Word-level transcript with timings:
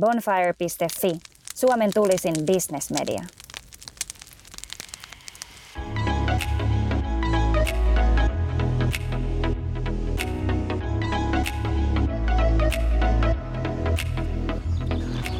Bonfire.fi, 0.00 1.18
Suomen 1.54 1.90
tulisin 1.94 2.34
bisnesmedia. 2.46 3.22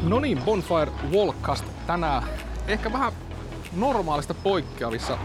No 0.03 0.19
niin, 0.19 0.41
Bonfire 0.41 0.91
Walkcast 1.11 1.65
tänään. 1.87 2.23
Ehkä 2.67 2.93
vähän 2.93 3.13
normaalista 3.75 4.33
poikkeavissa 4.33 5.17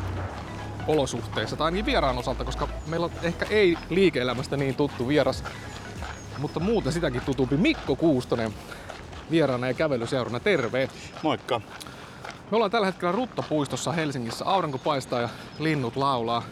olosuhteissa, 0.87 1.57
tai 1.57 1.65
ainakin 1.65 1.87
vieraan 1.87 2.19
osalta, 2.19 2.45
koska 2.45 2.69
meillä 2.87 3.07
on 3.07 3.13
ehkä 3.23 3.47
ei 3.51 3.77
liike-elämästä 3.91 4.57
niin 4.57 4.75
tuttu 4.75 5.09
vieras, 5.09 5.45
mutta 6.39 6.61
muuten 6.61 6.93
sitäkin 6.93 7.21
tutumpi 7.21 7.57
Mikko 7.57 7.97
Kuustonen 7.97 8.55
vieraana 9.31 9.67
ja 9.67 9.75
kävelyseurana. 9.75 10.41
Terve! 10.41 10.89
Moikka! 11.23 11.61
Me 12.51 12.57
ollaan 12.57 12.71
tällä 12.71 12.87
hetkellä 12.87 13.13
Ruttapuistossa 13.13 13.93
Helsingissä. 13.93 14.45
Aurinko 14.45 14.79
paistaa 14.79 15.21
ja 15.21 15.29
linnut 15.59 15.97
laulaa. 15.97 16.43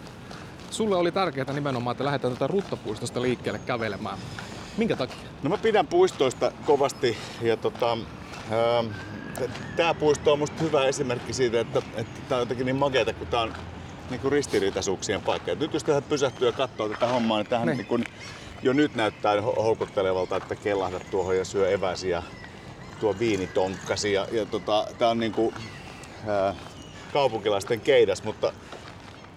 Sulle 0.70 0.96
oli 0.96 1.12
tärkeää 1.12 1.52
nimenomaan, 1.52 1.92
että 1.92 2.04
lähdetään 2.04 2.32
tätä 2.32 2.46
Ruttapuistosta 2.46 3.22
liikkeelle 3.22 3.58
kävelemään. 3.58 4.18
Minkä 4.76 4.96
takia? 4.96 5.16
No 5.42 5.50
mä 5.50 5.58
pidän 5.58 5.86
puistoista 5.86 6.52
kovasti 6.66 7.16
ja 7.42 7.56
tota, 7.56 7.98
tämä 9.76 9.94
puisto 9.94 10.32
on 10.32 10.38
musta 10.38 10.62
hyvä 10.62 10.84
esimerkki 10.84 11.32
siitä, 11.32 11.60
että, 11.60 11.82
että 11.94 12.20
tää 12.28 12.38
on 12.38 12.42
jotenkin 12.42 12.66
niin 12.66 12.76
makeeta, 12.76 13.12
kun 13.12 13.26
tää 13.26 13.40
on 13.40 13.52
niin 14.10 14.20
kuin 14.20 14.32
ristiriitaisuuksien 14.32 15.22
paikka. 15.22 15.52
Et 15.52 15.58
nyt 15.58 15.74
jos 15.74 15.84
tähän 15.84 16.02
pysähtyy 16.02 16.48
ja 16.48 16.52
katsoo 16.52 16.88
tätä 16.88 17.06
hommaa, 17.06 17.38
niin 17.38 17.46
tähän 17.46 17.66
niin. 17.66 17.76
Niin 17.76 17.86
kuin, 17.86 18.04
jo 18.62 18.72
nyt 18.72 18.94
näyttää 18.94 19.42
houkuttelevalta, 19.42 20.36
että 20.36 20.56
kellahdat 20.56 21.10
tuohon 21.10 21.36
ja 21.36 21.44
syö 21.44 21.70
eväsiä, 21.70 22.22
tuo 23.00 23.16
viinitonkkasi. 23.18 24.12
Ja, 24.12 24.26
ja 24.32 24.46
tota, 24.46 24.86
tää 24.98 25.08
on 25.08 25.18
niin 25.18 25.32
kuin, 25.32 25.54
ää, 26.26 26.54
kaupunkilaisten 27.12 27.80
keidas, 27.80 28.22
mutta, 28.22 28.52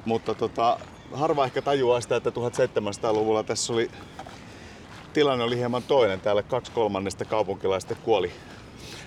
mutta 0.05 0.35
tota, 0.35 0.79
harva 1.13 1.45
ehkä 1.45 1.61
tajuaa 1.61 2.01
sitä, 2.01 2.15
että 2.15 2.29
1700-luvulla 2.29 3.43
tässä 3.43 3.73
oli 3.73 3.91
tilanne 5.13 5.43
oli 5.43 5.57
hieman 5.57 5.83
toinen. 5.83 6.21
Täällä 6.21 6.43
kaksi 6.43 6.71
kolmannesta 6.71 7.25
kaupunkilaista 7.25 7.95
kuoli 7.95 8.31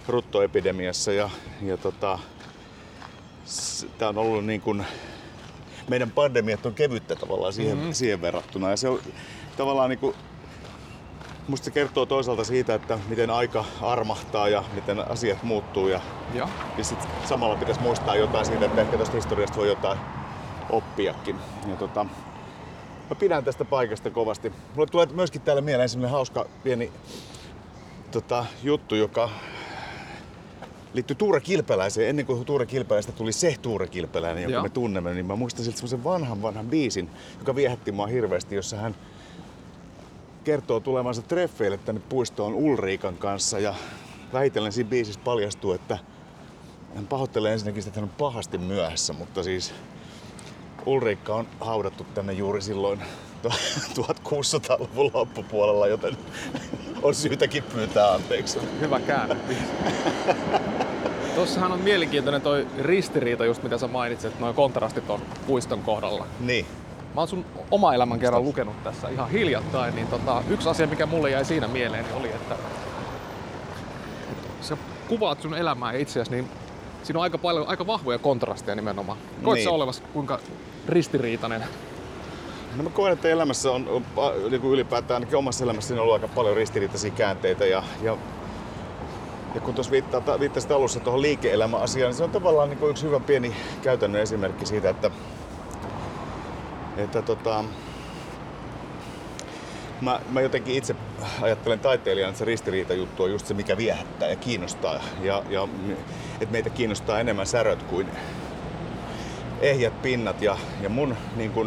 ruttoepidemiassa 0.09 1.13
ja, 1.13 1.31
ja 1.63 1.77
tota, 1.77 2.19
tämä 3.99 4.09
on 4.09 4.19
ollut 4.19 4.45
niin 4.45 4.61
kuin, 4.61 4.87
meidän 5.89 6.11
pandemiat 6.11 6.67
on 6.67 6.75
kevyttä 6.75 7.17
tavallaan 7.17 7.53
siihen, 7.53 7.77
mm-hmm. 7.77 7.93
siihen 7.93 8.21
verrattuna. 8.21 8.71
Ja 8.71 8.77
se 8.77 8.89
on 8.89 9.01
tavallaan 9.57 9.91
niin 9.91 9.99
kuin, 9.99 10.15
musta 11.49 11.65
se 11.65 11.71
kertoo 11.71 12.07
toisaalta 12.07 12.45
siitä, 12.45 12.75
että 12.75 12.99
miten 13.09 13.31
aika 13.31 13.65
armahtaa 13.83 14.49
ja 14.49 14.65
miten 14.75 15.11
asiat 15.11 15.43
muuttuu. 15.43 15.89
Ja, 15.89 16.01
ja. 16.35 16.49
ja 16.79 16.85
sit 16.85 16.99
samalla 17.25 17.57
pitäisi 17.57 17.81
muistaa 17.81 18.17
jotain 18.17 18.47
siitä, 18.47 18.67
että 18.67 18.81
ehkä 18.81 18.99
tästä 18.99 19.15
historiasta 19.15 19.57
voi 19.57 19.69
jotain 19.69 19.99
oppiakin. 20.71 21.37
Ja 21.69 21.77
tota, 21.77 22.05
mä 23.11 23.15
pidän 23.19 23.45
tästä 23.45 23.65
paikasta 23.65 24.11
kovasti. 24.11 24.53
Mulle 24.75 24.87
tulee 24.91 25.07
myöskin 25.07 25.41
täällä 25.41 25.63
mieleen 25.63 25.89
semmonen 25.89 26.11
hauska 26.11 26.47
pieni 26.63 26.93
tota, 28.11 28.45
juttu, 28.63 28.95
joka 28.95 29.31
liittyy 30.95 31.17
Tuure 31.17 31.41
Kilpeläiseen. 31.41 32.09
Ennen 32.09 32.27
kuin 32.27 32.45
Tuure 32.45 32.67
Kilpeläistä 32.67 33.13
tuli 33.13 33.33
se 33.33 33.57
Tuure 33.63 33.87
Kilpeläinen, 33.87 34.43
jonka 34.43 34.55
Joo. 34.55 34.63
me 34.63 34.69
tunnemme, 34.69 35.15
niin 35.15 35.27
mä 35.27 35.37
muistan 35.37 35.65
siltä 35.65 35.79
semmoisen 35.79 36.05
vanhan 36.05 36.43
vanhan 36.43 36.67
biisin, 36.67 37.11
joka 37.39 37.55
viehätti 37.55 37.93
mua 37.93 38.07
hirveästi, 38.07 38.55
jossa 38.55 38.77
hän 38.77 38.95
kertoo 40.47 40.81
tulevansa 40.81 41.23
treffeille 41.23 41.79
tänne 41.79 42.01
puistoon 42.09 42.55
Ulriikan 42.55 43.17
kanssa 43.17 43.59
ja 43.59 43.75
vähitellen 44.33 44.73
siinä 44.73 44.91
biisissä 44.91 45.21
paljastuu, 45.25 45.73
että 45.73 45.99
hän 46.95 47.07
pahoittelee 47.07 47.53
ensinnäkin 47.53 47.83
sitä, 47.83 47.91
että 47.91 48.01
hän 48.01 48.09
on 48.09 48.17
pahasti 48.19 48.59
myöhässä, 48.59 49.13
mutta 49.13 49.43
siis 49.43 49.75
Ulriikka 50.87 51.35
on 51.35 51.47
haudattu 51.61 52.07
tänne 52.15 52.33
juuri 52.33 52.63
silloin 52.63 53.01
1600-luvun 53.45 55.11
loppupuolella, 55.15 55.87
joten 55.87 56.17
on 57.03 57.15
syytäkin 57.15 57.63
pyytää 57.63 58.13
anteeksi. 58.13 58.59
Hyvä 58.81 59.01
käänne. 59.01 59.37
Tuossahan 61.35 61.73
on 61.73 61.81
mielenkiintoinen 61.81 62.43
toi 62.43 62.67
ristiriita, 62.79 63.45
just 63.45 63.63
mitä 63.63 63.79
sä 63.79 63.87
mainitsit, 63.89 64.41
noin 64.41 64.55
kontrastit 64.55 65.11
on 65.11 65.23
puiston 65.47 65.83
kohdalla. 65.83 66.27
Niin. 66.41 66.67
Mä 67.17 67.21
oon 67.21 67.29
sun 67.29 67.45
oma 67.71 67.95
elämän 67.95 68.19
kerran 68.19 68.45
lukenut 68.45 68.85
tässä 68.85 69.09
ihan 69.09 69.31
hiljattain, 69.31 69.95
niin 69.95 70.07
tota, 70.07 70.43
yksi 70.49 70.69
asia, 70.69 70.87
mikä 70.87 71.07
mulle 71.07 71.31
jäi 71.31 71.45
siinä 71.45 71.69
mieleen, 71.69 72.05
niin 72.05 72.15
oli, 72.15 72.29
että 72.29 72.57
sä 74.61 74.77
kuvaat 75.09 75.43
sun 75.43 75.55
elämää 75.55 75.93
ja 75.93 75.99
itseäsi, 75.99 76.31
niin 76.31 76.49
siinä 77.03 77.19
on 77.19 77.23
aika 77.23 77.39
paljon, 77.39 77.69
aika 77.69 77.87
vahvoja 77.87 78.19
kontrasteja 78.19 78.75
nimenomaan. 78.75 79.19
Koet 79.43 79.55
niin. 79.55 79.65
sä 79.65 79.71
olevas 79.71 80.03
kuinka 80.13 80.39
ristiriitainen 80.89 81.65
No 82.77 82.83
mä 82.83 82.91
koen, 82.91 83.13
että 83.13 83.29
elämässä 83.29 83.73
on, 83.73 83.89
on 84.17 84.51
niin 84.51 84.61
kuin 84.61 84.73
ylipäätään 84.73 85.17
ainakin 85.17 85.39
omassa 85.39 85.65
elämässä 85.65 85.95
on 85.95 86.01
ollut 86.01 86.15
aika 86.15 86.29
paljon 86.29 86.57
ristiriitaisia 86.57 87.11
käänteitä 87.11 87.67
ja, 87.67 87.83
ja 88.03 88.17
ja 89.55 89.61
kun 89.61 89.75
tuossa 89.75 89.93
viittasit 90.41 90.71
alussa 90.71 91.01
tuohon 91.01 91.23
liike-elämäasiaan, 91.23 92.09
niin 92.09 92.17
se 92.17 92.25
on 92.25 92.31
tavallaan 92.31 92.71
niin 92.71 92.91
yksi 92.91 93.07
hyvä 93.07 93.21
pieni 93.21 93.57
käytännön 93.83 94.23
esimerkki 94.23 94.67
siitä, 94.67 94.91
että, 94.91 95.11
että 96.97 97.23
tota, 97.23 97.65
mä, 100.01 100.21
mä 100.31 100.41
jotenkin 100.41 100.75
itse 100.75 100.97
ajattelen 101.43 101.81
taiteilijana, 101.81 102.29
että 102.29 102.39
se 102.39 102.45
ristiriitajuttu 102.45 103.23
on 103.23 103.31
just 103.31 103.47
se, 103.47 103.55
mikä 103.55 103.77
viehättää 103.77 104.29
ja 104.29 104.37
kiinnostaa. 104.37 105.01
Ja, 105.21 105.43
ja 105.49 105.69
että 106.41 106.53
meitä 106.53 106.71
kiinnostaa 106.71 107.21
enemmän 107.21 107.47
säröt 107.47 107.83
kuin 107.83 108.09
ehjät 109.61 110.03
pinnat. 110.03 110.43
Ja, 110.43 110.59
ja 110.81 110.89
mun 110.89 111.17
niin 111.37 111.51
kun, 111.51 111.67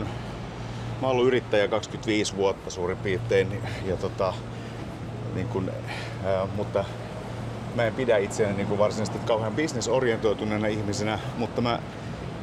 mä 1.01 1.07
oon 1.07 1.11
ollut 1.11 1.27
yrittäjä 1.27 1.67
25 1.67 2.35
vuotta 2.35 2.69
suurin 2.69 2.97
piirtein, 2.97 3.61
ja 3.85 3.97
tota, 3.97 4.33
niin 5.35 5.47
kun, 5.47 5.71
ää, 6.25 6.47
mutta 6.55 6.85
mä 7.75 7.83
en 7.83 7.93
pidä 7.93 8.17
itseäni 8.17 8.53
niin 8.53 8.77
varsinaisesti 8.77 9.19
kauhean 9.27 9.55
bisnesorientoituneena 9.55 10.67
ihmisenä, 10.67 11.19
mutta 11.37 11.61
mä 11.61 11.79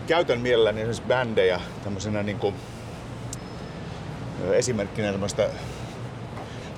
käytän 0.06 0.40
mielelläni 0.40 0.80
esimerkiksi 0.80 1.02
bändejä 1.08 1.60
tämmöisenä 1.84 2.22
niin 2.22 2.38
kuin, 2.38 2.54
esimerkkinä 4.54 5.12
tämmöistä 5.12 5.48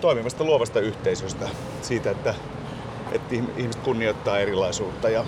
toimivasta 0.00 0.44
luovasta 0.44 0.80
yhteisöstä. 0.80 1.48
Siitä, 1.82 2.10
että, 2.10 2.34
että 3.12 3.34
ihmiset 3.56 3.82
kunnioittaa 3.82 4.38
erilaisuutta 4.38 5.08
ja 5.08 5.24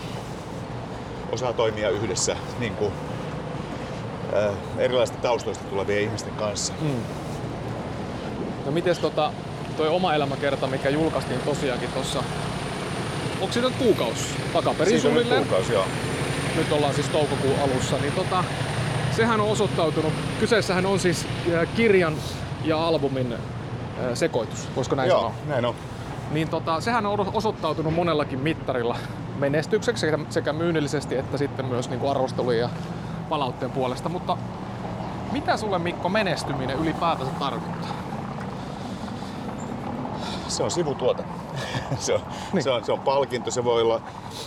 osaa 1.33 1.53
toimia 1.53 1.91
yhdessä 1.91 2.37
niin 2.59 2.75
kuin, 2.75 2.93
ää, 4.34 4.53
erilaisista 4.79 5.23
taustoista 5.23 5.65
tulevien 5.65 6.03
ihmisten 6.03 6.34
kanssa. 6.34 6.73
Mm. 6.81 7.03
No 8.67 8.73
miten 8.73 8.97
tota, 8.97 9.33
toi 9.77 9.89
oma 9.89 10.15
elämäkerta, 10.15 10.67
mikä 10.67 10.89
julkaistiin 10.89 11.41
tosiaankin 11.41 11.93
tuossa, 11.93 12.23
onko 13.41 13.53
siitä 13.53 13.71
kuukausi 13.79 14.25
takaperin 14.53 15.00
suunnilleen? 15.00 15.43
kuukausi, 15.43 15.73
joo. 15.73 15.84
Nyt 16.56 16.73
ollaan 16.73 16.95
siis 16.95 17.09
toukokuun 17.09 17.61
alussa, 17.61 17.97
niin 17.99 18.12
tota, 18.12 18.45
sehän 19.16 19.41
on 19.41 19.48
osoittautunut, 19.48 20.12
kyseessähän 20.41 20.87
on 20.87 21.00
siis 21.00 21.26
kirjan 21.76 22.15
ja 22.65 22.87
albumin 22.87 23.34
sekoitus, 24.15 24.69
voisiko 24.76 24.97
näin 24.97 25.09
Joo, 25.09 25.19
sanoa? 25.19 25.34
näin 25.47 25.65
on. 25.65 25.75
Niin 26.31 26.48
tota, 26.48 26.81
sehän 26.81 27.06
on 27.06 27.31
osoittautunut 27.32 27.94
monellakin 27.94 28.38
mittarilla 28.38 28.97
menestykseksi 29.38 30.06
sekä 30.28 30.53
myynnillisesti 30.53 31.16
että 31.16 31.38
sitten 31.38 31.66
myös 31.66 31.91
niin 31.91 32.00
kuin 32.00 32.10
arvostelujen 32.10 32.60
ja 32.60 32.69
palautteen 33.28 33.70
puolesta. 33.70 34.09
Mutta 34.09 34.37
mitä 35.32 35.56
sulle 35.56 35.78
Mikko 35.78 36.09
menestyminen 36.09 36.78
ylipäätänsä 36.78 37.32
tarkoittaa? 37.38 37.91
Se 40.49 40.62
on 40.62 40.70
sivutuote. 40.70 41.25
se, 41.99 42.15
on, 42.15 42.20
niin. 42.53 42.62
se, 42.62 42.70
on, 42.70 42.84
se 42.84 42.93
on 42.93 43.00
palkinto, 43.00 43.50
se 43.50 43.65
voi 43.65 43.82
olla 43.82 44.00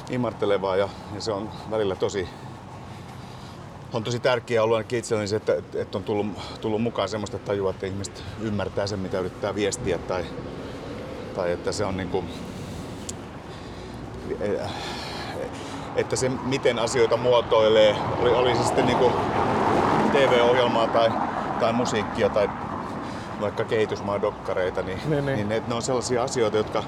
imartelevaa 0.09 0.75
ja, 0.75 0.89
ja 1.15 1.21
se 1.21 1.31
on 1.31 1.49
välillä 1.71 1.95
tosi 1.95 2.29
on 3.93 4.03
tosi 4.03 4.19
tärkeää 4.19 4.63
ollut 4.63 4.77
ainakin 4.77 4.99
itselleni 4.99 5.27
se, 5.27 5.35
että, 5.35 5.55
että 5.75 5.97
on 5.97 6.03
tullut, 6.03 6.27
tullut 6.61 6.81
mukaan 6.81 7.09
semmoista 7.09 7.39
tajua, 7.39 7.69
että 7.69 7.85
ihmiset 7.85 8.23
ymmärtää 8.41 8.87
sen, 8.87 8.99
mitä 8.99 9.19
yrittää 9.19 9.55
viestiä 9.55 9.97
tai, 9.97 10.25
tai 11.35 11.51
että 11.51 11.71
se 11.71 11.85
on 11.85 11.97
niin 11.97 12.09
kuin, 12.09 12.29
että 15.95 16.15
se 16.15 16.29
miten 16.29 16.79
asioita 16.79 17.17
muotoilee, 17.17 17.95
oli, 18.21 18.29
oli 18.29 18.55
se 18.55 18.63
sitten 18.63 18.85
niin 18.85 18.97
kuin 18.97 19.13
TV-ohjelmaa 20.11 20.87
tai, 20.87 21.11
tai 21.59 21.73
musiikkia 21.73 22.29
tai 22.29 22.49
vaikka 23.41 23.63
kehitysmaadokkareita, 23.63 24.81
niin, 24.81 24.99
niin, 25.05 25.25
niin. 25.25 25.35
niin 25.35 25.49
ne, 25.49 25.63
ne 25.67 25.75
on 25.75 25.81
sellaisia 25.81 26.23
asioita, 26.23 26.57
jotka, 26.57 26.83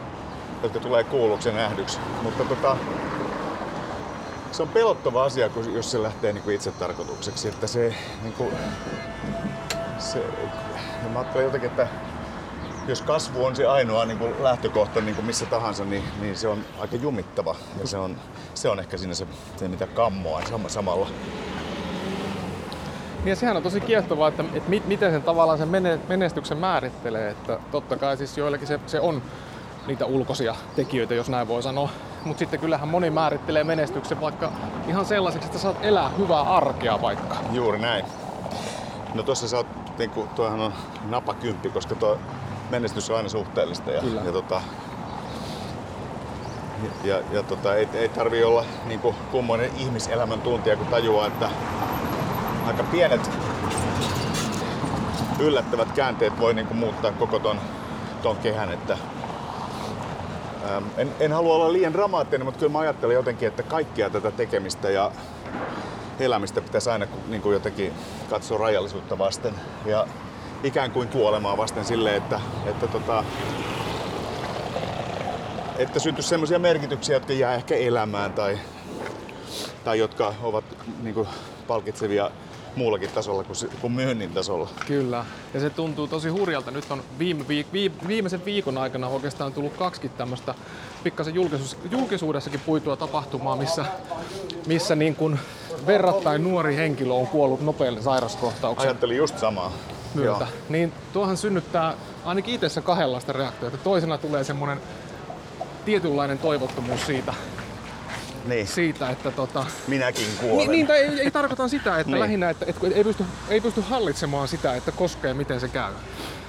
jotka 0.64 0.80
tulee 0.80 1.04
kuulluksi 1.04 1.50
ja 1.50 1.56
nähdyksi. 1.56 2.00
Mutta 2.24 2.44
tota, 2.44 2.78
se 4.56 4.64
on 4.64 4.70
pelottava 4.70 5.24
asia, 5.24 5.50
kun, 5.50 5.74
jos 5.74 5.92
se 5.92 6.04
lähtee 6.04 6.34
niin 6.34 6.44
kuin 6.44 6.56
itse 6.56 6.72
tarkoitukseksi. 6.72 7.48
Että 7.48 7.68
se, 7.68 7.96
niin 8.24 8.34
kuin, 8.34 8.52
se, 10.00 10.24
mä 11.14 11.20
ajattelen 11.20 11.46
jotenkin, 11.46 11.70
että 11.70 11.88
jos 12.88 13.02
kasvu 13.02 13.46
on 13.46 13.56
se 13.56 13.66
ainoa 13.66 14.06
niin 14.06 14.18
kuin 14.18 14.44
lähtökohta 14.44 15.02
niin 15.02 15.16
kuin 15.16 15.26
missä 15.26 15.46
tahansa, 15.46 15.86
niin, 15.86 16.04
niin 16.22 16.38
se 16.38 16.48
on 16.48 16.66
aika 16.80 16.96
jumittava. 16.96 17.56
Ja 17.80 17.88
se 17.88 17.98
on, 17.98 18.16
se 18.54 18.70
on 18.70 18.80
ehkä 18.80 18.98
siinä 18.98 19.14
se, 19.14 19.28
se 19.58 19.68
mitä 19.68 19.88
kammoa 19.88 20.42
sam- 20.42 20.70
samalla. 20.70 21.08
Ja 23.26 23.36
sehän 23.36 23.58
on 23.58 23.64
tosi 23.64 23.82
kiehtovaa, 23.82 24.28
että, 24.28 24.44
että 24.54 24.70
mit, 24.70 24.88
miten 24.88 25.12
sen 25.12 25.24
tavallaan 25.24 25.58
sen 25.58 25.68
mene- 25.70 26.00
menestyksen 26.08 26.58
määrittelee. 26.58 27.30
Että 27.30 27.60
totta 27.72 27.98
kai 27.98 28.18
siis 28.18 28.38
joillekin 28.38 28.68
se, 28.68 28.80
se 28.88 29.00
on 29.00 29.22
niitä 29.88 30.06
ulkoisia 30.06 30.56
tekijöitä, 30.76 31.14
jos 31.14 31.30
näin 31.30 31.48
voi 31.48 31.64
sanoa. 31.64 31.90
Mutta 32.26 32.40
sitten 32.40 32.60
kyllähän 32.60 32.88
moni 32.88 33.10
määrittelee 33.10 33.64
menestyksen 33.64 34.22
vaikka 34.22 34.52
ihan 34.88 35.06
sellaiseksi, 35.06 35.46
että 35.46 35.60
saat 35.60 35.78
elää 35.82 36.10
hyvää 36.10 36.42
arkea 36.42 37.02
vaikka. 37.02 37.36
Juuri 37.52 37.80
näin. 37.80 38.06
No 39.14 39.24
tuossa 39.24 39.48
sä 39.48 39.58
oot, 39.58 39.98
niin 39.98 40.10
kuin, 40.10 40.30
tuohan 40.30 40.60
on 40.60 40.74
napakymppi, 41.10 41.70
koska 41.70 41.96
tuo 41.96 42.20
menestys 42.70 43.10
on 43.10 43.18
aina 43.18 43.30
suhteellista. 43.30 43.92
Ja, 43.92 44.02
Kyllä. 44.02 44.22
ja, 44.22 44.32
tota, 44.32 44.62
ja, 47.04 47.22
ja 47.32 47.44
tota, 47.44 47.76
ei, 47.76 47.88
ei 47.94 48.10
tarvi 48.10 48.44
olla 48.44 48.66
niin 48.86 49.00
kuin, 49.00 49.16
kummoinen 49.32 49.72
ihmiselämän 49.78 50.42
tuntija, 50.42 50.78
kun 50.78 50.88
tajuaa, 50.88 51.28
että 51.28 51.50
aika 52.68 52.84
pienet 52.84 53.32
yllättävät 55.40 55.92
käänteet 55.92 56.40
voi 56.40 56.54
niin 56.54 56.68
kuin, 56.68 56.78
muuttaa 56.78 57.12
koko 57.12 57.40
ton, 57.40 57.60
ton 58.22 58.38
kehän. 58.38 58.72
Että, 58.72 58.98
en, 60.98 61.12
en 61.20 61.32
halua 61.32 61.56
olla 61.56 61.74
liian 61.74 61.94
dramaattinen, 61.94 62.46
mutta 62.46 62.60
kyllä 62.60 62.72
mä 62.72 62.80
ajattelen 62.80 63.14
jotenkin, 63.14 63.48
että 63.48 63.64
kaikkia 63.64 64.10
tätä 64.10 64.32
tekemistä 64.32 64.90
ja 64.90 65.12
elämistä 66.20 66.62
pitäisi 66.62 66.90
aina 66.90 67.08
niin 67.28 67.42
kuin 67.42 67.54
jotenkin 67.54 67.94
katsoa 68.30 68.58
rajallisuutta 68.58 69.18
vasten 69.18 69.54
ja 69.86 70.08
ikään 70.64 70.92
kuin 70.92 71.08
kuolemaa 71.08 71.58
vasten 71.58 71.86
silleen, 71.86 72.16
että, 72.16 72.42
että, 72.66 72.88
tota, 72.88 73.24
että 75.78 76.00
syntyisi 76.00 76.30
sellaisia 76.30 76.60
merkityksiä, 76.60 77.16
jotka 77.16 77.34
jää 77.34 77.56
ehkä 77.56 77.76
elämään 77.76 78.34
tai, 78.34 78.60
tai 79.84 80.00
jotka 80.00 80.34
ovat 80.44 80.66
niin 81.04 81.16
kuin, 81.16 81.28
palkitsevia 81.68 82.32
muullakin 82.76 83.10
tasolla 83.10 83.44
kuin, 83.82 83.92
myynnin 83.92 84.34
tasolla. 84.34 84.70
Kyllä. 84.88 85.26
Ja 85.54 85.60
se 85.60 85.70
tuntuu 85.70 86.08
tosi 86.08 86.30
hurjalta. 86.30 86.72
Nyt 86.72 86.86
on 86.92 87.04
viime 87.20 87.44
viik- 87.44 87.74
vi- 87.74 87.92
viimeisen 88.08 88.46
viikon 88.46 88.78
aikana 88.78 89.08
oikeastaan 89.08 89.54
tullut 89.54 89.74
kaksikin 89.74 90.12
tämmöistä 90.12 90.56
pikkasen 91.04 91.36
julkisuus- 91.36 91.78
julkisuudessakin 91.92 92.60
puitua 92.60 92.96
tapahtumaa, 92.98 93.56
missä, 93.56 93.86
missä 94.68 94.96
niin 94.96 95.16
kuin 95.16 95.40
verrattain 95.88 96.44
nuori 96.44 96.76
henkilö 96.76 97.14
on 97.14 97.28
kuollut 97.28 97.62
nopealle 97.62 98.02
sairaskohtauksen 98.02 98.88
Ajattelin 98.90 99.18
just 99.18 99.40
samaa. 99.40 99.72
myötä. 100.14 100.48
Niin 100.70 100.94
tuohan 101.14 101.38
synnyttää 101.38 101.94
ainakin 102.26 102.56
itsessä 102.56 102.82
kahdenlaista 102.82 103.34
reaktiota. 103.34 103.78
Toisena 103.78 104.18
tulee 104.18 104.44
semmoinen 104.44 104.82
tietynlainen 105.86 106.40
toivottomuus 106.40 107.06
siitä, 107.06 107.34
Niin, 108.48 108.68
siitä 108.68 109.10
että 109.10 109.32
tota, 109.32 109.66
minäkin 109.88 110.28
kuolen. 110.40 110.58
niin, 110.58 110.72
niin 110.72 110.88
tai 110.88 110.98
ei, 110.98 111.20
ei 111.20 111.32
tarkoita 111.32 111.68
sitä, 111.68 112.00
että 112.00 112.12
Niin. 112.12 112.20
lähinnä, 112.20 112.50
että, 112.50 112.66
että 112.68 112.88
ei, 112.88 113.04
pysty, 113.04 113.26
ei 113.50 113.62
pysty 113.62 113.82
hallitsemaan 113.90 114.48
sitä, 114.48 114.76
että 114.76 114.92
koskee 114.92 115.34
miten 115.34 115.60
se 115.60 115.68
käy. 115.68 115.92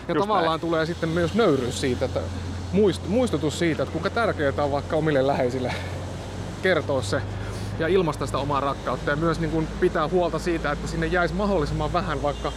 Ja 0.08 0.14
Just 0.14 0.20
tavallaan 0.20 0.46
näin. 0.50 0.60
tulee 0.60 0.86
sitten 0.86 1.08
myös 1.08 1.34
nöyryys 1.34 1.80
siitä, 1.80 2.04
että 2.04 2.20
muist, 2.72 3.02
muistutus 3.08 3.58
siitä, 3.58 3.82
että 3.82 3.92
kuinka 3.92 4.10
tärkeää 4.10 4.52
on 4.58 4.72
vaikka 4.72 4.96
omille 4.96 5.26
läheisille 5.26 5.74
kertoa 6.62 7.02
se 7.02 7.22
ja 7.78 7.88
ilmaista 7.88 8.26
sitä 8.26 8.38
omaa 8.38 8.60
rakkautta 8.60 9.10
ja 9.10 9.16
myös 9.16 9.40
niin 9.40 9.50
kuin 9.50 9.68
pitää 9.80 10.08
huolta 10.08 10.38
siitä, 10.38 10.72
että 10.72 10.88
sinne 10.88 11.06
jäisi 11.06 11.34
mahdollisimman 11.34 11.92
vähän 11.92 12.22
vaikka 12.22 12.52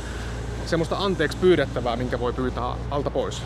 semmoista 0.65 0.97
anteeksi 0.97 1.37
pyydettävää, 1.37 1.95
minkä 1.95 2.19
voi 2.19 2.33
pyytää 2.33 2.75
alta 2.91 3.09
pois. 3.09 3.41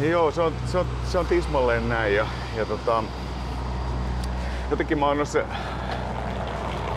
Joo, 0.00 0.30
se 0.30 0.40
on, 0.42 0.52
se 0.72 0.78
on, 0.78 0.86
se 1.12 1.18
on 1.18 1.26
tismalleen 1.26 1.88
näin. 1.88 2.14
Ja, 2.14 2.26
ja 2.56 2.64
tota, 2.66 3.04
jotenkin 4.70 4.98
mä 4.98 5.06
oon 5.06 5.16
noissa 5.16 5.38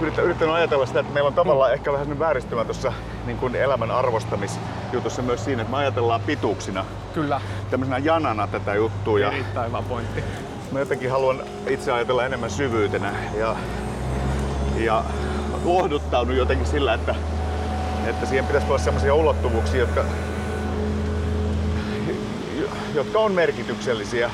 yrittänyt, 0.01 0.41
ajatella 0.53 0.85
sitä, 0.85 0.99
että 0.99 1.13
meillä 1.13 1.27
on 1.27 1.33
tavallaan 1.33 1.73
ehkä 1.73 1.91
vähän 1.91 2.05
sellainen 2.05 2.27
vääristymä 2.27 2.65
tuossa 2.65 2.93
niin 3.25 3.37
kuin 3.37 3.55
elämän 3.55 3.91
arvostamisjutussa 3.91 5.21
myös 5.21 5.45
siinä, 5.45 5.61
että 5.61 5.71
me 5.71 5.77
ajatellaan 5.77 6.21
pituuksina, 6.21 6.85
Kyllä, 7.13 7.41
tämmöisenä 7.69 7.97
janana 7.97 8.47
tätä 8.47 8.75
juttua. 8.75 9.19
Ja 9.19 9.31
erittäin 9.31 9.67
hyvä 9.67 9.81
pointti. 9.81 10.23
mä 10.71 10.79
jotenkin 10.79 11.11
haluan 11.11 11.43
itse 11.67 11.91
ajatella 11.91 12.25
enemmän 12.25 12.49
syvyytenä 12.49 13.13
ja, 13.37 13.55
ja 14.77 15.03
lohduttaudun 15.63 16.37
jotenkin 16.37 16.67
sillä, 16.67 16.93
että, 16.93 17.15
että 18.05 18.25
siihen 18.25 18.45
pitäisi 18.45 18.67
olla 18.67 18.77
sellaisia 18.77 19.13
ulottuvuuksia, 19.13 19.79
jotka, 19.79 20.05
jotka 22.95 23.19
on 23.19 23.31
merkityksellisiä. 23.31 24.31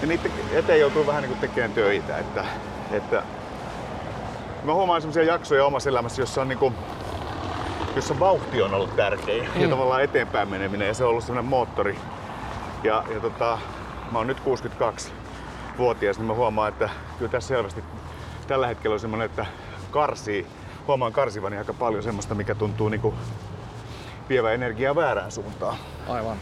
Ja 0.00 0.06
niiden 0.06 0.32
eteen 0.52 0.80
joutuu 0.80 1.06
vähän 1.06 1.22
niin 1.22 1.30
kuin 1.30 1.40
tekemään 1.40 1.72
töitä. 1.72 2.18
Että, 2.18 2.44
että 2.90 3.22
mä 4.64 4.74
huomaan 4.74 5.00
sellaisia 5.00 5.24
jaksoja 5.24 5.64
omassa 5.64 5.90
elämässä, 5.90 6.22
jossa 6.22 6.40
on 6.40 6.48
niin 6.48 6.58
kuin, 6.58 6.74
jossa 7.96 8.20
vauhti 8.20 8.62
on 8.62 8.74
ollut 8.74 8.96
tärkeä 8.96 9.44
mm. 9.54 9.60
ja 9.60 9.68
tavallaan 9.68 10.02
eteenpäin 10.02 10.48
meneminen 10.48 10.88
ja 10.88 10.94
se 10.94 11.04
on 11.04 11.10
ollut 11.10 11.24
sellainen 11.24 11.50
moottori. 11.50 11.98
Ja, 12.82 13.04
ja 13.14 13.20
tota, 13.20 13.58
mä 14.12 14.18
oon 14.18 14.26
nyt 14.26 14.38
62-vuotias, 14.38 16.18
niin 16.18 16.26
mä 16.26 16.34
huomaan, 16.34 16.68
että 16.68 16.90
kyllä 17.18 17.30
tässä 17.30 17.48
selvästi 17.48 17.84
tällä 18.46 18.66
hetkellä 18.66 18.94
on 18.94 19.00
semmoinen, 19.00 19.26
että 19.26 19.46
karsii, 19.90 20.46
huomaan 20.86 21.12
karsivani 21.12 21.58
aika 21.58 21.74
paljon 21.74 22.02
semmoista, 22.02 22.34
mikä 22.34 22.54
tuntuu 22.54 22.88
niinku 22.88 23.14
vievä 24.28 24.52
energiaa 24.52 24.94
väärään 24.94 25.30
suuntaan. 25.30 25.76
Aivan. 26.08 26.36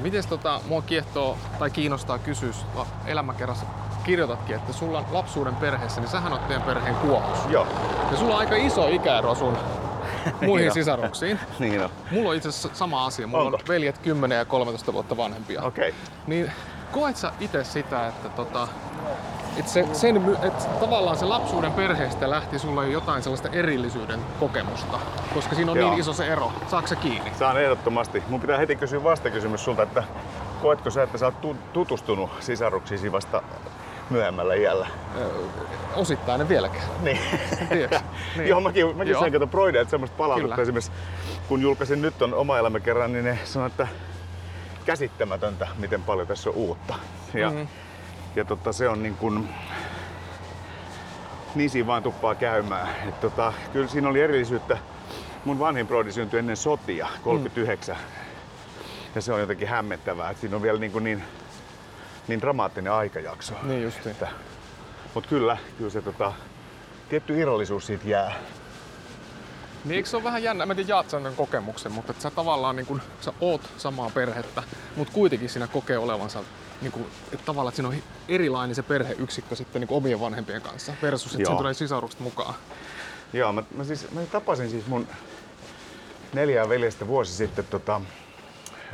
Mites 0.00 0.26
tota, 0.26 0.60
mua 0.68 0.82
kiehtoo 0.82 1.38
tai 1.58 1.70
kiinnostaa 1.70 2.18
kysyä, 2.18 2.52
sua 2.52 2.86
elämäkerrassa 3.06 3.66
kirjoitatkin, 4.04 4.56
että 4.56 4.72
sulla 4.72 4.98
on 4.98 5.04
lapsuuden 5.10 5.54
perheessä, 5.56 6.00
niin 6.00 6.10
sähän 6.10 6.32
oot 6.32 6.48
teidän 6.48 6.62
perheen 6.62 6.94
kuohus. 6.94 7.38
Joo, 7.48 7.66
Ja 8.10 8.16
sulla 8.16 8.34
on 8.34 8.40
aika 8.40 8.56
iso 8.56 8.88
ikäero 8.88 9.34
sun 9.34 9.58
muihin 10.46 10.66
Joo. 10.66 10.74
sisaruksiin. 10.74 11.40
niin 11.58 11.84
on. 11.84 11.90
Mulla 12.10 12.30
on 12.30 12.36
itse 12.36 12.48
asiassa 12.48 12.68
sama 12.72 13.06
asia. 13.06 13.26
Mulla 13.26 13.44
Onko? 13.44 13.56
on 13.56 13.68
veljet 13.68 13.98
10 13.98 14.38
ja 14.38 14.44
13 14.44 14.92
vuotta 14.92 15.16
vanhempia. 15.16 15.62
Okei. 15.62 15.88
Okay. 15.88 16.00
Niin 16.26 16.52
koet 16.92 17.16
sä 17.16 17.32
itse 17.40 17.64
sitä, 17.64 18.06
että 18.08 18.28
tota, 18.28 18.68
että 19.58 19.72
se, 19.72 19.86
sen, 19.92 20.16
että 20.42 20.64
tavallaan 20.80 21.16
se 21.16 21.24
lapsuuden 21.24 21.72
perheestä 21.72 22.30
lähti 22.30 22.58
sulla 22.58 22.84
jo 22.84 22.90
jotain 22.90 23.22
sellaista 23.22 23.48
erillisyyden 23.48 24.20
kokemusta, 24.40 24.98
koska 25.34 25.54
siinä 25.54 25.72
on 25.72 25.78
Joo. 25.78 25.90
niin 25.90 26.00
iso 26.00 26.12
se 26.12 26.26
ero. 26.26 26.52
Saatko 26.68 26.88
sä 26.88 26.96
kiinni? 26.96 27.32
Saan 27.38 27.62
ehdottomasti. 27.62 28.22
Mun 28.28 28.40
pitää 28.40 28.58
heti 28.58 28.76
kysyä 28.76 29.04
vastakysymys 29.04 29.64
sulta, 29.64 29.82
että 29.82 30.04
koetko 30.62 30.90
sä, 30.90 31.02
että 31.02 31.18
sä 31.18 31.26
oot 31.26 31.40
tu- 31.40 31.56
tutustunut 31.72 32.30
sisaruksiisi 32.40 33.12
vasta 33.12 33.42
myöhemmällä 34.10 34.54
iällä? 34.54 34.86
Ö, 35.18 35.30
Osittain 35.96 36.40
en 36.40 36.48
vieläkään. 36.48 36.84
Niin. 37.02 37.18
Niin. 38.36 38.48
Joo, 38.48 38.60
mäkin, 38.60 38.96
mäkin 38.96 39.10
Joo. 39.10 39.20
sain 39.20 39.32
kato 39.32 39.46
Broideilta 39.46 39.90
semmoista 39.90 40.16
palautetta 40.16 40.54
Kyllä. 40.54 40.62
esimerkiksi, 40.62 40.92
kun 41.48 41.62
julkaisin 41.62 42.02
nyt 42.02 42.22
on 42.22 42.34
oma 42.34 42.58
elämä 42.58 42.80
kerran, 42.80 43.12
niin 43.12 43.24
ne 43.24 43.38
sanoi, 43.44 43.66
että 43.66 43.88
käsittämätöntä, 44.84 45.68
miten 45.78 46.02
paljon 46.02 46.26
tässä 46.26 46.50
on 46.50 46.56
uutta. 46.56 46.94
Ja, 47.34 47.50
Mhm. 47.50 47.60
Ja 48.36 48.44
tota, 48.44 48.72
se 48.72 48.88
on 48.88 49.02
niin 49.02 49.16
kuin, 49.16 49.48
niin 51.54 51.70
siinä 51.70 51.86
vaan 51.86 52.02
tuppaa 52.02 52.34
käymään. 52.34 52.88
Et 53.08 53.20
tota, 53.20 53.52
kyllä 53.72 53.88
siinä 53.88 54.08
oli 54.08 54.20
erillisyyttä. 54.20 54.78
Mun 55.44 55.58
vanhin 55.58 55.86
broidi 55.86 56.12
syntyi 56.12 56.38
ennen 56.38 56.56
sotia, 56.56 57.08
39. 57.22 57.96
Ja 59.14 59.20
se 59.20 59.32
on 59.32 59.40
jotenkin 59.40 59.68
hämmentävää, 59.68 60.30
että 60.30 60.40
siinä 60.40 60.56
on 60.56 60.62
vielä 60.62 60.78
niin, 60.78 60.92
kuin 60.92 61.04
niin, 61.04 61.22
niin 62.28 62.40
dramaattinen 62.40 62.92
aikajakso. 62.92 63.54
Niin 63.62 63.82
justiin. 63.82 64.10
Että, 64.10 64.28
mutta 65.14 65.28
kyllä, 65.28 65.56
kyllä 65.78 65.90
se 65.90 66.02
tota, 66.02 66.32
tietty 67.08 67.40
irrallisuus 67.40 67.86
siitä 67.86 68.08
jää. 68.08 68.34
Niin 69.84 69.96
eikö 69.96 70.08
se 70.08 70.16
ole 70.16 70.24
vähän 70.24 70.42
jännä, 70.42 70.66
mä 70.66 70.72
en 70.72 70.76
tiedä 70.76 70.88
jaat 70.88 71.08
tämän 71.08 71.36
kokemuksen, 71.36 71.92
mutta 71.92 72.12
että 72.12 72.22
sä 72.22 72.30
tavallaan 72.30 72.76
niin 72.76 72.86
kun, 72.86 73.02
sä 73.20 73.32
oot 73.40 73.70
samaa 73.76 74.10
perhettä, 74.10 74.62
mutta 74.96 75.12
kuitenkin 75.12 75.48
siinä 75.48 75.66
kokee 75.66 75.98
olevansa 75.98 76.40
niin 76.80 76.92
kun, 76.92 77.06
että 77.32 77.44
tavallaan 77.46 77.72
että 77.72 77.76
siinä 77.76 77.88
on 77.88 78.02
erilainen 78.28 78.74
se 78.74 78.82
perheyksikkö 78.82 79.56
sitten 79.56 79.80
niin 79.80 79.88
kun 79.88 79.96
omien 79.96 80.20
vanhempien 80.20 80.62
kanssa 80.62 80.92
versus, 81.02 81.32
että 81.32 81.36
siinä 81.46 81.58
tulee 81.58 81.74
sisarukset 81.74 82.20
mukaan. 82.20 82.54
Joo, 83.32 83.52
mä, 83.52 83.62
mä, 83.76 83.84
siis, 83.84 84.10
mä 84.10 84.20
tapasin 84.20 84.70
siis 84.70 84.86
mun 84.86 85.06
neljää 86.32 86.68
veljestä 86.68 87.06
vuosi 87.06 87.32
sitten 87.32 87.64
tota, 87.70 88.00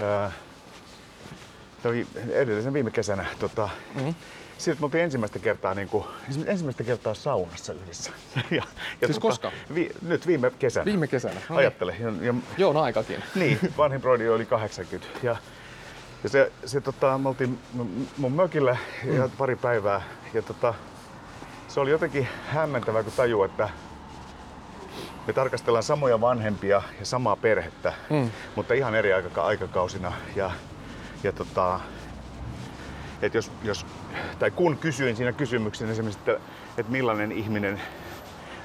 ää, 0.02 0.32
oli 1.84 2.06
edellisen 2.30 2.72
viime 2.72 2.90
kesänä. 2.90 3.26
Tota, 3.38 3.68
Mhm. 3.94 4.08
Sitten 4.58 4.82
me 4.82 4.84
oltiin 4.84 5.04
ensimmäistä 5.04 5.38
kertaa, 5.38 5.74
niin 5.74 5.88
kuin, 5.88 6.04
ensimmäistä 6.46 6.84
kertaa 6.84 7.14
saunassa 7.14 7.72
yhdessä. 7.72 8.10
ja, 8.50 8.62
ja 9.00 9.06
Siis 9.06 9.18
koska? 9.18 9.52
Vi, 9.74 9.90
nyt 10.02 10.26
viime 10.26 10.52
kesänä. 10.58 10.84
Viime 10.84 11.06
kesänä. 11.06 11.34
No 11.34 11.40
niin. 11.48 11.58
Ajattele. 11.58 11.96
Ja, 12.00 12.12
ja, 12.20 12.34
Joo, 12.58 12.72
no 12.72 12.82
aikakin. 12.82 13.22
niin, 13.34 13.58
vanhin 13.78 14.00
broidi 14.00 14.28
oli 14.28 14.46
80. 14.46 15.18
Ja, 15.22 15.36
ja 16.22 16.28
se, 16.28 16.52
se 16.64 16.80
tota, 16.80 17.18
me 17.18 17.28
oltiin 17.28 17.58
mun- 18.18 18.30
mökillä 18.34 18.76
ja 19.04 19.28
pari 19.38 19.56
päivää. 19.56 20.02
Ja 20.34 20.42
tota, 20.42 20.74
se 21.68 21.80
oli 21.80 21.90
jotenkin 21.90 22.28
hämmentävää, 22.48 23.02
kun 23.02 23.12
tajuu, 23.16 23.44
että 23.44 23.68
me 25.26 25.32
tarkastellaan 25.32 25.82
samoja 25.82 26.20
vanhempia 26.20 26.82
ja 27.00 27.06
samaa 27.06 27.36
perhettä, 27.36 27.92
Mm. 28.10 28.30
mutta 28.56 28.74
ihan 28.74 28.94
eri 28.94 29.12
aika, 29.12 29.42
aikakausina. 29.42 30.12
Ja, 30.36 30.50
ja 31.22 31.32
tota, 31.32 31.80
et 33.22 33.34
jos, 33.34 33.50
jos, 33.62 33.86
tai 34.38 34.50
kun 34.50 34.78
kysyin 34.78 35.16
siinä 35.16 35.32
kysymyksenä 35.32 35.92
esimerkiksi, 35.92 36.18
että, 36.18 36.40
että 36.78 36.92
millainen 36.92 37.32
ihminen 37.32 37.80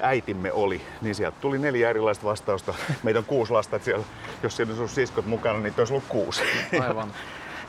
äitimme 0.02 0.52
oli, 0.52 0.82
niin 1.02 1.16
sieltä 1.16 1.38
tuli 1.42 1.60
neljä 1.60 1.90
erilaista 1.90 2.26
vastausta. 2.26 2.74
Meitä 3.04 3.20
on 3.20 3.26
kuusi 3.26 3.52
lasta, 3.52 3.76
että 3.76 3.86
siellä, 3.86 4.06
jos 4.44 4.56
siellä 4.56 4.70
olisi 4.72 4.80
ollut 4.82 4.92
siskot 4.92 5.26
mukana, 5.26 5.60
niin 5.60 5.74
olisi 5.78 5.94
ollut 5.94 6.08
kuusi. 6.10 6.42
Aivan. 6.88 7.12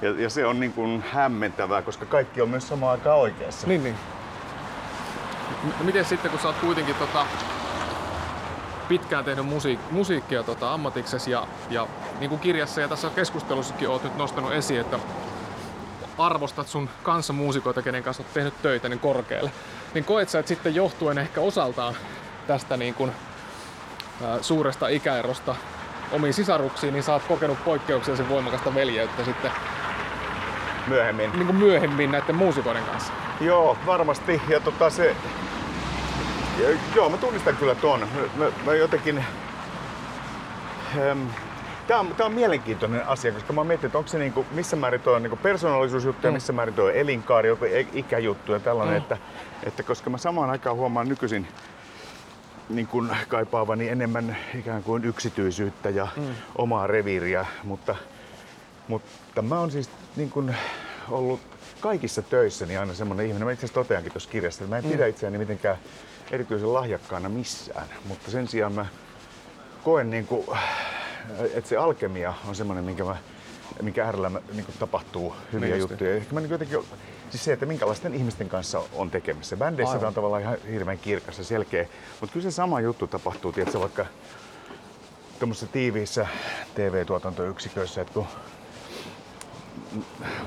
Ja, 0.02 0.10
ja 0.10 0.30
se 0.30 0.46
on 0.46 0.60
niin 0.60 0.72
kuin 0.72 1.04
hämmentävää, 1.12 1.82
koska 1.82 2.06
kaikki 2.06 2.42
on 2.42 2.48
myös 2.48 2.68
samaan 2.68 2.92
aikaan 2.92 3.18
oikeassa. 3.18 3.66
Niin, 3.66 3.84
niin. 3.84 3.96
M- 5.62 5.84
miten 5.84 6.04
sitten, 6.04 6.30
kun 6.30 6.40
sä 6.40 6.48
oot 6.48 6.56
kuitenkin 6.56 6.94
tota, 6.94 7.26
pitkään 8.88 9.24
tehnyt 9.24 9.46
musiik- 9.46 9.90
musiikkia 9.90 10.42
tota, 10.42 10.74
ammatiksesi 10.74 11.30
ja, 11.30 11.46
ja 11.70 11.86
niin 12.20 12.28
kuin 12.28 12.40
kirjassa 12.40 12.80
ja 12.80 12.88
tässä 12.88 13.10
keskustelussakin 13.10 13.88
oot 13.88 14.04
nyt 14.04 14.16
nostanut 14.16 14.52
esiin, 14.52 14.80
että 14.80 14.98
arvostat 16.18 16.68
sun 16.68 16.88
kanssamuusikoita, 17.02 17.82
kenen 17.82 18.02
kanssa 18.02 18.22
oot 18.22 18.34
tehnyt 18.34 18.62
töitä, 18.62 18.88
niin 18.88 19.00
korkealle. 19.00 19.52
Niin 19.94 20.04
koet 20.04 20.28
sä, 20.28 20.38
että 20.38 20.48
sitten 20.48 20.74
johtuen 20.74 21.18
ehkä 21.18 21.40
osaltaan 21.40 21.94
tästä 22.46 22.76
niin 22.76 22.94
kuin, 22.94 23.12
ää, 24.24 24.42
suuresta 24.42 24.88
ikäerosta 24.88 25.56
omiin 26.12 26.34
sisaruksiin, 26.34 26.92
niin 26.92 27.02
sä 27.02 27.12
oot 27.12 27.22
kokenut 27.22 27.64
poikkeuksellisen 27.64 28.28
voimakasta 28.28 28.74
veljeyttä 28.74 29.24
sitten 29.24 29.50
Myöhemmin. 30.86 31.30
niin 31.32 31.46
kuin 31.46 31.56
myöhemmin 31.56 32.10
näiden 32.12 32.34
muusikoiden 32.36 32.84
kanssa. 32.84 33.12
Joo, 33.40 33.76
varmasti. 33.86 34.42
Ja 34.48 34.60
tota 34.60 34.90
se... 34.90 35.16
Ja, 36.62 36.68
joo, 36.96 37.08
mä 37.08 37.16
tunnistan 37.16 37.56
kyllä 37.56 37.74
ton. 37.74 38.00
Mä, 38.36 38.44
mä, 38.66 38.74
jotenkin... 38.74 39.24
Ähm, 40.98 41.18
Tämä 41.86 42.00
on, 42.00 42.14
tää 42.16 42.26
on 42.26 42.32
mielenkiintoinen 42.32 43.06
asia, 43.06 43.32
koska 43.32 43.52
mä 43.52 43.64
mietin, 43.64 43.86
että 43.86 43.98
onko 43.98 44.08
se 44.08 44.18
niinku, 44.18 44.46
missä 44.50 44.76
määrin 44.76 45.00
tuo 45.00 45.12
on 45.12 45.22
niinku 45.22 45.36
persoonallisuusjuttu 45.36 46.26
ja 46.26 46.30
Mm. 46.30 46.34
missä 46.34 46.52
määrin 46.52 46.74
tuo 46.74 46.88
elinkaari, 46.88 47.48
joku 47.48 47.64
i- 47.64 47.88
ikäjuttu 47.92 48.52
ja 48.52 48.60
tällainen, 48.60 48.94
Mm. 48.94 49.02
että, 49.02 49.16
että 49.66 49.82
koska 49.82 50.10
mä 50.10 50.18
samaan 50.18 50.50
aikaan 50.50 50.76
huomaan 50.76 51.08
nykyisin 51.08 51.48
niin 52.68 52.86
kuin 52.86 53.10
kaipaavani 53.28 53.88
enemmän 53.88 54.36
ikään 54.58 54.82
kuin 54.82 55.04
yksityisyyttä 55.04 55.90
ja 55.90 56.08
Mm. 56.16 56.22
omaa 56.58 56.86
reviiriä, 56.86 57.46
mutta, 57.64 57.96
mutta 58.88 59.42
mä 59.42 59.58
oon 59.58 59.70
siis 59.70 59.90
niin 60.16 60.30
kuin 60.30 60.56
ollut 61.10 61.40
kaikissa 61.80 62.22
töissäni 62.22 62.76
aina 62.76 62.94
semmoinen 62.94 63.26
ihminen, 63.26 63.46
mä 63.46 63.52
itse 63.52 63.66
asiassa 63.66 63.80
toteankin 63.80 64.12
tuossa 64.12 64.30
kirjassa, 64.30 64.64
että 64.64 64.76
mä 64.76 64.78
en 64.78 64.92
pidä 64.92 65.06
itseäni 65.06 65.38
mitenkään 65.38 65.76
erityisen 66.30 66.74
lahjakkaana 66.74 67.28
missään, 67.28 67.86
mutta 68.04 68.30
sen 68.30 68.48
sijaan 68.48 68.72
mä 68.72 68.86
koen 69.84 70.10
niin 70.10 70.26
kuin, 70.26 70.46
että 71.54 71.68
se 71.68 71.76
alkemia 71.76 72.34
on 72.48 72.54
semmoinen, 72.54 72.84
minkä 72.84 73.04
mä 73.04 73.16
minkä 73.82 74.04
äärellä 74.04 74.30
mä, 74.30 74.40
niin 74.52 74.64
kuin 74.64 74.76
tapahtuu 74.78 75.34
hyviä 75.52 75.68
Niin 75.68 75.78
just. 75.78 75.90
juttuja. 75.90 76.14
Ehkä 76.14 76.34
mä 76.34 76.40
niin 76.40 76.50
jotenkin, 76.50 76.78
siis 77.30 77.44
se, 77.44 77.52
että 77.52 77.66
minkälaisten 77.66 78.14
ihmisten 78.14 78.48
kanssa 78.48 78.82
on 78.92 79.10
tekemissä. 79.10 79.56
Bändeissä 79.56 79.96
tämä 79.96 80.08
on 80.08 80.14
tavallaan 80.14 80.42
ihan 80.42 80.56
hirveän 80.72 80.98
kirkas 80.98 81.38
ja 81.38 81.44
selkeä, 81.44 81.86
mutta 82.20 82.32
kyllä 82.32 82.50
se 82.50 82.54
sama 82.54 82.80
juttu 82.80 83.06
tapahtuu, 83.06 83.52
tiedätkö, 83.52 83.80
vaikka 83.80 84.06
tuommoisissa 85.38 85.72
tiiviissä 85.72 86.26
TV-tuotantoyksiköissä, 86.74 88.00
että 88.00 88.14
kun 88.14 88.26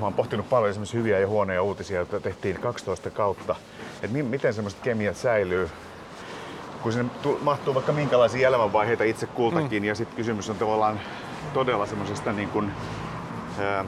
oon 0.00 0.14
pohtinut 0.14 0.48
paljon 0.48 0.70
esimerkiksi 0.70 0.96
hyviä 0.96 1.18
ja 1.18 1.26
huonoja 1.28 1.62
uutisia, 1.62 1.96
joita 1.96 2.20
tehtiin 2.20 2.60
12 2.60 3.10
kautta, 3.10 3.56
että 4.02 4.08
mi- 4.16 4.22
miten 4.22 4.54
semmoiset 4.54 4.80
kemiat 4.80 5.16
säilyy, 5.16 5.70
kun 6.82 6.92
sinne 6.92 7.10
tu- 7.22 7.38
mahtuu 7.42 7.74
vaikka 7.74 7.92
minkälaisia 7.92 8.48
elämänvaiheita 8.48 9.04
itse 9.04 9.26
kultakin, 9.26 9.82
mm. 9.82 9.86
ja 9.88 9.94
sitten 9.94 10.16
kysymys 10.16 10.50
on 10.50 10.56
tavallaan 10.58 11.00
todella 11.54 11.86
semmoisesta 11.86 12.32
niin 12.32 12.48
kuin, 12.48 12.72
ää, 13.58 13.84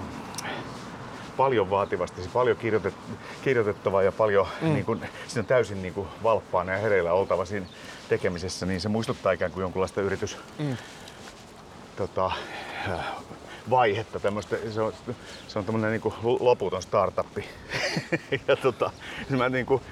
paljon 1.36 1.70
vaativasti, 1.70 2.22
se 2.22 2.28
paljon 2.32 2.56
kirjoitet, 2.56 2.94
kirjoitettavaa 3.42 4.02
ja 4.02 4.12
paljon 4.12 4.46
mm. 4.60 4.72
niin 4.72 4.84
kuin, 4.84 5.00
siinä 5.26 5.40
on 5.42 5.46
täysin 5.46 5.82
niin 5.82 5.94
kuin 5.94 6.08
valppaana 6.22 6.72
ja 6.72 6.78
hereillä 6.78 7.12
oltava 7.12 7.44
siinä 7.44 7.66
tekemisessä, 8.08 8.66
niin 8.66 8.80
se 8.80 8.88
muistuttaa 8.88 9.32
ikään 9.32 9.52
kuin 9.52 9.62
jonkunlaista 9.62 10.00
yritys, 10.00 10.36
Mm. 10.58 10.76
tota, 11.96 12.30
vaihetta, 13.70 14.20
tämmöistä, 14.20 14.56
se 14.74 14.80
on, 14.80 14.92
se 15.48 15.58
on 15.58 15.64
tämmöinen 15.64 15.90
niin 15.90 16.14
loputon 16.40 16.82
startuppi. 16.82 17.44
ja 18.48 18.56
tota, 18.56 18.90
niin 19.28 19.38
mä 19.38 19.48
niin 19.48 19.66
kuin 19.66 19.82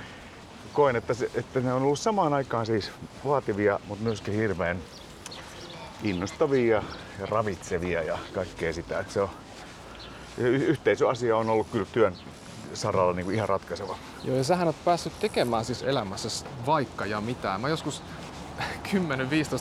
koen, 0.73 0.97
että, 0.97 1.15
se, 1.15 1.31
että 1.35 1.61
ne 1.61 1.73
on 1.73 1.83
ollut 1.83 1.99
samaan 1.99 2.35
aikaan 2.35 2.67
siis 2.67 2.91
vaativia, 3.25 3.81
mutta 3.89 4.05
myöskin 4.05 4.35
hirveän 4.35 4.79
innostavia 6.03 6.83
ja 7.21 7.27
ravitsevia 7.27 8.03
ja 8.03 8.19
kaikkea 8.35 8.73
sitä. 8.73 9.01
Että 9.01 9.13
se 9.13 9.21
on, 9.21 9.31
yhteisöasia 10.39 11.37
on 11.37 11.51
ollut 11.51 11.67
kyllä 11.73 11.87
työn 11.93 12.17
saralla 12.75 13.13
niin 13.13 13.25
kuin 13.25 13.35
ihan 13.35 13.49
ratkaiseva. 13.49 13.97
Joo, 14.25 14.37
ja 14.37 14.45
sähän 14.45 14.67
oot 14.67 14.85
päässyt 14.85 15.21
tekemään 15.21 15.65
siis 15.65 15.83
elämässä 15.83 16.47
vaikka 16.67 17.07
ja 17.07 17.21
mitään. 17.21 17.61
Mä 17.61 17.69
joskus 17.69 18.03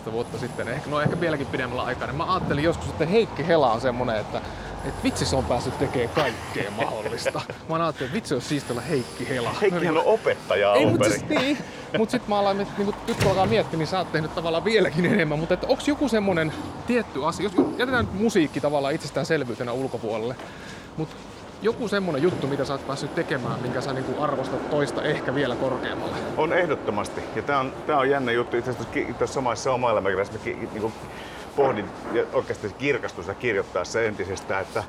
10-15 0.08 0.12
vuotta 0.12 0.38
sitten, 0.38 0.68
ehkä, 0.68 0.90
no 0.90 1.02
ehkä 1.02 1.20
vieläkin 1.20 1.48
pidemmällä 1.48 1.84
aikaa, 1.84 2.08
niin 2.08 2.18
mä 2.18 2.34
ajattelin 2.34 2.64
joskus, 2.64 2.90
että 2.90 3.06
Heikki 3.06 3.48
Hela 3.48 3.72
on 3.72 3.82
semmonen, 3.82 4.18
että 4.18 4.42
että 4.86 5.04
vitsi 5.04 5.26
se 5.26 5.36
on 5.36 5.46
päässyt 5.46 5.80
tekemään 5.80 6.16
kaikkea 6.16 6.72
mahdollista. 6.72 7.42
Mä 7.70 7.76
ajattelin, 7.76 8.08
että 8.08 8.16
vitsi 8.16 8.34
olisi 8.34 8.48
siistiä 8.48 8.74
olla 8.74 8.82
Heikki 8.82 9.30
Hela. 9.30 9.54
Heikkihän 9.62 9.98
on 9.98 10.06
opettaja 10.06 10.74
Ei, 10.74 10.86
mutta 10.86 11.10
siis, 11.10 11.30
niin. 11.30 11.58
Mut 11.98 12.10
sit 12.10 12.28
mä 12.28 12.40
aloin, 12.40 12.58
niin 12.58 12.68
kun 12.78 12.96
nyt 13.08 13.18
kun 13.18 13.28
alkaa 13.28 13.46
miettiä, 13.46 13.78
niin 13.78 13.88
sä 13.88 13.98
oot 13.98 14.12
tehnyt 14.12 14.36
tavallaan 14.36 14.66
vieläkin 14.66 15.06
enemmän. 15.06 15.40
Mutta 15.40 15.54
että 15.54 15.68
onks 15.68 15.88
joku 15.88 16.10
semmonen 16.10 16.54
tietty 16.88 17.26
asia, 17.26 17.44
jos 17.44 17.54
jätetään 17.78 18.06
nyt 18.06 18.22
musiikki 18.22 18.62
tavallaan 18.62 18.94
itsestäänselvyytenä 18.94 19.72
ulkopuolelle, 19.72 20.36
mutta 20.98 21.16
joku 21.66 21.88
semmonen 21.88 22.24
juttu, 22.24 22.48
mitä 22.48 22.66
sä 22.66 22.74
oot 22.74 22.88
päässyt 22.88 23.16
tekemään, 23.16 23.60
minkä 23.60 23.82
sä 23.82 23.94
niin 23.94 24.06
arvostat 24.20 24.70
toista 24.70 25.04
ehkä 25.04 25.36
vielä 25.36 25.56
korkeammalle. 25.56 26.16
On 26.38 26.54
ehdottomasti. 26.54 27.22
Ja 27.36 27.42
tää 27.42 27.60
on, 27.60 27.74
tää 27.88 27.98
on 27.98 28.10
jännä 28.10 28.32
juttu. 28.32 28.58
Itse 28.58 28.72
asiassa 28.72 29.14
tuossa 29.18 29.34
samassa 29.34 29.74
oma 29.74 29.92
elämäkerrassa 29.92 30.34
mä 30.34 30.40
ki- 30.40 30.70
niinku 30.74 30.92
pohdin 31.56 31.86
ja 32.14 32.24
oikeasti 32.34 32.70
kirkastui 32.78 33.24
sitä 33.24 33.34
kirjoittaa 33.34 33.86
se 33.86 34.08
entisestään, 34.08 34.62
että 34.62 34.84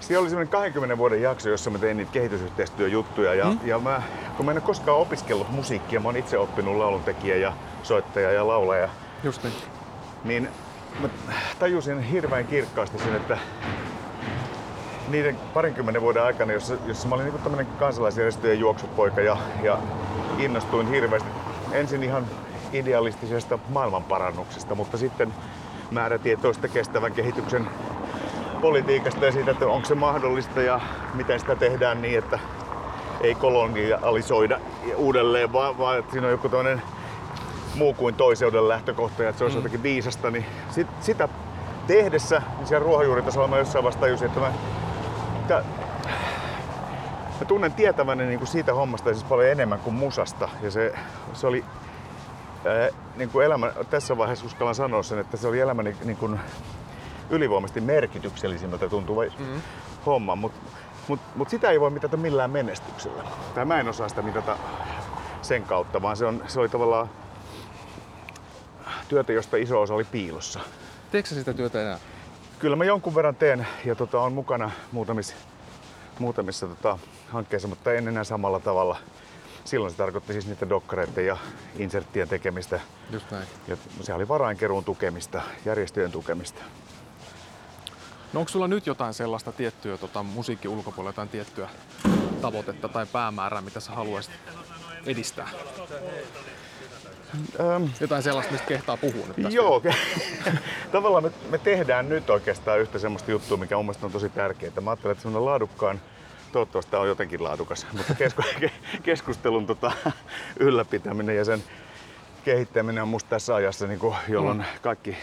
siellä 0.00 0.22
oli 0.22 0.30
semmoinen 0.30 0.52
20 0.52 0.98
vuoden 0.98 1.22
jakso, 1.22 1.48
jossa 1.48 1.70
mä 1.70 1.78
tein 1.78 1.96
niitä 1.96 2.12
kehitysyhteistyöjuttuja. 2.12 3.34
Ja, 3.34 3.44
mm. 3.44 3.58
ja 3.64 3.78
mä, 3.78 4.02
kun 4.36 4.46
mä 4.46 4.50
en 4.50 4.56
ole 4.56 4.66
koskaan 4.66 4.98
opiskellut 4.98 5.50
musiikkia, 5.50 6.00
mä 6.00 6.08
oon 6.08 6.16
itse 6.16 6.38
oppinut 6.38 6.76
lauluntekijä 6.76 7.36
ja 7.36 7.52
soittaja 7.82 8.32
ja 8.32 8.46
laulaja, 8.46 8.88
Just 9.24 9.42
niin. 9.42 9.54
niin 10.24 10.48
mä 11.00 11.08
tajusin 11.58 12.00
hirveän 12.00 12.46
kirkkaasti 12.46 12.98
sen, 12.98 13.16
että 13.16 13.38
niiden 15.08 15.36
parinkymmenen 15.54 16.02
vuoden 16.02 16.22
aikana, 16.22 16.52
jossa, 16.52 16.74
jossa 16.86 17.08
mä 17.08 17.14
olin 17.14 17.26
niin 17.26 17.42
tämmöinen 17.42 17.66
kansalaisjärjestöjen 17.78 18.60
juoksupoika 18.60 19.20
ja, 19.20 19.36
ja 19.62 19.78
innostuin 20.38 20.88
hirveästi 20.88 21.28
ensin 21.72 22.02
ihan 22.02 22.26
idealistisesta 22.72 23.58
maailmanparannuksesta, 23.68 24.74
mutta 24.74 24.98
sitten 24.98 25.34
määrätietoista 25.90 26.68
kestävän 26.68 27.12
kehityksen 27.12 27.68
politiikasta 28.60 29.24
ja 29.24 29.32
siitä, 29.32 29.50
että 29.50 29.66
onko 29.66 29.88
se 29.88 29.94
mahdollista 29.94 30.62
ja 30.62 30.80
miten 31.14 31.40
sitä 31.40 31.56
tehdään 31.56 32.02
niin, 32.02 32.18
että 32.18 32.38
ei 33.20 33.34
kolonialisoida 33.34 34.60
uudelleen, 34.96 35.52
vaan, 35.52 35.78
vaan 35.78 35.98
että 35.98 36.12
siinä 36.12 36.26
on 36.26 36.32
joku 36.32 36.48
toinen 36.48 36.82
muu 37.74 37.94
kuin 37.94 38.14
toiseuden 38.14 38.68
lähtökohta 38.68 39.22
ja 39.22 39.28
että 39.28 39.38
se 39.38 39.44
olisi 39.44 39.56
mm. 39.56 39.58
jotenkin 39.58 39.82
viisasta, 39.82 40.30
niin 40.30 40.46
sit, 40.70 40.86
sitä 41.00 41.28
tehdessä, 41.86 42.42
niin 42.58 42.66
siellä 42.66 42.84
ruohonjuuritasolla 42.84 43.48
mä 43.48 43.58
jossain 43.58 43.84
vasta 43.84 44.00
tajusin, 44.00 44.26
että 44.26 44.40
mä, 44.40 44.52
että 45.46 45.64
mä 47.40 47.44
tunnen 47.46 47.72
tietäväni 47.72 48.26
niin 48.26 48.38
kuin 48.38 48.48
siitä 48.48 48.74
hommasta 48.74 49.12
siis 49.12 49.24
paljon 49.24 49.48
enemmän 49.48 49.78
kuin 49.78 49.94
musasta. 49.94 50.48
Ja 50.62 50.70
se, 50.70 50.94
se 51.32 51.46
oli 51.46 51.64
ää, 52.64 52.88
niin 53.16 53.28
kuin 53.30 53.46
elämä, 53.46 53.72
tässä 53.90 54.18
vaiheessa 54.18 54.46
uskallan 54.46 54.74
sanoa 54.74 55.02
sen, 55.02 55.18
että 55.18 55.36
se 55.36 55.48
oli 55.48 55.60
elämäni 55.60 55.96
niin 56.04 56.16
kuin 56.16 56.40
ylivoimaisesti 57.30 57.80
merkityksellisimmältä 57.80 58.88
tuntuva 58.88 59.22
mm. 59.22 59.62
homma, 60.06 60.36
mutta 60.36 60.60
mut, 61.08 61.20
mut 61.34 61.48
sitä 61.48 61.70
ei 61.70 61.80
voi 61.80 61.90
mitata 61.90 62.16
millään 62.16 62.50
menestyksellä. 62.50 63.22
Tai 63.54 63.64
mä 63.64 63.80
en 63.80 63.88
osaa 63.88 64.08
sitä 64.08 64.22
mitata 64.22 64.58
sen 65.42 65.62
kautta, 65.62 66.02
vaan 66.02 66.16
se, 66.16 66.26
on, 66.26 66.44
se 66.46 66.60
oli 66.60 66.68
tavallaan 66.68 67.10
työtä, 69.08 69.32
josta 69.32 69.56
iso 69.56 69.80
osa 69.80 69.94
oli 69.94 70.04
piilossa. 70.04 70.60
Teekö 71.10 71.28
sitä 71.28 71.54
työtä 71.54 71.82
enää? 71.82 71.98
Kyllä 72.58 72.76
mä 72.76 72.84
jonkun 72.84 73.14
verran 73.14 73.36
teen 73.36 73.66
ja 73.84 73.94
tota, 73.94 74.20
on 74.20 74.32
mukana 74.32 74.70
muutamissa, 74.92 75.34
muutamissa 76.18 76.66
tota, 76.66 76.98
hankkeissa, 77.28 77.68
mutta 77.68 77.92
en 77.92 78.08
enää 78.08 78.24
samalla 78.24 78.60
tavalla. 78.60 78.96
Silloin 79.64 79.90
se 79.92 79.96
tarkoitti 79.96 80.32
siis 80.32 80.46
niiden 80.46 80.68
dokkareiden 80.68 81.26
ja 81.26 81.36
inserttien 81.78 82.28
tekemistä. 82.28 82.80
Just 83.10 83.30
näin. 83.30 83.46
Ja 83.68 83.76
se 84.00 84.14
oli 84.14 84.28
varainkeruun 84.28 84.84
tukemista, 84.84 85.42
järjestöjen 85.64 86.12
tukemista. 86.12 86.62
No 88.32 88.40
onko 88.40 88.48
sulla 88.48 88.68
nyt 88.68 88.86
jotain 88.86 89.14
sellaista 89.14 89.52
tiettyä 89.52 89.98
tota, 89.98 90.22
musiikin 90.22 90.70
ulkopuolella, 90.70 91.08
jotain 91.08 91.28
tiettyä 91.28 91.68
tavoitetta 92.40 92.88
tai 92.88 93.06
päämäärää, 93.06 93.60
mitä 93.60 93.80
sä 93.80 93.92
haluaisit 93.92 94.34
edistää? 95.06 95.48
Öm, 97.60 97.88
Jotain 98.00 98.22
sellaista, 98.22 98.52
mistä 98.52 98.66
kehtaa 98.66 98.96
puhua 98.96 99.26
nyt. 99.36 99.52
Joo, 99.52 99.82
tavallaan 100.92 101.24
me, 101.24 101.30
me 101.50 101.58
tehdään 101.58 102.08
nyt 102.08 102.30
oikeastaan 102.30 102.80
yhtä 102.80 102.98
semmoista 102.98 103.30
juttua, 103.30 103.56
mikä 103.56 103.76
mun 103.76 103.84
mielestä 103.84 104.06
on 104.06 104.12
tosi 104.12 104.28
tärkeää. 104.28 104.80
Mä 104.80 104.90
ajattelen, 104.90 105.12
että 105.12 105.22
semmoinen 105.22 105.44
laadukkaan, 105.44 106.00
toivottavasti 106.52 106.90
tämä 106.90 107.00
on 107.00 107.08
jotenkin 107.08 107.44
laadukas, 107.44 107.86
mutta 107.92 108.14
kesku, 108.14 108.42
keskustelun 109.02 109.66
tota, 109.66 109.92
ylläpitäminen 110.60 111.36
ja 111.36 111.44
sen 111.44 111.62
kehittäminen 112.44 113.02
on 113.02 113.08
musta 113.08 113.30
tässä 113.30 113.54
ajassa, 113.54 113.86
niin 113.86 113.98
kuin, 113.98 114.16
jolloin 114.28 114.64
kaikki 114.82 115.16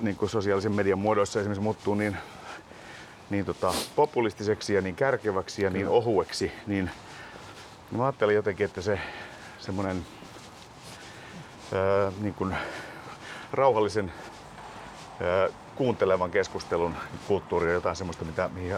niin 0.00 0.16
kuin 0.16 0.30
sosiaalisen 0.30 0.72
median 0.72 0.98
muodoissa 0.98 1.40
esimerkiksi 1.40 1.62
muuttuu 1.62 1.94
niin, 1.94 2.16
niin 3.30 3.44
tota, 3.44 3.74
populistiseksi 3.96 4.74
ja 4.74 4.80
niin 4.80 4.96
kärkeväksi 4.96 5.62
ja 5.62 5.70
niin 5.70 5.88
ohueksi, 5.88 6.52
niin, 6.66 6.90
niin 7.90 7.98
mä 7.98 8.04
ajattelin 8.04 8.34
jotenkin, 8.34 8.64
että 8.64 8.80
se 8.80 8.98
semmoinen 9.58 10.06
ää, 11.72 12.12
niin 12.20 12.34
kuin 12.34 12.56
rauhallisen 13.52 14.12
ää, 15.20 15.48
kuuntelevan 15.76 16.30
keskustelun 16.30 16.94
kulttuuri 17.28 17.66
on 17.68 17.74
jotain 17.74 17.96
semmoista, 17.96 18.24
mitä, 18.24 18.50
mihin, 18.54 18.76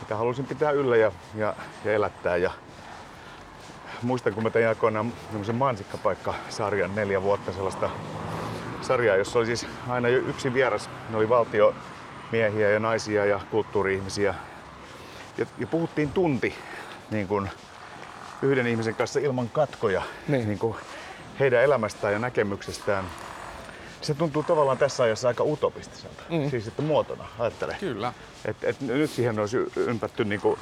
mitä 0.00 0.16
halusin 0.16 0.44
pitää 0.46 0.70
yllä 0.70 0.96
ja, 0.96 1.12
ja, 1.34 1.54
ja 1.84 1.92
elättää. 1.92 2.36
Ja 2.36 2.50
muistan, 4.02 4.34
kun 4.34 4.42
mä 4.42 4.50
tein 4.50 4.68
aikoinaan 4.68 5.12
semmoisen 5.26 5.54
Mansikkapaikka-sarjan 5.56 6.94
neljä 6.94 7.22
vuotta 7.22 7.52
sellaista 7.52 7.90
sarjaa, 8.82 9.16
jossa 9.16 9.38
oli 9.38 9.46
siis 9.46 9.66
aina 9.88 10.08
jo 10.08 10.18
yksi 10.18 10.54
vieras. 10.54 10.90
Ne 11.10 11.16
oli 11.16 11.28
valtiomiehiä 11.28 12.70
ja 12.70 12.80
naisia 12.80 13.24
ja 13.24 13.40
kulttuuri-ihmisiä. 13.50 14.34
Ja, 15.38 15.46
ja 15.58 15.66
puhuttiin 15.66 16.12
tunti 16.12 16.54
niin 17.10 17.28
kuin 17.28 17.50
yhden 18.42 18.66
ihmisen 18.66 18.94
kanssa 18.94 19.20
ilman 19.20 19.48
katkoja 19.48 20.02
Niin. 20.28 20.46
niin 20.48 20.58
kuin 20.58 20.76
heidän 21.40 21.62
elämästään 21.62 22.12
ja 22.12 22.18
näkemyksestään. 22.18 23.04
Se 24.00 24.14
tuntuu 24.14 24.42
tavallaan 24.42 24.78
tässä 24.78 25.02
ajassa 25.02 25.28
aika 25.28 25.44
utopistiselta. 25.44 26.22
Mm. 26.28 26.50
Siis 26.50 26.66
että 26.66 26.82
muotona, 26.82 27.24
ajattele. 27.38 27.76
Kyllä. 27.80 28.12
Et, 28.44 28.56
et 28.64 28.80
nyt 28.80 29.10
siihen 29.10 29.38
olisi 29.38 29.56
ympätty 29.76 30.24
niinku 30.24 30.58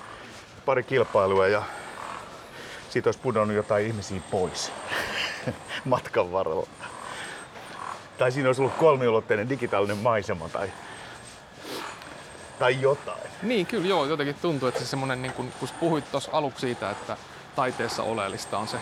pari 0.66 0.82
kilpailua 0.82 1.48
ja 1.48 1.62
siitä 2.90 3.08
olisi 3.08 3.20
pudonnut 3.20 3.56
jotain 3.56 3.86
ihmisiä 3.86 4.20
pois 4.30 4.72
matkan 5.84 6.32
varrella. 6.32 6.66
Tai 8.18 8.32
siinä 8.32 8.48
olisi 8.48 8.60
ollut 8.62 8.76
kolmiulotteinen 8.76 9.48
digitaalinen 9.48 9.96
maisema 9.96 10.48
tai, 10.48 10.72
tai 12.58 12.80
jotain. 12.80 13.30
Niin, 13.42 13.66
kyllä 13.66 13.86
joo. 13.86 14.04
Jotenkin 14.04 14.36
tuntuu, 14.42 14.68
että 14.68 14.80
se 14.80 14.86
semmonen, 14.86 15.22
niin 15.22 15.32
kun, 15.32 15.52
kun 15.60 15.68
puhuit 15.80 16.10
tuossa 16.10 16.30
aluksi 16.32 16.60
siitä, 16.60 16.90
että 16.90 17.16
taiteessa 17.56 18.02
oleellista 18.02 18.58
on 18.58 18.68
se 18.68 18.76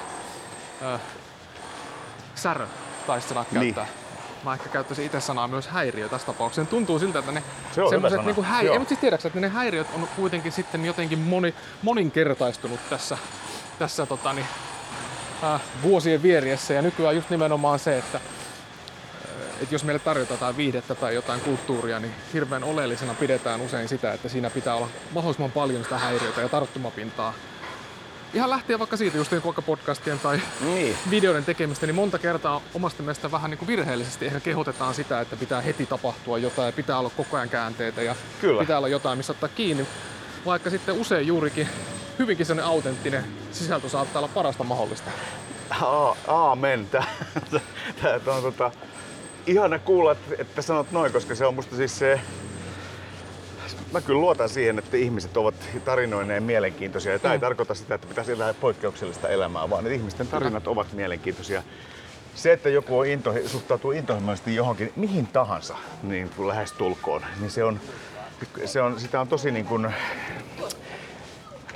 ö, 0.83 0.99
särö, 2.43 2.67
tai 3.07 3.21
sanat 3.21 3.53
Niin. 3.53 3.75
käyttää. 3.75 3.95
Mä 4.45 4.53
ehkä 4.53 4.69
käyttäisin 4.69 5.05
itse 5.07 5.21
sanaa 5.21 5.49
myös 5.49 5.69
häiriö 5.69 6.09
tässä 6.09 6.27
tapauksessa. 6.27 6.71
Tuntuu 6.71 6.99
siltä, 6.99 7.19
että 7.19 7.33
ne 7.33 7.43
Se 7.73 7.83
on 7.83 7.87
hyvä 7.87 7.91
semmoiset 7.91 8.17
sana. 8.17 8.27
niinku 8.27 8.43
häi... 8.43 8.65
Joo. 8.67 8.73
Ei, 8.73 8.79
mutta 8.79 8.89
siis 8.89 9.01
tiedätkö, 9.01 9.29
että 9.29 9.41
ne 9.41 9.49
häiriöt 9.49 9.87
on 9.95 10.09
kuitenkin 10.17 10.53
sitten 10.53 10.85
jotenkin 10.85 11.19
moni, 11.19 11.55
moninkertaistunut 11.83 12.81
tässä, 12.91 13.19
tässä 13.79 14.07
tota, 14.07 14.33
niin, 14.33 14.47
äh, 15.45 15.61
vuosien 15.83 16.23
vieriessä. 16.23 16.75
Ja 16.75 16.83
nykyään 16.83 17.15
just 17.17 17.31
nimenomaan 17.31 17.79
se, 17.79 17.99
että 17.99 18.21
että 19.63 19.75
jos 19.75 19.85
meille 19.85 19.99
tarjotaan 19.99 20.35
jotain 20.37 20.57
viihdettä 20.57 20.95
tai 20.95 21.15
jotain 21.15 21.41
kulttuuria, 21.41 22.01
niin 22.01 22.15
hirveän 22.35 22.65
oleellisena 22.65 23.15
pidetään 23.15 23.61
usein 23.61 23.89
sitä, 23.89 24.13
että 24.13 24.29
siinä 24.29 24.51
pitää 24.51 24.75
olla 24.75 24.89
mahdollisimman 25.15 25.51
paljon 25.53 25.83
sitä 25.85 25.99
häiriötä 25.99 26.41
ja 26.41 26.49
tarttumapintaa. 26.49 27.35
Ihan 28.35 28.51
lähtien 28.51 28.79
vaikka 28.79 28.97
siitä, 28.97 29.17
just 29.17 29.31
niin 29.31 29.45
vaikka 29.45 29.63
podcastien 29.63 30.19
tai 30.19 30.41
Niin. 30.61 30.97
videoiden 31.11 31.45
tekemistä, 31.45 31.87
niin 31.87 31.95
monta 31.95 32.19
kertaa 32.19 32.61
omasta 32.75 33.03
mielestä 33.03 33.31
vähän 33.31 33.51
niin 33.51 33.59
kuin 33.59 33.67
virheellisesti 33.67 34.27
ehkä 34.27 34.41
kehotetaan 34.41 34.95
sitä, 34.95 35.21
että 35.21 35.37
pitää 35.37 35.61
heti 35.61 35.87
tapahtua 35.87 36.39
jotain 36.39 36.67
ja 36.67 36.73
pitää 36.73 36.99
olla 36.99 37.11
koko 37.17 37.37
ajan 37.37 37.49
käänteitä 37.49 38.03
ja 38.03 38.15
Kyllä. 38.41 38.61
pitää 38.61 38.79
olla 38.79 38.89
jotain, 38.89 39.19
missä 39.19 39.33
ottaa 39.33 39.49
kiinni. 39.49 39.87
Vaikka 40.47 40.71
sitten 40.71 40.95
usein 40.95 41.27
juurikin 41.27 41.69
hyvinkin 42.19 42.47
sellainen 42.47 42.73
autenttinen 42.73 43.25
sisältö 43.53 43.89
saattaa 43.89 44.21
olla 44.21 44.31
parasta 44.35 44.65
mahdollista. 44.65 45.11
Aamen. 46.27 46.87
Tää 46.91 47.05
on 48.27 48.43
tota, 48.43 48.71
ihana 49.47 49.79
kuulla, 49.79 50.13
että, 50.13 50.35
että 50.39 50.63
sanot 50.63 50.93
noin, 50.93 51.13
koska 51.13 51.35
se 51.35 51.47
on 51.47 51.55
musta 51.55 51.77
siis 51.77 51.99
se... 51.99 52.21
Mä 53.93 54.01
kyllä 54.01 54.21
luotan 54.21 54.49
siihen, 54.49 54.79
että 54.79 54.97
ihmiset 54.97 55.37
ovat 55.37 55.55
tarinoineen 55.85 56.43
mielenkiintoisia. 56.43 57.13
Ja 57.13 57.19
tämä 57.19 57.35
ei 57.35 57.39
Mm. 57.39 57.41
tarkoita 57.41 57.75
sitä, 57.75 57.95
että 57.95 58.07
pitäisi 58.07 58.33
elää 58.33 58.55
poikkeuksellista 58.55 59.29
elämää, 59.29 59.71
vaan 59.71 59.87
että 59.87 59.95
ihmisten 59.95 60.27
tarinat 60.27 60.67
ovat 60.69 60.93
mielenkiintoisia. 60.93 61.63
Se, 62.35 62.53
että 62.53 62.69
joku 62.69 62.99
on 62.99 63.07
into, 63.07 63.35
suhtautuu 63.47 63.91
intohimoisesti 63.93 64.55
johonkin, 64.55 64.93
mihin 64.97 65.27
tahansa, 65.27 65.77
niin 66.03 66.31
kuin 66.37 66.49
lähes 66.49 66.73
tulkoon, 66.73 67.23
niin 67.41 67.51
se 67.51 67.65
on, 67.65 67.81
se 68.65 68.83
on, 68.83 69.01
sitä 69.01 69.21
on 69.21 69.29
tosi 69.29 69.51
niin 69.51 69.65
kuin, 69.67 69.95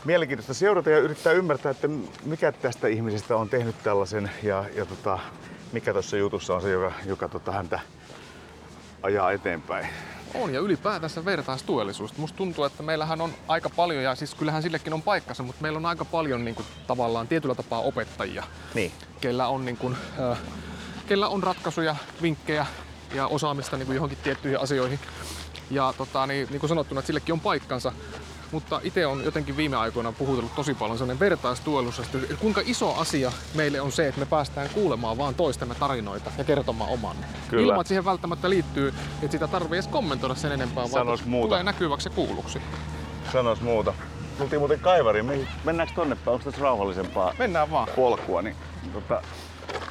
mielenkiintoista 0.05 0.55
seurata 0.55 0.90
ja 0.90 0.98
yrittää 0.98 1.33
ymmärtää, 1.33 1.70
että 1.70 1.88
mikä 2.24 2.53
tästä 2.53 2.88
ihmisestä 2.88 3.37
on 3.37 3.48
tehnyt 3.48 3.77
tällaisen 3.83 4.31
ja, 4.42 4.64
ja 4.77 4.87
tota, 4.87 5.18
mikä 5.72 5.92
tuossa 5.92 6.16
jutussa 6.16 6.55
on 6.55 6.62
se, 6.62 6.70
joka, 6.70 6.92
joka 7.07 7.29
tota, 7.29 7.53
häntä 7.53 7.81
ajaa 9.03 9.33
eteenpäin. 9.33 9.87
On 10.35 10.55
ja 10.55 10.61
ylipäätänsä 10.61 11.25
vertaistuellisuus. 11.25 12.16
Musta 12.16 12.37
tuntuu, 12.37 12.64
että 12.64 12.83
meillähän 12.83 13.20
on 13.20 13.33
aika 13.49 13.70
paljon, 13.70 14.03
ja 14.05 14.14
siis 14.14 14.35
kyllähän 14.35 14.62
sillekin 14.62 14.92
on 14.92 15.03
paikkansa, 15.03 15.42
mutta 15.42 15.62
meillä 15.62 15.77
on 15.77 15.87
aika 15.87 16.05
paljon 16.05 16.44
niin 16.44 16.55
kuin, 16.55 16.66
tavallaan 16.87 17.29
tietyllä 17.29 17.55
tapaa 17.55 17.81
opettajia, 17.81 18.44
Niin. 18.75 18.92
kellä 19.20 19.49
on, 19.49 19.64
niin 19.64 19.77
kuin, 19.77 19.97
äh, 20.31 20.38
kellä 21.07 21.29
on 21.29 21.42
ratkaisuja, 21.42 21.97
vinkkejä 22.23 22.66
ja 23.14 23.27
osaamista 23.27 23.77
niin 23.77 23.87
kuin 23.87 23.94
johonkin 23.97 24.18
tiettyihin 24.23 24.61
asioihin. 24.61 24.99
Ja 25.70 25.94
tota, 25.99 26.27
niin, 26.27 26.49
niin 26.51 26.61
kuin 26.61 26.68
sanottuna, 26.68 26.99
että 26.99 27.07
sillekin 27.07 27.33
on 27.33 27.40
paikkansa. 27.40 27.92
Mutta 28.52 28.80
itse 28.83 29.07
on 29.07 29.24
jotenkin 29.24 29.57
viime 29.57 29.76
aikoina 29.76 30.12
puhutellut 30.12 30.54
tosi 30.54 30.74
paljon 30.74 30.98
sellainen 30.98 31.20
vertaistuellisuus, 31.20 32.09
että 32.14 32.37
kuinka 32.37 32.62
iso 32.64 32.94
asia 32.94 33.33
meille 33.54 33.80
on 33.80 33.92
se, 33.92 34.09
että 34.09 34.20
me 34.20 34.26
päästään 34.26 34.68
kuulemaan 34.74 35.18
vaan 35.18 35.35
toistemme 35.35 35.74
tarinoita 35.74 36.33
ja 36.38 36.44
kertomaan 36.44 36.90
oman. 36.90 37.16
Kyllä. 37.50 37.62
Ilman, 37.62 37.80
että 37.80 37.88
siihen 37.88 38.04
välttämättä 38.04 38.50
liittyy, 38.50 38.88
että 39.22 39.33
sitä 39.33 39.48
tarvii 39.48 39.76
edes 39.76 39.88
kommentoida 39.88 40.35
sen 40.35 40.52
enempää, 40.52 40.74
vaan 40.83 40.88
Sanois 40.90 41.20
että 41.20 41.30
muuta. 41.30 41.48
tulee 41.48 41.62
näkyväksi 41.62 42.09
ja 42.09 42.14
kuulluksi. 42.14 42.62
Sanois 43.33 43.61
muuta. 43.61 43.94
Tultiin 44.38 44.61
muuten 44.61 44.80
kaivariin. 44.80 45.26
Me- 45.26 45.46
Mennäänkö 45.64 45.94
tonne 45.94 46.16
päin? 46.16 46.33
Onko 46.35 46.44
tässä 46.44 46.62
rauhallisempaa 46.62 47.35
Mennään 47.38 47.70
vaan. 47.70 47.88
polkua? 47.96 48.42
Niin, 48.42 48.57
tota, 48.92 49.22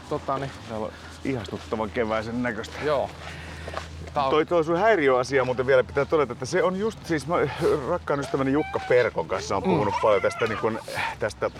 Tota, 0.09 0.37
niin, 0.37 0.51
täällä 0.69 0.85
on 0.85 0.91
ihastuttavan 1.25 1.89
keväisen 1.89 2.43
näköistä. 2.43 2.75
joo. 2.85 3.09
Tää 4.13 4.23
on, 4.23 4.29
Toi, 4.29 4.45
toi 4.45 4.63
sun 4.63 4.77
häiriöasia 4.77 5.45
muuten 5.45 5.67
vielä 5.67 5.83
pitää 5.83 6.05
todeta, 6.05 6.33
että 6.33 6.45
se 6.45 6.63
on 6.63 6.75
just 6.75 7.05
siis, 7.05 7.27
mä 7.27 7.35
rakkaan 7.89 8.19
ystäväni 8.19 8.51
Jukka 8.51 8.79
Perkon 8.89 9.27
kanssa 9.27 9.55
on 9.55 9.63
puhunut 9.63 9.93
mm. 9.93 10.01
paljon 10.01 10.21
tästä, 10.21 10.45
niin 10.47 10.57
kun, 10.57 10.79
tästä 11.19 11.51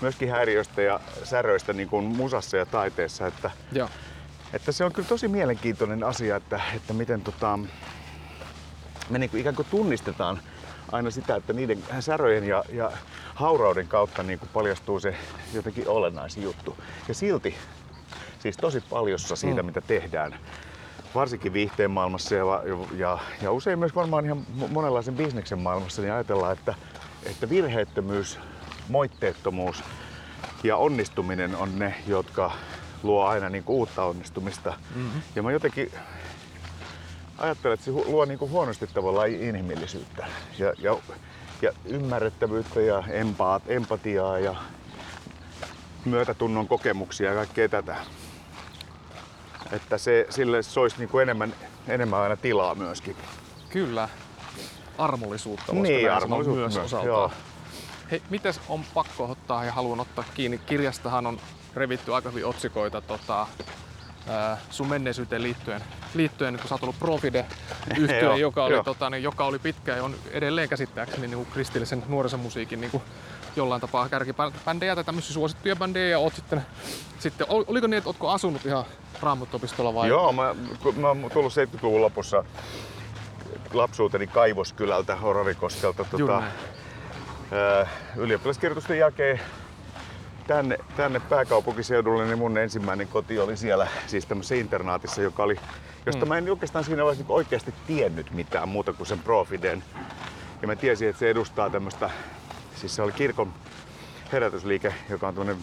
myöskin 0.00 0.30
häiriöistä 0.30 0.82
ja 0.82 1.00
säröistä 1.24 1.72
niin 1.72 1.88
kun 1.88 2.04
musassa 2.04 2.56
ja 2.56 2.66
taiteessa, 2.66 3.26
että, 3.26 3.50
joo. 3.72 3.88
että 4.52 4.72
se 4.72 4.84
on 4.84 4.92
kyllä 4.92 5.08
tosi 5.08 5.28
mielenkiintoinen 5.28 6.04
asia, 6.04 6.36
että, 6.36 6.60
että 6.76 6.92
miten 6.92 7.20
tota, 7.20 7.58
me 9.10 9.18
niin 9.18 9.30
kuin 9.30 9.40
ikään 9.40 9.56
kuin 9.56 9.68
tunnistetaan 9.70 10.40
aina 10.92 11.10
sitä, 11.10 11.36
että 11.36 11.52
niiden 11.52 11.78
säröjen 12.00 12.44
ja, 12.44 12.64
ja 12.72 12.92
haurauden 13.34 13.88
kautta 13.88 14.22
niin 14.22 14.38
kuin 14.38 14.48
paljastuu 14.52 15.00
se 15.00 15.16
jotenkin 15.52 15.88
olennaisin 15.88 16.42
juttu. 16.42 16.76
Ja 17.08 17.14
silti, 17.14 17.54
siis 18.38 18.56
tosi 18.56 18.80
paljossa 18.90 19.36
siitä, 19.36 19.54
Mm. 19.56 19.60
mm. 19.62 19.66
mitä 19.66 19.80
tehdään, 19.80 20.34
varsinkin 21.14 21.52
viihteen 21.52 21.90
maailmassa 21.90 22.34
ja, 22.34 22.62
ja, 22.96 23.18
ja 23.42 23.52
usein 23.52 23.78
myös 23.78 23.94
varmaan 23.94 24.24
ihan 24.24 24.46
mo- 24.60 24.68
monenlaisen 24.68 25.14
bisneksen 25.14 25.58
maailmassa, 25.58 26.02
niin 26.02 26.12
ajatellaan, 26.12 26.52
että, 26.52 26.74
että 27.26 27.48
virheettömyys, 27.48 28.38
moitteettomuus 28.88 29.84
ja 30.62 30.76
onnistuminen 30.76 31.56
on 31.56 31.78
ne, 31.78 31.94
jotka 32.06 32.52
luo 33.02 33.24
aina 33.24 33.48
niin 33.48 33.64
kuin 33.64 33.76
uutta 33.76 34.04
onnistumista. 34.04 34.74
Mm-hmm. 34.94 35.22
Ja 35.36 35.42
mä 35.42 35.52
jotenkin 35.52 35.92
ajattelen, 37.38 37.74
että 37.74 37.84
se 37.84 37.90
luo 37.90 38.24
niin 38.24 38.38
kuin 38.38 38.50
huonosti 38.50 38.86
tavallaan 38.86 39.28
inhimillisyyttä 39.28 40.26
ja, 40.58 40.72
ja, 40.78 40.96
ja 41.62 41.72
ymmärrettävyyttä 41.84 42.80
ja 42.80 43.04
empaat, 43.10 43.62
empatiaa 43.66 44.38
ja 44.38 44.56
myötätunnon 46.04 46.68
kokemuksia 46.68 47.30
ja 47.30 47.34
kaikkea 47.34 47.68
tätä. 47.68 47.96
Että 49.72 49.98
se, 49.98 50.26
sille 50.30 50.62
se 50.62 50.80
olisi 50.80 50.96
niin 50.98 51.08
kuin 51.08 51.22
enemmän, 51.22 51.54
enemmän 51.88 52.20
aina 52.20 52.36
tilaa 52.36 52.74
myöskin. 52.74 53.16
Kyllä. 53.68 54.08
Armollisuutta 54.98 55.72
Niin, 55.72 56.12
armollisuutta 56.12 56.60
myös 56.60 56.74
myös, 56.74 56.84
osaltaan. 56.86 57.06
joo. 57.06 57.30
Hei, 58.10 58.22
mites 58.30 58.60
on 58.68 58.84
pakko 58.94 59.24
ottaa 59.30 59.64
ja 59.64 59.72
haluan 59.72 60.00
ottaa 60.00 60.24
kiinni? 60.34 60.58
Kirjastahan 60.58 61.26
on 61.26 61.40
revitty 61.74 62.14
aika 62.14 62.30
hyvin 62.30 62.46
otsikoita 62.46 63.00
tota, 63.00 63.46
ää, 64.28 64.58
sun 64.70 64.88
menneisyyteen 64.88 65.42
liittyen, 65.42 65.80
liittyen 66.14 66.58
kun 66.58 66.68
sä 66.68 66.74
oot 66.74 66.82
ollut 66.82 66.98
Profide 66.98 67.44
yhtye, 67.98 68.20
Joo, 68.24 68.36
joka, 68.36 68.64
oli, 68.64 68.84
tota, 68.84 69.10
niin, 69.10 69.22
joka 69.22 69.44
oli 69.44 69.58
pitkään 69.58 69.98
ja 69.98 70.04
on 70.04 70.14
edelleen 70.30 70.68
käsittääkseni 70.68 71.26
niin 71.26 71.36
kuin 71.36 71.48
kristillisen 71.52 72.02
nuorisomusiikin 72.08 72.80
niin 72.80 72.90
kuin 72.90 73.02
jollain 73.56 73.80
tapaa 73.80 74.08
kärkibändejä 74.08 74.94
tai 74.94 75.04
tämmöisiä 75.04 75.32
suosittuja 75.32 75.76
bändejä 75.76 76.08
ja 76.08 76.18
oot 76.18 76.34
sitten, 76.34 76.62
sitten 77.18 77.46
ol- 77.50 77.64
oliko 77.66 77.86
niin, 77.86 77.98
että 77.98 78.08
ootko 78.08 78.30
asunut 78.30 78.66
ihan 78.66 78.84
Raamattuopistolla 79.22 79.94
vai? 79.94 80.08
Joo, 80.08 80.32
mä, 80.32 80.54
mä 80.96 81.08
oon 81.08 81.30
tullut 81.32 81.52
70-luvun 81.52 82.00
lopussa 82.02 82.44
lapsuuteni 83.72 84.26
Kaivoskylältä, 84.26 85.16
Tota, 86.04 86.40
näin. 86.40 86.52
ää, 87.52 87.86
ylioppilaskirjoitusten 88.16 88.98
jälkeen 88.98 89.40
tänne, 90.46 90.78
tänne 90.96 91.20
pääkaupunkiseudulle, 91.20 92.24
niin 92.24 92.38
mun 92.38 92.58
ensimmäinen 92.58 93.08
koti 93.08 93.38
oli 93.38 93.56
siellä, 93.56 93.86
siis 94.06 94.26
tämmöisessä 94.26 94.54
internaatissa, 94.54 95.22
joka 95.22 95.42
oli, 95.42 95.56
josta 96.06 96.24
Mm. 96.24 96.28
mä 96.28 96.38
en 96.38 96.50
oikeastaan 96.50 96.84
siinä 96.84 97.04
vaiheessa 97.04 97.24
niin 97.24 97.36
oikeasti 97.36 97.74
tiennyt 97.86 98.30
mitään 98.30 98.68
muuta 98.68 98.92
kuin 98.92 99.06
sen 99.06 99.18
Profiden. 99.18 99.84
Ja 100.62 100.68
mä 100.68 100.76
tiesin, 100.76 101.08
että 101.08 101.20
se 101.20 101.30
edustaa 101.30 101.70
tämmöistä, 101.70 102.10
siis 102.74 102.94
se 102.94 103.02
oli 103.02 103.12
kirkon 103.12 103.52
herätysliike, 104.32 104.94
joka 105.10 105.28
on 105.28 105.34
tämmöinen 105.34 105.62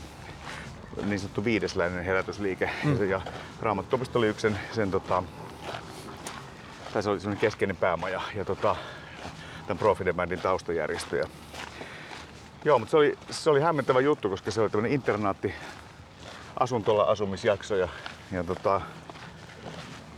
niin 1.04 1.20
sanottu 1.20 1.44
viidesläinen 1.44 2.06
herätysliike. 2.06 2.70
Mm. 2.84 3.00
Ja 3.10 3.22
Raamattuopisto 3.62 4.20
oli 4.20 4.28
yksi 4.28 4.42
sen, 4.42 4.60
sen 4.72 4.92
tota, 4.92 5.24
tai 6.94 7.04
se 7.04 7.10
oli 7.10 7.20
semmoinen 7.20 7.42
keskeinen 7.42 7.76
päämaja 7.76 8.22
ja 8.36 8.46
tota, 8.46 8.76
tämän 9.68 9.78
Profide 9.78 10.14
Bandin 10.14 10.40
taustajärjestöjä. 10.40 11.28
Joo, 12.66 12.80
mutta 12.80 12.92
se 12.92 12.98
oli, 12.98 13.18
se 13.30 13.50
oli 13.50 13.62
hämmentävä 13.62 14.00
juttu, 14.00 14.30
koska 14.30 14.52
se 14.52 14.62
oli 14.62 14.70
tämmöinen 14.70 14.92
internaatti 14.92 15.54
asuntolla 16.60 17.04
asumisjakso 17.04 17.76
ja, 17.76 17.88
ja, 18.32 18.44
tota, 18.44 18.82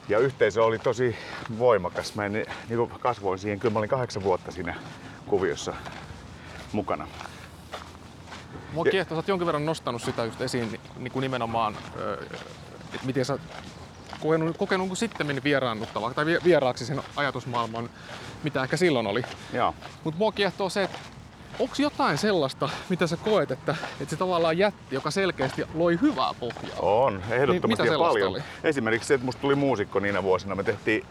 ja 0.10 0.20
yhteisö 0.20 0.64
oli 0.64 0.80
tosi 0.80 1.16
voimakas. 1.58 2.16
Mä 2.16 2.26
en, 2.26 2.34
niin 2.34 2.90
kasvoin 3.00 3.40
siihen, 3.40 3.60
kyllä 3.60 3.74
mä 3.74 3.80
olin 3.80 3.90
kahdeksan 3.90 4.24
vuotta 4.24 4.52
siinä 4.52 4.76
kuviossa 5.26 5.74
mukana. 6.72 7.08
Mua 8.72 8.84
kiehtoo, 8.86 9.16
sä 9.16 9.20
oot 9.20 9.28
jonkin 9.28 9.46
verran 9.46 9.66
nostanut 9.66 10.02
sitä 10.02 10.26
just 10.26 10.42
esiin 10.42 10.80
niin 10.98 11.12
kuin 11.12 11.22
nimenomaan, 11.22 11.78
että 12.94 13.06
miten 13.06 13.26
sä 13.26 13.38
kokenut, 14.20 14.58
kokenut 14.58 14.88
niin 14.88 14.98
sitten 14.98 15.44
vieraannuttavaa 15.44 16.14
tai 16.14 16.26
vie- 16.26 16.40
vieraaksi 16.44 16.86
sen 16.86 17.02
ajatusmaailman, 17.16 17.90
mitä 18.44 18.64
ehkä 18.64 18.78
silloin 18.78 19.08
oli. 19.08 19.24
Mutta 20.04 20.18
mua 20.18 20.32
kiehtoo 20.32 20.70
se, 20.70 20.84
että 20.84 20.98
onko 21.60 21.76
jotain 21.80 22.18
sellaista, 22.18 22.70
mitä 22.90 23.08
sä 23.08 23.18
koet, 23.18 23.52
että, 23.52 23.76
että 24.00 24.10
se 24.10 24.16
tavallaan 24.16 24.58
jätti, 24.58 24.96
joka 24.96 25.12
selkeästi 25.12 25.64
loi 25.74 25.98
hyvää 26.02 26.34
pohjaa? 26.40 26.78
On, 26.80 27.14
Niin, 27.14 27.22
mitä 27.24 27.36
ehdottomasti 27.36 27.84
sellaista 27.88 28.14
paljon. 28.14 28.30
oli? 28.32 28.42
Esimerkiksi 28.64 29.08
se, 29.08 29.14
että 29.14 29.26
musta 29.26 29.42
tuli 29.42 29.56
muusikko 29.56 30.00
niinä 30.00 30.24
vuosina. 30.24 30.56
Me 30.56 30.64
tehtiin 30.64 31.06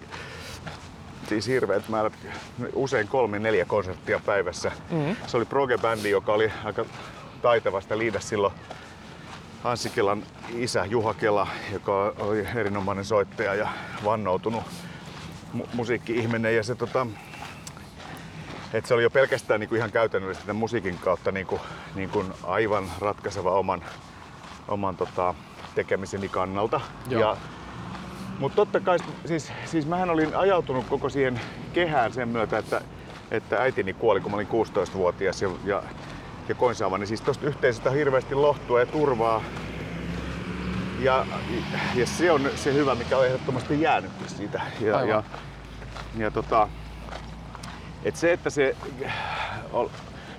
siis 1.29 1.47
hirveät 1.47 1.89
määrät, 1.89 2.13
usein 2.75 3.09
kolme 3.09 3.39
neljä 3.39 3.65
konserttia 3.65 4.21
päivässä. 4.27 4.73
Mhm. 4.91 5.11
Se 5.27 5.37
oli 5.37 5.45
proge-bändi, 5.45 6.09
joka 6.11 6.33
oli 6.33 6.53
aika 6.65 6.85
taitavasta 7.43 7.99
liidä 7.99 8.21
silloin 8.21 8.53
Anssi 9.65 9.91
Kelan 9.91 10.23
isä 10.55 10.85
Juha 10.85 11.15
Kela, 11.15 11.47
joka 11.73 12.15
oli 12.19 12.47
erinomainen 12.55 13.05
soittaja 13.05 13.55
ja 13.55 13.69
vannoutunut 14.05 14.63
mu- 15.59 15.67
musiikki-ihminen. 15.73 16.57
Ja 16.57 16.63
se, 16.63 16.75
tota, 16.75 17.07
et 18.73 18.87
se 18.87 18.95
oli 18.95 19.03
jo 19.03 19.11
pelkästään 19.11 19.61
niinku 19.61 19.75
ihan 19.75 19.93
käytännöllisesti 19.93 20.47
tämän 20.47 20.61
musiikin 20.61 20.99
kautta 20.99 21.33
niinku, 21.33 21.61
niinku 21.95 22.25
aivan 22.43 22.91
ratkaiseva 22.99 23.53
oman, 23.53 23.85
oman 24.69 24.97
tota, 24.97 25.35
tekemiseni 25.75 26.29
kannalta. 26.29 26.81
Joo. 27.09 27.21
Ja, 27.21 27.37
mutta 28.39 28.57
totta 28.57 28.81
kai, 28.81 28.99
siis, 29.27 29.53
siis 29.65 29.87
mähän 29.87 30.11
olin 30.11 30.37
ajautunut 30.37 30.87
koko 30.87 31.09
siihen 31.09 31.41
kehään 31.73 32.13
sen 32.13 32.29
myötä, 32.29 32.59
että, 32.59 32.81
että 33.31 33.63
äitini 33.63 33.93
kuoli, 33.93 34.21
kun 34.21 34.31
mä 34.31 34.37
olin 34.37 34.49
16-vuotias 34.49 35.43
ja, 35.43 35.51
ja, 35.65 35.83
ja 36.51 36.55
koin 36.55 36.75
saavani 36.75 37.07
siis 37.07 37.21
tosta 37.21 37.47
yhteisöstä 37.47 37.91
hirveästi 37.91 38.35
lohtua 38.35 38.81
ja 38.81 38.87
turvaa. 38.87 39.43
Ja, 41.01 41.27
ja 41.95 42.07
se 42.07 42.31
on 42.31 42.51
se 42.55 42.75
hyvä, 42.75 42.95
mikä 42.95 43.19
on 43.19 43.27
ehdottomasti 43.27 43.81
jäänyt 43.81 44.11
siitä. 44.27 44.61
Ja, 44.81 44.97
Aivan. 44.97 45.09
ja, 45.09 45.23
ja 46.17 46.31
tota, 46.31 46.69
et 48.05 48.17
se, 48.17 48.33
että 48.33 48.51
se 48.51 48.77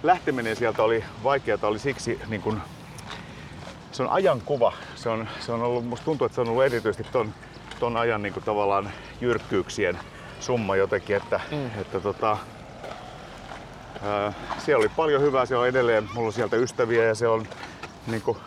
lähteminen 0.04 0.56
sieltä 0.56 0.84
oli 0.84 1.04
vaikeaa, 1.24 1.58
oli 1.62 1.80
siksi 1.80 2.19
niin 2.28 2.41
kun, 2.41 2.62
se 3.91 4.04
on 4.04 4.10
ajankuva. 4.10 4.74
Se 4.95 5.10
on, 5.10 5.28
se 5.39 5.52
on 5.52 5.62
ollut, 5.62 5.86
musta 5.86 6.06
tuntuu, 6.06 6.26
että 6.26 6.36
se 6.36 6.41
on 6.41 6.50
ollut 6.50 6.63
erityisesti 6.63 7.12
ton, 7.12 7.34
ton 7.80 7.97
ajan 7.97 8.21
niin 8.21 8.34
kuin 8.34 8.43
tavallaan 8.43 8.91
jyrkkyyksien 9.21 10.00
summa 10.39 10.76
jotenkin, 10.76 11.15
että, 11.15 11.39
mm. 11.52 11.82
että 11.82 12.00
tota, 12.00 12.38
ää, 14.04 14.34
siellä 14.58 14.80
oli 14.80 14.90
paljon 14.96 15.22
hyvää, 15.22 15.46
se 15.46 15.56
on 15.56 15.68
edelleen, 15.68 16.10
mulla 16.14 16.28
on 16.28 16.34
sieltä 16.34 16.56
ystäviä 16.56 17.04
ja 17.04 17.16
se 17.16 17.28
on 17.28 17.48
niin 18.08 18.22
kuin, 18.22 18.38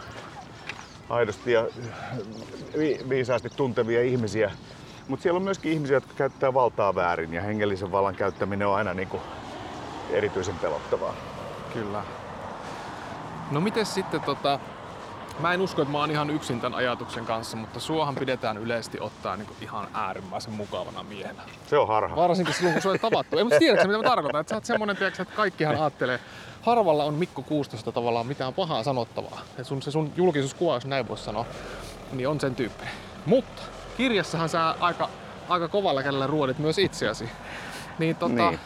aidosti 1.08 1.52
ja 1.52 1.66
vi, 2.78 3.00
viisaasti 3.08 3.50
tuntevia 3.50 4.02
ihmisiä. 4.02 4.50
Mutta 5.08 5.22
siellä 5.22 5.36
on 5.36 5.42
myöskin 5.42 5.72
ihmisiä, 5.72 5.96
jotka 5.96 6.14
käyttää 6.16 6.54
valtaa 6.54 6.94
väärin 6.94 7.34
ja 7.34 7.42
hengellisen 7.42 7.92
vallan 7.92 8.14
käyttäminen 8.14 8.68
on 8.68 8.76
aina 8.76 8.94
niin 8.94 9.08
kuin 9.08 9.22
erityisen 10.10 10.58
pelottavaa. 10.58 11.14
Kyllä. 11.72 12.04
No 13.50 13.60
miten 13.60 13.86
sitten 13.86 14.20
tota, 14.20 14.58
mä 15.38 15.54
en 15.54 15.60
usko, 15.60 15.82
että 15.82 15.92
mä 15.92 15.98
oon 15.98 16.10
ihan 16.10 16.30
yksin 16.30 16.60
tämän 16.60 16.78
ajatuksen 16.78 17.26
kanssa, 17.26 17.56
mutta 17.56 17.80
suohan 17.80 18.14
pidetään 18.14 18.56
yleisesti 18.58 19.00
ottaen 19.00 19.38
niin 19.38 19.48
ihan 19.60 19.88
äärimmäisen 19.94 20.52
mukavana 20.52 21.02
miehenä. 21.02 21.42
Se 21.66 21.78
on 21.78 21.88
harha. 21.88 22.16
Varsinkin 22.16 22.54
silloin, 22.54 22.72
kun 22.72 22.82
sua 22.82 22.92
ei 22.92 22.98
tavattu. 22.98 23.38
Ei, 23.38 23.44
mutta 23.44 23.58
tiedätkö 23.58 23.86
mitä 23.88 23.98
mä 23.98 24.04
tarkoitan? 24.08 24.40
Että 24.40 24.50
sä 24.50 24.56
oot 24.56 24.64
semmonen, 24.64 24.96
tiedätkö, 24.96 25.22
että 25.22 25.34
kaikkihan 25.36 25.76
ajattelee, 25.76 26.20
harvalla 26.62 27.04
on 27.04 27.14
Mikko 27.14 27.42
Kuustosta 27.42 27.92
tavallaan 27.92 28.26
mitään 28.26 28.54
pahaa 28.54 28.82
sanottavaa. 28.82 29.40
Et 29.58 29.66
sun, 29.66 29.82
se 29.82 29.90
sun 29.90 30.12
julkisuuskuva, 30.16 30.74
jos 30.74 30.86
näin 30.86 31.08
voisi 31.08 31.24
sanoa, 31.24 31.46
niin 32.12 32.28
on 32.28 32.40
sen 32.40 32.54
tyyppinen. 32.54 32.94
Mutta 33.26 33.62
kirjassahan 33.96 34.48
sä 34.48 34.74
aika, 34.80 35.08
aika 35.48 35.68
kovalla 35.68 36.02
kädellä 36.02 36.26
ruodit 36.26 36.58
myös 36.58 36.78
itseäsi. 36.78 37.28
Niin 37.98 38.16
tota, 38.16 38.50
Niin. 38.50 38.60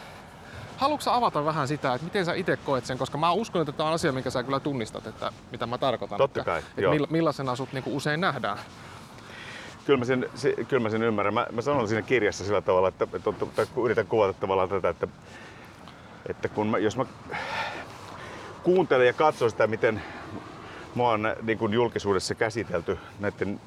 Haluatko 0.79 1.11
avata 1.11 1.45
vähän 1.45 1.67
sitä, 1.67 1.93
että 1.93 2.05
miten 2.05 2.25
sä 2.25 2.33
itse 2.33 2.57
koet 2.57 2.85
sen, 2.85 2.97
koska 2.97 3.17
mä 3.17 3.31
uskon, 3.31 3.61
että 3.61 3.71
tämä 3.71 3.89
on 3.89 3.95
asia, 3.95 4.11
minkä 4.11 4.29
sä 4.29 4.43
kyllä 4.43 4.59
tunnistat, 4.59 5.07
että 5.07 5.33
mitä 5.51 5.65
mä 5.65 5.77
tarkoitan. 5.77 6.17
Totta 6.17 6.39
että, 6.39 6.51
kai, 6.51 6.59
että 6.59 6.81
joo. 6.81 6.93
mill, 6.93 7.05
millaisena 7.09 7.55
sut 7.55 7.73
niinku 7.73 7.95
usein 7.95 8.21
nähdään. 8.21 8.57
Kyllä 9.85 9.99
mä 9.99 10.05
sen, 10.05 10.29
se, 10.35 10.55
kyllä 10.67 10.83
mä 10.83 10.89
sen 10.89 11.03
ymmärrän. 11.03 11.33
Mä, 11.33 11.47
mä 11.51 11.61
sanon 11.61 11.87
siinä 11.87 12.01
kirjassa 12.01 12.45
sillä 12.45 12.61
tavalla, 12.61 12.87
että, 12.87 13.07
että, 13.13 13.29
että 13.61 13.81
yritän 13.83 14.07
kuvata 14.07 14.33
tavallaan 14.33 14.69
tätä, 14.69 14.89
että, 14.89 15.07
että 16.29 16.47
kun 16.49 16.67
mä, 16.67 16.77
jos 16.77 16.97
mä 16.97 17.05
kuuntelen 18.63 19.07
ja 19.07 19.13
katson 19.13 19.49
sitä, 19.49 19.67
miten 19.67 20.01
mua 20.95 21.11
on 21.11 21.35
niin 21.41 21.57
kuin 21.57 21.73
julkisuudessa 21.73 22.35
käsitelty 22.35 22.97
näiden 23.19 23.61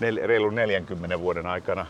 nel, 0.00 0.20
reilun 0.24 0.54
40 0.54 1.20
vuoden 1.20 1.46
aikana, 1.46 1.86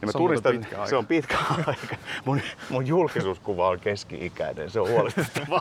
niin 0.00 0.08
mä 0.08 0.12
Se 0.12 0.18
on 0.18 0.22
tunnistan, 0.22 0.52
pitkä 0.52 0.76
aika. 0.76 0.86
se 0.90 0.96
on 0.96 1.06
pitkä 1.06 1.36
aika. 1.66 1.96
Mun, 2.24 2.40
mun 2.70 2.86
julkisuuskuva 2.86 3.68
on 3.68 3.80
keski-ikäinen, 3.80 4.70
se 4.70 4.80
on 4.80 4.88
huolestuttavaa. 4.88 5.60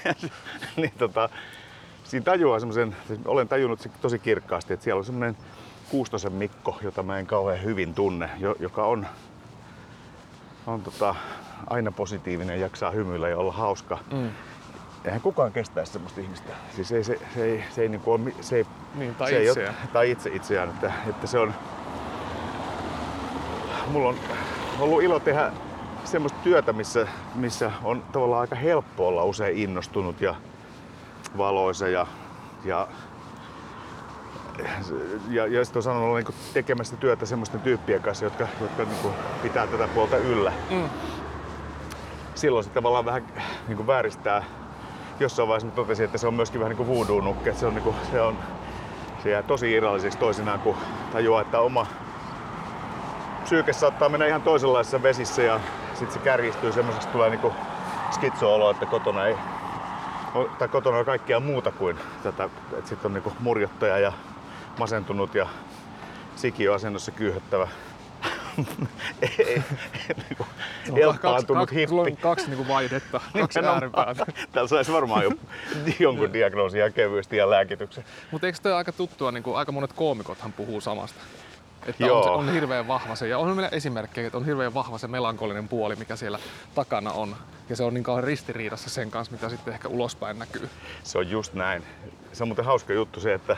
niin, 0.76 0.92
tota, 0.98 1.28
siinä 2.04 2.24
tajuaa 2.24 2.58
semmoisen, 2.60 2.96
siis 3.06 3.20
olen 3.24 3.48
tajunnut 3.48 3.80
se 3.80 3.90
tosi 4.00 4.18
kirkkaasti, 4.18 4.72
että 4.74 4.84
siellä 4.84 4.98
on 4.98 5.04
semmoinen 5.04 5.36
Kuustosen 5.90 6.32
Mikko, 6.32 6.78
jota 6.82 7.02
mä 7.02 7.18
en 7.18 7.26
kauhean 7.26 7.64
hyvin 7.64 7.94
tunne, 7.94 8.30
jo- 8.38 8.56
joka 8.58 8.84
on, 8.84 9.06
on 10.66 10.82
tota, 10.82 11.14
aina 11.66 11.92
positiivinen, 11.92 12.60
jaksaa 12.60 12.90
hymyillä 12.90 13.28
ja 13.28 13.38
olla 13.38 13.52
hauska. 13.52 13.98
Mm. 14.12 14.30
Eihän 15.04 15.20
kukaan 15.20 15.52
kestäisi 15.52 15.92
semmoista 15.92 16.20
ihmistä. 16.20 16.52
Siis 16.76 16.92
ei, 16.92 17.04
se, 17.04 17.18
se, 17.34 17.44
ei, 17.44 17.64
se 17.70 17.82
ei, 17.82 17.88
niinku 17.88 18.12
ole, 18.12 18.20
mi- 18.20 18.34
se 18.40 18.56
ei, 18.56 18.66
Niin, 18.94 19.14
tai 19.14 19.30
se 19.30 19.36
ei. 19.38 19.50
Ole, 19.50 19.74
tai 19.92 20.10
itse 20.10 20.30
itseään. 20.32 20.68
Että, 20.68 20.92
että 21.08 21.26
se 21.26 21.38
on, 21.38 21.54
mulla 23.88 24.08
on 24.08 24.16
ollut 24.80 25.02
ilo 25.02 25.20
tehdä 25.20 25.52
semmoista 26.04 26.38
työtä, 26.42 26.72
missä, 26.72 27.08
missä 27.34 27.72
on 27.84 28.02
tavallaan 28.12 28.40
aika 28.40 28.56
helppo 28.56 29.08
olla 29.08 29.24
usein 29.24 29.56
innostunut 29.56 30.20
ja 30.20 30.34
valoisa 31.38 31.88
ja, 31.88 32.06
ja 32.64 32.88
ja, 35.28 35.46
ja 35.46 35.64
sitten 35.64 35.78
on 35.78 35.82
sanonut 35.82 36.06
olla 36.06 36.16
niinku 36.16 36.34
tekemässä 36.54 36.96
työtä 36.96 37.26
semmoisten 37.26 37.60
tyyppien 37.60 38.02
kanssa, 38.02 38.24
jotka, 38.24 38.48
jotka 38.60 38.84
niinku 38.84 39.10
pitää 39.42 39.66
tätä 39.66 39.88
puolta 39.88 40.16
yllä. 40.16 40.52
Mm. 40.70 40.88
Silloin 42.34 42.64
se 42.64 42.70
tavallaan 42.70 43.04
vähän 43.04 43.26
niinku 43.68 43.86
vääristää. 43.86 44.44
Jossain 45.20 45.48
vaiheessa 45.48 45.76
totesin, 45.76 46.04
että 46.04 46.18
se 46.18 46.26
on 46.26 46.34
myöskin 46.34 46.60
vähän 46.60 46.76
niin 46.76 46.86
kuin 46.86 46.88
voodoo-nukke. 46.88 47.50
että 47.50 47.60
Se, 47.60 47.66
on, 47.66 47.74
niinku, 47.74 47.94
se, 48.10 48.20
on, 48.20 48.38
se 49.22 49.30
jää 49.30 49.42
tosi 49.42 49.72
irralliseksi 49.72 50.18
toisinaan, 50.18 50.60
kun 50.60 50.76
tajuaa, 51.12 51.40
että 51.40 51.60
oma 51.60 51.86
psyyke 53.48 53.72
saattaa 53.72 54.08
mennä 54.08 54.26
ihan 54.26 54.42
toisenlaisissa 54.42 55.02
vesissä 55.02 55.42
ja 55.42 55.60
sitten 55.94 56.12
se 56.12 56.18
kärjistyy 56.18 56.72
semmoiseksi, 56.72 57.08
tulee 57.08 57.30
niinku 57.30 57.54
skitso-olo, 58.10 58.70
että 58.70 58.86
kotona 58.86 59.26
ei 59.26 59.34
o- 60.34 60.50
tai 60.58 60.68
kotona 60.68 60.98
on 60.98 61.04
kaikkea 61.04 61.40
muuta 61.40 61.72
kuin 61.72 61.98
tätä, 62.22 62.44
että 62.72 62.88
sitten 62.88 63.06
on 63.08 63.14
niinku 63.14 63.32
murjottaja 63.40 63.98
ja 63.98 64.12
masentunut 64.78 65.34
ja 65.34 65.46
sikioasennossa 66.36 67.10
kyyhöttävä 67.10 67.68
ei, 69.38 69.62
niinku 70.28 70.46
on 70.90 70.98
elpaantunut 70.98 71.68
kaksi, 71.68 71.86
sulla 71.86 72.02
on 72.02 72.08
hippi. 72.08 72.22
kaksi 72.22 72.46
niinku 72.50 72.68
vaihdetta, 72.68 73.20
kaksi 73.40 73.58
Nimenomaan. 73.60 73.82
ääripäätä. 73.82 74.32
Täällä 74.52 74.68
saisi 74.68 74.92
varmaan 74.92 75.24
jo 75.24 75.30
jonkun 75.98 76.32
diagnoosia 76.32 76.90
kevyesti 76.90 77.36
ja 77.36 77.50
lääkityksen. 77.50 78.04
Mutta 78.30 78.46
eikö 78.46 78.58
tämä 78.62 78.76
aika 78.76 78.92
tuttua, 78.92 79.32
niin 79.32 79.42
kuin 79.42 79.56
aika 79.56 79.72
monet 79.72 79.92
koomikothan 79.92 80.52
puhuu 80.52 80.80
samasta? 80.80 81.20
Että 81.86 82.04
on, 82.04 82.08
Joo. 82.08 82.22
se, 82.22 82.30
on 82.30 82.52
hirveän 82.52 82.88
vahva 82.88 83.14
se, 83.14 83.28
ja 83.28 83.38
on 83.38 83.48
meillä 83.48 83.68
esimerkkejä, 83.68 84.26
että 84.26 84.38
on 84.38 84.44
hirveän 84.44 84.74
vahva 84.74 84.98
se 84.98 85.08
melankolinen 85.08 85.68
puoli, 85.68 85.96
mikä 85.96 86.16
siellä 86.16 86.38
takana 86.74 87.12
on. 87.12 87.36
Ja 87.68 87.76
se 87.76 87.82
on 87.82 87.94
niin 87.94 88.04
kauhean 88.04 88.24
ristiriidassa 88.24 88.90
sen 88.90 89.10
kanssa, 89.10 89.32
mitä 89.32 89.48
sitten 89.48 89.74
ehkä 89.74 89.88
ulospäin 89.88 90.38
näkyy. 90.38 90.68
Se 91.02 91.18
on 91.18 91.30
just 91.30 91.54
näin. 91.54 91.84
Se 92.32 92.44
on 92.44 92.48
muuten 92.48 92.64
hauska 92.64 92.92
juttu 92.92 93.20
se, 93.20 93.34
että, 93.34 93.56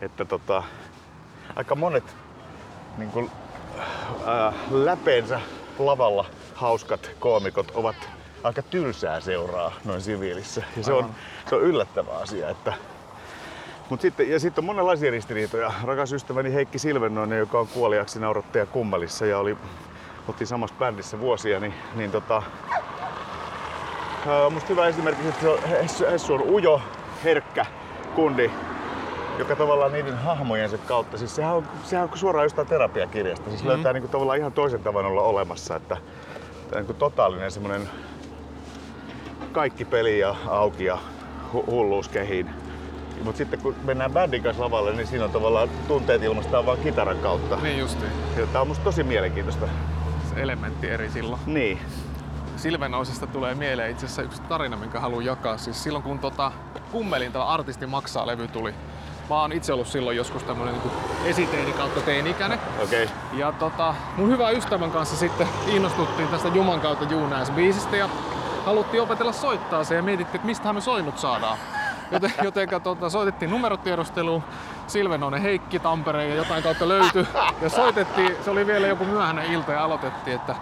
että 0.00 0.24
tota, 0.24 0.62
aika 1.56 1.74
monet 1.74 2.16
niin 2.98 3.10
kuin, 3.10 3.30
ää, 4.26 4.52
läpeensä 4.70 5.40
lavalla 5.78 6.24
hauskat 6.54 7.10
koomikot 7.20 7.70
ovat 7.74 7.96
aika 8.42 8.62
tylsää 8.62 9.20
seuraa 9.20 9.72
noin 9.84 10.00
siviilissä. 10.02 10.62
Ja 10.76 10.82
se 10.84 10.92
on, 10.92 11.04
Aivan. 11.04 11.16
se 11.48 11.54
on 11.54 11.62
yllättävä 11.62 12.12
asia. 12.12 12.50
Että, 12.50 12.72
Mut 13.90 14.00
sitten, 14.00 14.30
ja 14.30 14.40
sitten 14.40 14.62
on 14.62 14.66
monenlaisia 14.66 15.10
ristiriitoja. 15.10 15.72
Rakas 15.84 16.12
ystäväni 16.12 16.52
Heikki 16.54 16.78
Silvennoinen, 16.78 17.38
joka 17.38 17.60
on 17.60 17.68
kuoliaksi 17.68 18.20
naurattaja 18.20 18.66
kummalissa 18.66 19.26
ja 19.26 19.38
oli, 19.38 19.56
oltiin 20.28 20.46
samassa 20.46 20.76
bändissä 20.78 21.20
vuosia, 21.20 21.60
niin, 21.60 21.74
niin 21.94 22.10
tota, 22.10 22.42
Ää, 24.26 24.50
Musta 24.50 24.68
hyvä 24.68 24.86
esimerkki, 24.86 25.28
että 25.28 25.50
on, 25.50 25.58
Hessu, 25.62 26.04
Hessu 26.04 26.34
on 26.34 26.42
ujo, 26.42 26.80
herkkä 27.24 27.66
kundi, 28.14 28.50
joka 29.38 29.56
tavallaan 29.56 29.92
niiden 29.92 30.18
hahmojensa 30.18 30.78
kautta, 30.78 31.18
siis 31.18 31.36
sehän 31.36 31.56
on, 31.56 31.68
sehän 31.84 32.08
on 32.12 32.18
suoraan 32.18 32.44
jostain 32.44 32.68
terapiakirjasta, 32.68 33.50
siis 33.50 33.62
mm. 33.62 33.68
löytää 33.68 33.92
niinku 33.92 34.08
tavallaan 34.08 34.38
ihan 34.38 34.52
toisen 34.52 34.82
tavan 34.82 35.06
olla 35.06 35.22
olemassa, 35.22 35.76
että 35.76 35.96
niinku 36.74 36.94
totaalinen 36.94 37.50
semmonen 37.50 37.88
kaikki 39.52 39.84
peli 39.84 40.18
ja 40.18 40.34
auki 40.46 40.84
ja 40.84 40.98
hu- 41.54 41.66
hulluus 41.70 42.08
kehiin. 42.08 42.65
Mutta 43.24 43.38
sitten 43.38 43.60
kun 43.60 43.74
mennään 43.84 44.12
bändin 44.12 44.42
kanssa 44.42 44.62
lavalle, 44.62 44.92
niin 44.92 45.06
siinä 45.06 45.24
on 45.24 45.30
tavallaan 45.30 45.68
tunteet 45.88 46.22
ilmastaan 46.22 46.66
vaan 46.66 46.78
kitaran 46.78 47.18
kautta. 47.18 47.56
Niin 47.56 47.78
justiin. 47.78 48.10
Ja 48.36 48.46
tää 48.46 48.60
on 48.60 48.68
musta 48.68 48.84
tosi 48.84 49.02
mielenkiintoista. 49.02 49.66
Se 50.34 50.42
elementti 50.42 50.90
eri 50.90 51.10
silloin. 51.10 51.40
Niin. 51.46 51.78
Silvenoisesta 52.56 53.26
tulee 53.26 53.54
mieleen 53.54 53.90
itse 53.90 54.06
asiassa 54.06 54.22
yksi 54.22 54.42
tarina, 54.42 54.76
minkä 54.76 55.00
haluan 55.00 55.24
jakaa. 55.24 55.56
Siis 55.56 55.82
silloin 55.82 56.02
kun 56.02 56.18
tota, 56.18 56.52
Kummelin 56.92 57.32
tämä 57.32 57.44
artisti 57.44 57.86
maksaa 57.86 58.26
levy 58.26 58.48
tuli. 58.48 58.74
Mä 59.30 59.40
oon 59.40 59.52
itse 59.52 59.72
ollut 59.72 59.86
silloin 59.86 60.16
joskus 60.16 60.42
tämmönen 60.42 60.74
niin 60.74 60.92
esiteini 61.24 61.72
kautta 61.72 62.00
teini-ikäinen. 62.00 62.58
Okei. 62.82 63.04
Okay. 63.04 63.38
Ja 63.38 63.52
tota, 63.52 63.94
mun 64.16 64.30
hyvä 64.30 64.50
ystävän 64.50 64.90
kanssa 64.90 65.16
sitten 65.16 65.48
innostuttiin 65.66 66.28
tästä 66.28 66.48
Juman 66.48 66.80
kautta 66.80 67.04
Juunäis 67.04 67.50
biisistä 67.50 67.96
ja 67.96 68.08
haluttiin 68.64 69.02
opetella 69.02 69.32
soittaa 69.32 69.84
se 69.84 69.94
ja 69.94 70.02
mietittiin, 70.02 70.36
että 70.36 70.46
mistähän 70.46 70.74
me 70.74 70.80
soinnut 70.80 71.18
saadaan. 71.18 71.58
Joten, 72.10 72.32
jotenka 72.42 72.80
tota, 72.80 73.10
soitettiin 73.10 73.50
numerotiedusteluun, 73.50 74.42
Silvenoinen 74.86 75.42
Heikki 75.42 75.78
Tampereen 75.78 76.30
ja 76.30 76.36
jotain 76.36 76.62
kautta 76.62 76.88
löytyi. 76.88 77.26
Ja 77.62 77.68
soitettiin, 77.68 78.36
se 78.44 78.50
oli 78.50 78.66
vielä 78.66 78.86
joku 78.86 79.04
myöhäinen 79.04 79.52
ilta 79.52 79.72
ja 79.72 79.84
aloitettiin, 79.84 80.36
että 80.36 80.54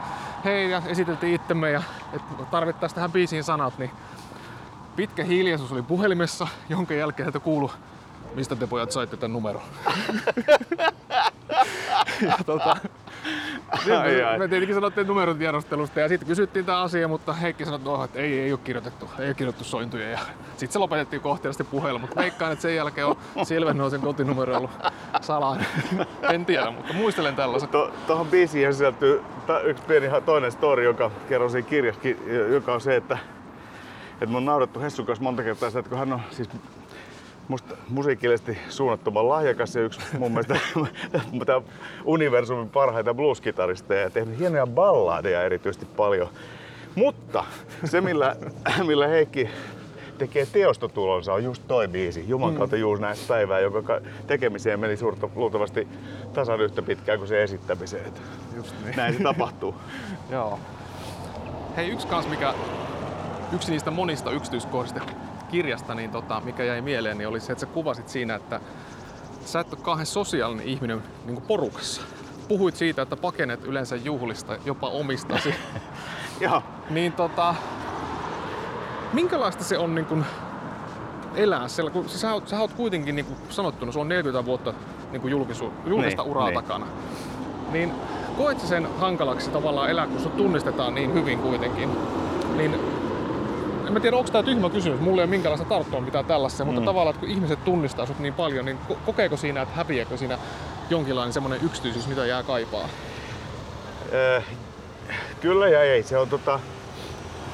hei 0.44 0.70
ja 0.70 0.82
esiteltiin 0.86 1.34
itsemme 1.34 1.70
ja 1.70 1.82
että 2.12 2.44
tarvittaisiin 2.50 2.94
tähän 2.94 3.12
biisiin 3.12 3.44
sanat, 3.44 3.78
niin 3.78 3.90
pitkä 4.96 5.24
hiljaisuus 5.24 5.72
oli 5.72 5.82
puhelimessa, 5.82 6.48
jonka 6.68 6.94
jälkeen 6.94 7.26
sieltä 7.26 7.40
kuului, 7.40 7.70
mistä 8.34 8.56
te 8.56 8.66
pojat 8.66 8.92
saitte 8.92 9.16
tämän 9.16 9.32
numeron. 9.32 9.62
ja 12.26 12.38
tota, 12.46 12.76
Ai, 14.00 14.22
ai. 14.22 14.38
me 14.38 14.48
tietenkin 14.48 14.74
sanottiin 14.74 15.06
numeron 15.06 15.38
tiedostelusta 15.38 16.00
ja 16.00 16.08
sitten 16.08 16.28
kysyttiin 16.28 16.64
tämä 16.64 16.82
asia, 16.82 17.08
mutta 17.08 17.32
Heikki 17.32 17.64
sanoi, 17.64 17.76
että, 17.76 17.90
no, 17.90 18.04
että 18.04 18.18
ei, 18.18 18.40
ei 18.40 18.52
ole 18.52 18.60
kirjoitettu, 18.64 19.10
ei 19.18 19.26
ole 19.26 19.34
kirjoitettu 19.34 19.64
sointuja. 19.64 20.10
Ja 20.10 20.18
sitten 20.50 20.72
se 20.72 20.78
lopetettiin 20.78 21.22
kohteellisesti 21.22 21.64
puhelu, 21.64 21.98
mutta 21.98 22.20
veikkaan, 22.20 22.52
että 22.52 22.62
sen 22.62 22.76
jälkeen 22.76 23.06
on 23.06 23.46
Silvennoisen 23.46 24.00
kotinumero 24.00 24.56
ollut 24.56 24.70
salainen. 25.20 25.66
en 26.32 26.46
tiedä, 26.46 26.70
mutta 26.70 26.92
muistelen 26.92 27.36
tällaisen. 27.36 27.68
To, 27.68 27.92
tuohon 28.06 28.26
biisiin 28.26 28.72
sisältyy 28.72 29.22
yksi 29.64 29.82
pieni 29.82 30.08
toinen 30.26 30.52
story, 30.52 30.84
joka 30.84 31.10
kerron 31.28 31.50
siinä 31.50 31.68
kirjassakin, 31.68 32.18
joka 32.52 32.74
on 32.74 32.80
se, 32.80 32.96
että, 32.96 33.18
että 34.12 34.26
mä 34.26 34.36
oon 34.36 34.44
naurettu 34.44 34.80
Hessun 34.80 35.06
kanssa 35.06 35.22
monta 35.22 35.42
kertaa 35.42 35.70
sitä, 35.70 35.78
että 35.78 35.88
kun 35.88 35.98
hän 35.98 36.12
on 36.12 36.20
siis 36.30 36.48
musta 37.48 37.76
musiikillisesti 37.88 38.58
suunnattoman 38.68 39.28
lahjakas 39.28 39.74
ja 39.74 39.82
yksi 39.82 40.00
mun 40.18 40.32
mielestä 40.32 40.58
tää 41.46 41.62
universumin 42.04 42.70
parhaita 42.70 43.14
blueskitaristeja 43.14 44.00
ja 44.00 44.10
tehnyt 44.10 44.38
hienoja 44.38 44.66
balladeja 44.66 45.42
erityisesti 45.42 45.86
paljon. 45.96 46.28
Mutta 46.94 47.44
se, 47.84 48.00
millä, 48.00 48.36
millä 48.86 49.08
Heikki 49.08 49.48
tekee 50.18 50.46
teostotulonsa, 50.46 51.32
on 51.32 51.44
just 51.44 51.62
toi 51.68 51.88
biisi, 51.88 52.24
Juman 52.28 52.54
kautta 52.54 52.76
juuri 52.76 53.00
näistä 53.00 53.28
päivää, 53.28 53.60
jonka 53.60 53.82
ka- 53.82 54.00
tekemiseen 54.26 54.80
meni 54.80 54.96
suurta, 54.96 55.28
luultavasti 55.34 55.88
tasan 56.32 56.60
yhtä 56.60 56.82
pitkään 56.82 57.18
kuin 57.18 57.28
se 57.28 57.42
esittämiseen. 57.42 58.12
Just 58.56 58.74
niin. 58.84 58.96
Näin 58.96 59.16
se 59.16 59.22
tapahtuu. 59.22 59.74
Joo. 60.30 60.58
Hei, 61.76 61.88
yksi 61.88 62.06
kans, 62.06 62.28
mikä, 62.28 62.54
yksi 63.54 63.70
niistä 63.70 63.90
monista 63.90 64.30
yksityiskohdista 64.30 65.00
kirjasta, 65.54 65.94
niin 65.94 66.10
tota, 66.10 66.40
mikä 66.44 66.64
jäi 66.64 66.80
mieleen, 66.80 67.18
niin 67.18 67.28
oli 67.28 67.40
se, 67.40 67.52
että 67.52 67.60
sä 67.60 67.66
kuvasit 67.66 68.08
siinä, 68.08 68.34
että 68.34 68.60
sä 69.44 69.60
et 69.60 69.72
ole 69.72 69.80
kauhean 69.82 70.06
sosiaalinen 70.06 70.66
ihminen 70.66 71.02
niin 71.26 71.42
porukassa. 71.42 72.02
Puhuit 72.48 72.76
siitä, 72.76 73.02
että 73.02 73.16
pakenet 73.16 73.64
yleensä 73.64 73.96
juhlista, 73.96 74.56
jopa 74.64 74.88
omistasi. 74.88 75.54
Joo. 76.40 76.62
niin 76.90 77.12
tota, 77.12 77.54
minkälaista 79.12 79.64
se 79.64 79.78
on 79.78 79.94
niin 79.94 80.04
kuin 80.04 80.24
elää 81.36 81.68
siellä, 81.68 81.90
kun 81.90 82.08
sä, 82.08 82.32
oot, 82.32 82.48
sä 82.48 82.60
oot 82.60 82.72
kuitenkin 82.72 83.16
niin 83.16 83.26
sanottuna, 83.48 83.92
sulla 83.92 84.04
on 84.04 84.08
40 84.08 84.46
vuotta 84.46 84.74
niin 85.12 85.20
kuin 85.20 85.30
julkisu, 85.30 85.72
julkista 85.86 86.22
Niin, 86.22 86.30
uraa 86.30 86.46
niin. 86.50 86.54
takana. 86.54 86.86
Niin 87.72 87.92
koet 88.36 88.60
sen 88.60 88.88
hankalaksi 88.98 89.50
tavallaan 89.50 89.90
elää, 89.90 90.06
kun 90.06 90.20
sut 90.20 90.36
tunnistetaan 90.36 90.94
niin 90.94 91.14
hyvin 91.14 91.38
kuitenkin? 91.38 91.90
Niin 92.56 92.74
mä 93.94 94.00
tiedä, 94.00 94.16
onko 94.16 94.30
tämä 94.30 94.42
tyhmä 94.42 94.70
kysymys, 94.70 95.00
mulla 95.00 95.20
ei 95.20 95.24
ole 95.24 95.30
minkäänlaista 95.30 95.68
tarttua 95.68 96.00
mitään 96.00 96.24
tällaista, 96.24 96.64
mutta 96.64 96.80
Mm. 96.80 96.84
tavallaan, 96.84 97.14
että 97.14 97.20
kun 97.26 97.34
ihmiset 97.34 97.64
tunnistaa 97.64 98.06
sut 98.06 98.18
niin 98.18 98.34
paljon, 98.34 98.64
niin 98.64 98.78
ko- 98.90 98.96
kokeeko 99.06 99.36
siinä, 99.36 99.62
että 99.62 99.74
häviääkö 99.74 100.16
siinä 100.16 100.38
jonkinlainen 100.90 101.32
semmoinen 101.32 101.60
yksityisyys, 101.62 102.06
mitä 102.08 102.26
jää 102.26 102.42
kaipaa? 102.42 102.88
Äh, 104.36 104.44
kyllä 105.40 105.68
ja 105.68 105.82
ei. 105.82 106.02
Se 106.02 106.18
on 106.18 106.28
tota, 106.28 106.60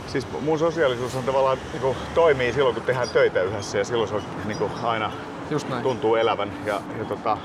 siis 0.07 0.27
mun 0.41 0.59
sosiaalisuus 0.59 1.15
on 1.15 1.25
tavallaan 1.25 1.59
niin 1.73 1.97
toimii 2.15 2.53
silloin, 2.53 2.75
kun 2.75 2.85
tehdään 2.85 3.09
töitä 3.09 3.43
yhdessä 3.43 3.79
ja 3.79 3.85
silloin 3.85 4.09
se 4.09 4.15
on 4.15 4.23
niin 4.45 4.59
kuin, 4.59 4.71
aina 4.83 5.13
Just 5.51 5.69
näin. 5.69 5.83
tuntuu 5.83 6.15
elävän. 6.15 6.53
Ja, 6.67 6.81
ja 6.99 7.05
tota, 7.05 7.39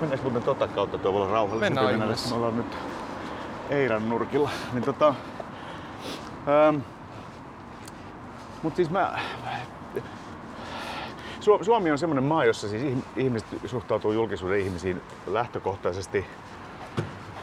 mennäänkö 0.00 0.22
muuten 0.22 0.42
tota 0.42 0.68
kautta 0.68 0.98
tuolla 0.98 1.26
rauhallisempi 1.32 1.60
Mennään 1.74 1.86
mennä, 1.86 2.04
ihmeessä. 2.04 2.28
Me 2.30 2.36
ollaan 2.36 2.56
nyt 2.56 2.76
Eiran 3.70 4.08
nurkilla. 4.08 4.50
Niin 4.72 4.84
tota, 4.84 5.14
ähm, 6.68 6.76
mut 8.62 8.76
siis 8.76 8.90
mä, 8.90 9.18
Su- 11.40 11.64
Suomi 11.64 11.90
on 11.90 11.98
semmoinen 11.98 12.24
maa, 12.24 12.44
jossa 12.44 12.68
siis 12.68 12.82
ihm- 12.82 13.04
ihmiset 13.16 13.48
suhtautuu 13.66 14.12
julkisuuden 14.12 14.60
ihmisiin 14.60 15.02
lähtökohtaisesti 15.26 16.26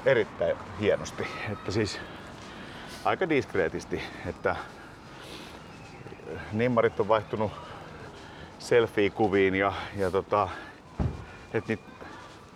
erittäin 0.06 0.58
hienosti. 0.80 1.28
Että 1.52 1.72
siis 1.72 2.00
aika 3.06 3.30
diskreetisti, 3.30 4.02
että 4.26 4.56
nimmarit 6.52 7.00
on 7.00 7.08
vaihtunut 7.08 7.52
selfie-kuviin 8.60 9.56
ja, 9.56 9.74
ja 9.96 10.12
tota, 10.12 10.50
et 11.54 11.68
niit, 11.68 11.80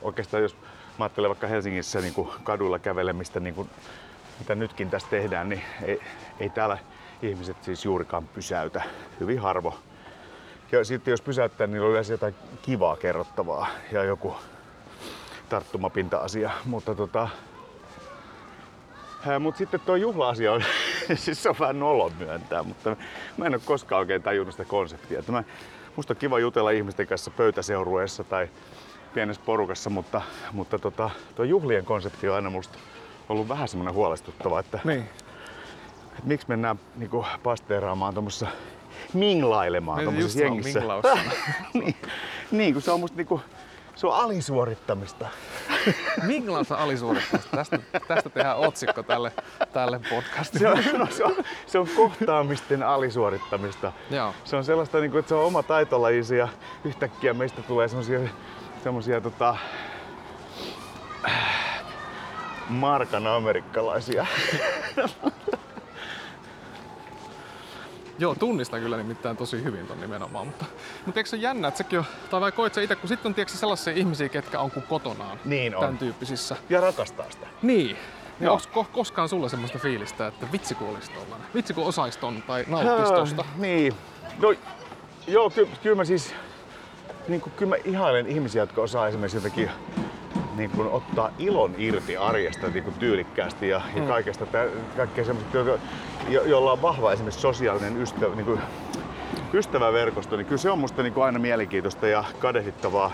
oikeastaan 0.02 0.44
jos 0.44 0.56
mä 0.98 1.06
ajattelen 1.06 1.30
vaikka 1.30 1.48
Helsingissä 1.48 2.02
niin 2.02 2.14
kuin 2.14 2.30
kaduilla 2.44 2.80
kävelemistä, 2.80 3.40
niin 3.40 3.56
kuin, 3.56 3.70
mitä 4.40 4.56
nytkin 4.56 4.90
tässä 4.90 5.10
tehdään, 5.10 5.50
niin 5.50 5.62
ei, 5.82 6.02
ei 6.40 6.50
täällä 6.50 6.78
ihmiset 7.22 7.64
siis 7.64 7.86
juurikaan 7.86 8.28
pysäytä. 8.28 8.82
Hyvin 9.20 9.40
harvo. 9.40 9.80
Ja 10.72 10.84
sitten 10.84 11.12
jos 11.12 11.22
pysäyttää, 11.22 11.68
niin 11.68 11.82
on 11.82 11.90
yleensä 11.90 12.14
jotain 12.14 12.36
kivaa 12.62 12.98
kerrottavaa 12.98 13.68
ja 13.92 14.04
joku 14.04 14.36
tarttumapinta-asia. 15.50 16.52
Mutta 16.66 16.96
tota, 16.96 17.30
mutta 19.40 19.58
sitten 19.58 19.80
tuo 19.80 19.96
juhla-asia 19.96 20.54
on, 20.54 20.64
siis 21.16 21.44
se 21.44 21.50
on 21.50 21.56
vähän 21.60 21.80
nolo 21.80 22.12
myöntää, 22.20 22.64
mutta 22.64 22.96
mä 23.38 23.46
en 23.46 23.54
ole 23.54 23.62
koskaan 23.66 24.00
oikein 24.00 24.24
tajunnut 24.24 24.54
sitä 24.54 24.66
konseptia. 24.66 25.20
Että 25.20 25.32
mä, 25.32 25.44
musta 25.96 26.14
on 26.14 26.18
kiva 26.18 26.40
jutella 26.40 26.72
ihmisten 26.72 27.08
kanssa 27.08 27.32
pöytäseurueessa 27.32 28.24
tai 28.24 28.50
pienessä 29.14 29.42
porukassa, 29.46 29.90
mutta, 29.90 30.22
mutta 30.52 30.80
tota, 30.80 31.10
tuo 31.36 31.46
juhlien 31.46 31.86
konsepti 31.86 32.30
on 32.30 32.36
aina 32.36 32.50
musta 32.50 32.78
ollut 33.30 33.50
vähän 33.50 33.68
semmoinen 33.68 33.94
huolestuttava, 33.94 34.60
että, 34.60 34.80
Niin. 34.84 35.10
Että 36.12 36.28
miksi 36.28 36.48
mennään 36.50 36.80
niinku 36.96 37.26
pasteeraamaan 37.44 38.14
tuommoissa 38.14 38.48
minglailemaan 39.14 40.04
Mietin 40.04 40.20
just 40.20 40.38
tuommoisessa 40.38 40.80
jengissä. 40.80 41.32
niin, 41.80 41.96
niin, 42.52 42.74
kun 42.74 42.82
se 42.82 42.92
on 42.92 43.00
musta 43.00 43.18
niinku, 43.18 43.42
Se 43.96 44.08
on 44.08 44.16
alisuorittamista. 44.16 45.28
Minkälaista 46.24 46.76
alisuorittamista? 46.76 47.58
Tästä, 47.58 47.80
tästä 48.08 48.30
tehdään 48.30 48.58
otsikko 48.58 49.04
tälle, 49.04 49.32
tälle 49.74 50.00
Se 50.04 50.16
podcastille. 50.16 50.70
on, 50.70 51.00
no, 51.00 51.08
se 51.10 51.24
on, 51.24 51.36
se 51.68 51.80
on 51.80 51.88
kohtaamisten 51.96 52.84
alisuorittamista. 52.84 53.92
Joo. 54.10 54.34
Se 54.44 54.56
on 54.56 54.64
sellaista, 54.64 55.00
niin 55.00 55.12
kuin, 55.12 55.20
että 55.20 55.30
se 55.30 55.36
on 55.36 55.46
oma 55.46 55.64
taitolajisi 55.64 56.38
ja 56.38 56.48
yhtäkkiä 56.84 57.34
meistä 57.34 57.62
tulee 57.62 57.88
semmosia, 57.88 58.20
semmosia 58.84 59.22
tota, 59.22 59.56
markan 62.70 63.28
amerikkalaisia. 63.28 64.26
Joo, 68.20 68.36
tunnistan 68.36 68.80
kyllä 68.82 68.98
nimittäin 68.98 69.38
tosi 69.38 69.64
hyvin 69.64 69.88
ton 69.88 70.02
nimenomaan. 70.02 70.46
Mutta, 70.48 70.66
mutta 71.06 71.20
eikö 71.20 71.30
se 71.30 71.36
ole 71.36 71.44
jännä, 71.44 71.68
että 71.68 71.78
sekin 71.78 72.00
on, 72.00 72.06
tai 72.30 72.42
vai 72.42 72.52
koit 72.52 72.74
sä 72.74 72.82
itse, 72.82 72.96
kun 72.96 73.08
sitten 73.08 73.30
on 73.30 73.34
tiedätkö, 73.36 73.58
sellaisia 73.58 73.94
ihmisiä, 73.94 74.30
ketkä 74.30 74.60
on 74.60 74.72
kuin 74.72 74.86
kotonaan. 74.90 75.40
Niin 75.46 75.76
on. 75.76 75.82
Tämän 75.82 75.98
tyyppisissä. 75.98 76.56
Ja 76.70 76.82
rakastaa 76.82 77.26
sitä. 77.32 77.48
Niin. 77.62 77.98
Niin 78.40 78.50
onko 78.50 78.64
ko- 78.82 78.86
koskaan 78.92 79.30
sulla 79.30 79.50
semmoista 79.50 79.80
fiilistä, 79.80 80.28
että 80.28 80.48
vitsi 80.52 80.76
kun 80.76 80.90
olisi 80.90 81.12
tollanen? 81.12 81.48
Vitsi 81.56 81.74
kun 81.74 81.86
osais 81.86 82.18
ton 82.18 82.44
tai 82.48 82.66
nauttis 82.68 83.12
tosta? 83.12 83.46
Niin. 83.58 83.94
No, 84.42 84.54
joo, 85.28 85.50
ky- 85.50 85.68
kyllä 85.84 85.96
mä 85.96 86.06
siis, 86.06 86.34
niin 87.28 87.42
kuin, 87.42 87.54
kyllä 87.58 87.70
mä 87.70 87.76
ihailen 87.86 88.28
ihmisiä, 88.28 88.62
jotka 88.62 88.82
osaa 88.82 89.08
esimerkiksi 89.08 89.38
jotenkin 89.38 89.70
niin 90.56 90.70
kuin, 90.70 90.88
ottaa 90.88 91.30
ilon 91.40 91.76
irti 91.78 92.18
arjesta 92.18 92.68
niin 92.68 92.84
kuin, 92.84 92.94
tyylikkäästi 93.00 93.70
ja, 93.70 93.82
ja 93.96 94.04
kaikesta 94.04 94.46
kaikkea 94.98 95.26
semmoista, 95.26 95.58
jo, 95.58 95.80
jo, 96.30 96.44
jolla 96.44 96.72
on 96.72 96.82
vahva 96.82 97.12
esimerkiksi 97.12 97.42
sosiaalinen 97.42 98.02
ystävä, 98.02 98.36
niin 98.36 98.46
kuin, 98.46 98.60
ystäväverkosto, 99.54 100.36
niin 100.38 100.46
kyllä 100.46 100.62
se 100.62 100.70
on 100.70 100.80
musta 100.80 101.04
niin 101.04 101.14
kuin, 101.14 101.24
aina 101.24 101.40
mielenkiintoista 101.40 102.08
ja 102.08 102.24
kadehdittavaa. 102.40 103.12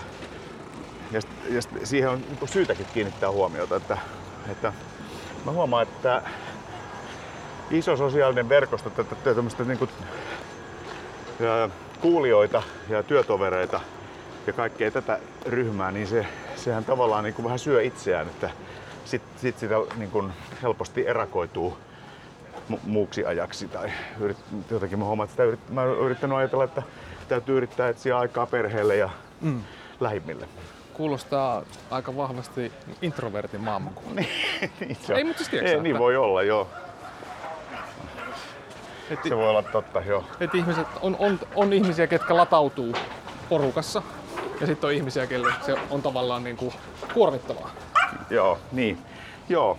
Ja, 1.12 1.20
ja 1.50 1.60
siihen 1.84 2.10
on 2.10 2.20
niin 2.20 2.38
kuin, 2.38 2.48
syytäkin 2.48 2.86
kiinnittää 2.94 3.30
huomiota, 3.30 3.76
että, 3.76 3.98
että 4.50 4.72
mä 5.44 5.52
huomaan, 5.52 5.82
että 5.82 6.22
iso 7.70 7.96
sosiaalinen 7.96 8.48
verkosto 8.48 8.90
tätä 8.90 9.34
tämmöistä 9.34 9.64
niin 9.64 9.78
kuin, 9.78 9.90
ja 11.40 11.68
kuulijoita 12.00 12.62
ja 12.88 13.02
työtovereita 13.02 13.80
ja 14.46 14.52
kaikkea 14.52 14.90
tätä 14.90 15.18
ryhmää, 15.46 15.90
niin 15.90 16.06
se, 16.06 16.26
sehän 16.58 16.84
tavallaan 16.84 17.24
niin 17.24 17.34
kuin 17.34 17.44
vähän 17.44 17.58
syö 17.58 17.82
itseään, 17.82 18.26
että 18.26 18.50
sit, 19.04 19.22
sit 19.36 19.58
sitä 19.58 19.74
niin 19.96 20.10
kuin 20.10 20.32
helposti 20.62 21.06
erakoituu 21.06 21.78
mu- 22.70 22.80
muuksi 22.82 23.24
ajaksi 23.24 23.68
tai 23.68 23.92
yrit, 24.20 24.36
jotenkin 24.70 24.98
mä 24.98 25.04
huomaan, 25.04 25.24
että 25.24 25.32
sitä 25.32 25.44
yrit, 25.44 25.70
mä 25.70 25.82
oon 25.82 25.98
yrittänyt 25.98 26.36
ajatella, 26.38 26.64
että 26.64 26.82
täytyy 27.28 27.56
yrittää 27.56 27.88
etsiä 27.88 28.18
aikaa 28.18 28.46
perheelle 28.46 28.96
ja 28.96 29.10
mm. 29.40 29.62
lähimmille. 30.00 30.48
Kuulostaa 30.94 31.62
aika 31.90 32.16
vahvasti 32.16 32.72
introvertin 33.02 33.60
maailmankuva. 33.60 34.10
niin, 34.14 34.96
se 35.02 35.14
Ei, 35.14 35.24
mutta 35.24 35.38
siis 35.38 35.48
tiedätkö 35.48 35.76
ei, 35.76 35.82
niin 35.82 35.98
voi 35.98 36.16
olla, 36.16 36.42
joo. 36.42 36.68
Et, 39.10 39.18
Se 39.28 39.36
voi 39.36 39.48
olla 39.48 39.62
totta, 39.62 40.00
joo. 40.00 40.24
et 40.40 40.54
ihmiset, 40.54 40.86
on, 41.00 41.16
on, 41.18 41.40
on 41.54 41.72
ihmisiä, 41.72 42.06
ketkä 42.06 42.36
latautuu 42.36 42.94
porukassa. 43.48 44.02
Ja 44.60 44.66
sitten 44.66 44.88
on 44.88 44.94
ihmisiä, 44.94 45.26
kelle 45.26 45.52
se 45.66 45.74
on 45.90 46.02
tavallaan 46.02 46.44
niin 46.44 46.56
kuin 46.56 46.74
kuormittavaa. 47.14 47.70
Joo, 48.30 48.58
niin. 48.72 48.98
Joo. 49.48 49.78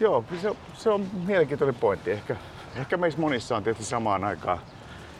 Joo, 0.00 0.24
se, 0.42 0.54
se 0.74 0.90
on 0.90 1.06
mielenkiintoinen 1.26 1.74
pointti. 1.74 2.10
Ehkä, 2.10 2.36
ehkä 2.76 2.96
meissä 2.96 3.20
monissa 3.20 3.56
on 3.56 3.62
tietysti 3.64 3.84
samaan 3.90 4.24
aikaan 4.24 4.58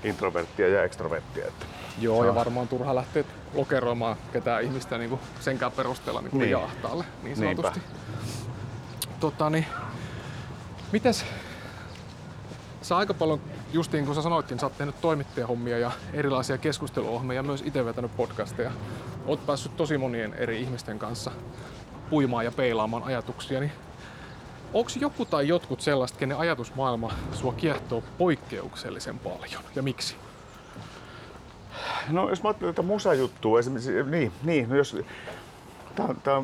introverttia 0.05 0.69
ja 0.69 0.85
ekstroverttia. 0.85 1.47
Että 1.47 1.67
Joo, 2.01 2.25
ja 2.25 2.35
varmaan 2.35 2.69
turha 2.69 2.95
lähteä 2.95 3.25
lokeroimaan 3.55 4.17
ketään 4.33 4.63
ihmistä 4.63 4.99
niin 4.99 5.11
kuin 5.11 5.21
senkään 5.41 5.73
perusteella 5.73 6.21
niin 6.21 6.31
kuin 6.31 6.41
Niin. 6.41 6.55
niin. 6.55 6.65
ahtaalle, 6.65 7.05
niin 7.23 7.41
Niinpä. 7.41 7.63
sanotusti. 7.63 7.89
Tota, 9.21 9.51
niin, 9.51 9.67
mites, 10.93 11.25
sä 12.89 12.97
aika 12.97 13.15
paljon, 13.15 13.41
justiin 13.73 14.07
kun 14.07 14.15
sä 14.15 14.23
sanoitkin, 14.23 14.59
sä 14.59 14.67
oot 14.67 14.79
tehnyt 14.79 15.01
toimittajahommia 15.01 15.79
ja 15.79 15.91
erilaisia 16.13 16.59
keskusteluohjelmia 16.59 17.37
ja 17.37 17.43
myös 17.43 17.63
itse 17.67 17.85
vetänyt 17.85 18.17
podcasteja. 18.17 18.71
Oot 19.27 19.47
päässyt 19.47 19.77
tosi 19.77 19.99
monien 19.99 20.35
eri 20.35 20.61
ihmisten 20.61 20.99
kanssa 20.99 21.31
puimaan 22.11 22.45
ja 22.45 22.53
peilaamaan 22.53 23.03
ajatuksia, 23.03 23.61
niin 23.61 23.73
onko 24.75 24.91
joku 25.01 25.25
tai 25.25 25.49
jotkut 25.49 25.81
sellaista, 25.81 26.19
kenen 26.19 26.37
ajatusmaailma 26.37 27.13
sua 27.33 27.53
kiehtoo 27.53 28.03
poikkeuksellisen 28.19 29.19
paljon 29.19 29.63
ja 29.77 29.83
miksi? 29.83 30.17
No 32.09 32.29
jos 32.29 32.43
mä 32.43 32.49
ajattelen 32.49 32.75
tätä 32.75 32.87
musajuttua, 32.87 33.59
esimerkiksi, 33.59 34.03
niin, 34.03 34.33
niin 34.43 34.69
no 34.69 34.77
jos, 34.77 34.97
tää, 35.95 36.15
tää, 36.23 36.43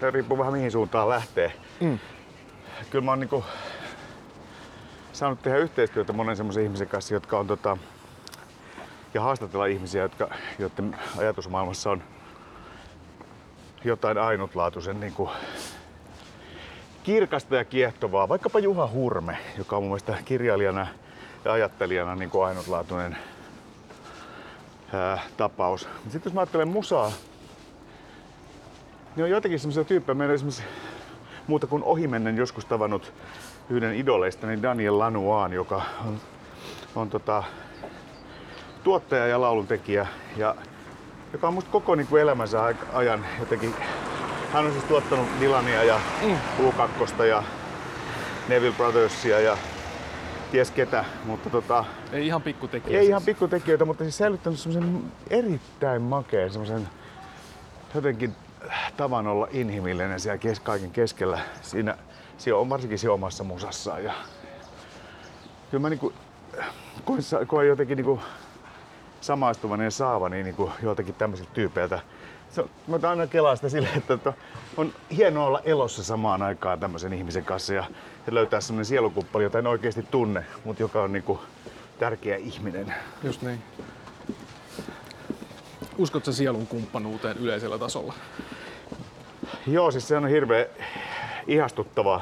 tää 0.00 0.10
riippuu 0.10 0.38
vähän 0.38 0.52
mihin 0.52 0.72
suuntaan 0.72 1.08
lähtee. 1.08 1.52
Mm. 1.80 1.98
Kyllä 2.90 3.04
mä 3.04 3.10
oon 3.10 3.20
niinku 3.20 3.44
saanut 5.18 5.42
tehdä 5.42 5.58
yhteistyötä 5.58 6.12
monen 6.12 6.36
semmoisen 6.36 6.62
ihmisen 6.62 6.88
kanssa, 6.88 7.14
jotka 7.14 7.38
on 7.38 7.46
tota, 7.46 7.76
ja 9.14 9.20
haastatella 9.20 9.66
ihmisiä, 9.66 10.02
jotka, 10.02 10.30
joiden 10.58 10.96
ajatusmaailmassa 11.16 11.90
on 11.90 12.02
jotain 13.84 14.18
ainutlaatuisen 14.18 15.00
niin 15.00 15.12
kuin, 15.12 15.30
kirkasta 17.02 17.56
ja 17.56 17.64
kiehtovaa. 17.64 18.28
Vaikkapa 18.28 18.58
Juha 18.58 18.88
Hurme, 18.92 19.38
joka 19.58 19.76
on 19.76 19.82
mun 19.82 19.90
mielestä 19.90 20.16
kirjailijana 20.24 20.86
ja 21.44 21.52
ajattelijana 21.52 22.14
niin 22.14 22.30
kuin 22.30 22.46
ainutlaatuinen 22.46 23.16
ää, 24.92 25.18
tapaus. 25.36 25.88
Sitten 26.02 26.30
jos 26.30 26.34
mä 26.34 26.40
ajattelen 26.40 26.68
musaa, 26.68 27.12
niin 29.16 29.24
on 29.24 29.30
joitakin 29.30 29.58
semmoisia 29.58 29.84
tyyppejä. 29.84 30.14
Meillä 30.14 30.32
on 30.32 30.34
esimerkiksi 30.34 30.62
muuta 31.46 31.66
kuin 31.66 31.82
ohimennen 31.82 32.36
joskus 32.36 32.64
tavannut 32.64 33.12
yhden 33.70 33.94
idoleista, 33.94 34.46
niin 34.46 34.62
Daniel 34.62 34.98
Lanuaan, 34.98 35.52
joka 35.52 35.82
on, 36.06 36.20
on 36.94 37.10
tota, 37.10 37.42
tuottaja 38.84 39.26
ja 39.26 39.40
lauluntekijä, 39.40 40.06
ja 40.36 40.54
joka 41.32 41.48
on 41.48 41.54
musta 41.54 41.70
koko 41.70 41.94
niin 41.94 42.06
kuin 42.06 42.22
elämänsä 42.22 42.74
ajan 42.92 43.26
jotenkin... 43.40 43.74
Hän 44.52 44.66
on 44.66 44.72
siis 44.72 44.84
tuottanut 44.84 45.26
Dylania 45.40 45.84
ja 45.84 46.00
Mm. 46.22 46.36
U2 46.58 47.22
ja 47.22 47.42
Neville 48.48 48.74
Brothersia 48.76 49.40
ja 49.40 49.56
ties 50.52 50.70
ketä, 50.70 51.04
mutta 51.24 51.50
tota, 51.50 51.84
Ei 52.12 52.26
ihan 52.26 52.42
pikkutekijä. 52.42 52.92
ei 52.98 53.02
siis. 53.04 53.08
ihan 53.08 53.22
pikkutekijöitä, 53.22 53.84
mutta 53.84 54.04
siis 54.04 54.16
säilyttänyt 54.18 54.58
semmoisen 54.58 55.02
erittäin 55.30 56.02
makeen, 56.02 56.50
semmoisen 56.50 56.88
jotenkin 57.94 58.34
tavan 58.96 59.26
olla 59.26 59.48
inhimillinen 59.50 60.20
siellä 60.20 60.38
kes- 60.38 60.60
kaiken 60.60 60.90
keskellä. 60.90 61.38
Siinä, 61.62 61.96
on 62.54 62.68
varsinkin 62.68 62.98
siinä 62.98 63.12
omassa 63.12 63.44
musassaan. 63.44 64.04
Ja 64.04 64.12
kyllä 65.70 65.82
mä 65.82 65.88
niinku, 65.88 66.12
koen, 67.04 67.22
sa- 67.22 67.46
koen 67.46 67.68
jotenkin 67.68 67.96
niinku 67.96 68.20
samaistuvan 69.20 69.80
ja 69.80 69.90
saavani 69.90 70.42
niinku 70.42 70.72
joiltakin 70.82 71.14
tämmöisiltä 71.14 71.50
tyypeiltä. 71.54 72.00
Se, 72.50 72.64
mä 72.86 73.08
aina 73.08 73.26
kelaan 73.26 73.56
sitä 73.56 73.68
silleen, 73.68 73.98
että, 73.98 74.14
että 74.14 74.32
on 74.76 74.92
hienoa 75.16 75.46
olla 75.46 75.60
elossa 75.64 76.04
samaan 76.04 76.42
aikaan 76.42 76.80
tämmöisen 76.80 77.12
ihmisen 77.12 77.44
kanssa 77.44 77.74
ja, 77.74 77.84
ja 78.26 78.34
löytää 78.34 78.60
semmoinen 78.60 78.84
sielukumppani, 78.84 79.42
jota 79.42 79.58
en 79.58 79.66
oikeasti 79.66 80.02
tunne, 80.02 80.44
mutta 80.64 80.82
joka 80.82 81.02
on 81.02 81.12
niinku 81.12 81.40
tärkeä 81.98 82.36
ihminen. 82.36 82.94
Just 83.22 83.42
niin. 83.42 83.62
Uskotko 85.98 86.32
sielun 86.32 86.66
kumppanuuteen 86.66 87.36
yleisellä 87.38 87.78
tasolla? 87.78 88.14
Joo, 89.66 89.90
siis 89.90 90.08
se 90.08 90.16
on 90.16 90.28
hirveän 90.28 90.66
ihastuttava 91.48 92.20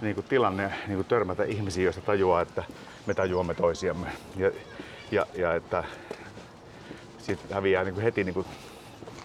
niin 0.00 0.14
kuin 0.14 0.26
tilanne 0.28 0.72
niin 0.86 0.96
kuin 0.96 1.06
törmätä 1.06 1.44
ihmisiin, 1.44 1.84
joista 1.84 2.02
tajuaa, 2.02 2.40
että 2.40 2.64
me 3.06 3.14
tajuamme 3.14 3.54
toisiamme. 3.54 4.06
Ja, 4.36 4.50
ja, 5.10 5.26
ja 5.34 5.54
että 5.54 5.84
siitä 7.18 7.54
häviää 7.54 7.84
niin 7.84 7.94
kuin 7.94 8.04
heti 8.04 8.24
niin 8.24 8.34
kuin 8.34 8.46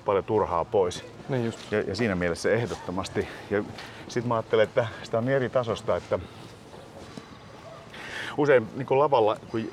paljon 0.05 0.23
turhaa 0.23 0.65
pois. 0.65 1.05
Niin 1.29 1.45
just. 1.45 1.71
Ja, 1.71 1.81
ja 1.81 1.95
siinä 1.95 2.15
mielessä 2.15 2.51
ehdottomasti. 2.51 3.27
Ja 3.49 3.63
sitten 4.07 4.27
mä 4.27 4.35
ajattelen, 4.35 4.63
että 4.63 4.87
sitä 5.03 5.17
on 5.17 5.25
niin 5.25 5.35
eri 5.35 5.49
tasosta, 5.49 5.95
että 5.95 6.19
usein 8.37 8.67
niin 8.75 8.85
kuin 8.85 8.99
lavalla, 8.99 9.37
kun 9.51 9.69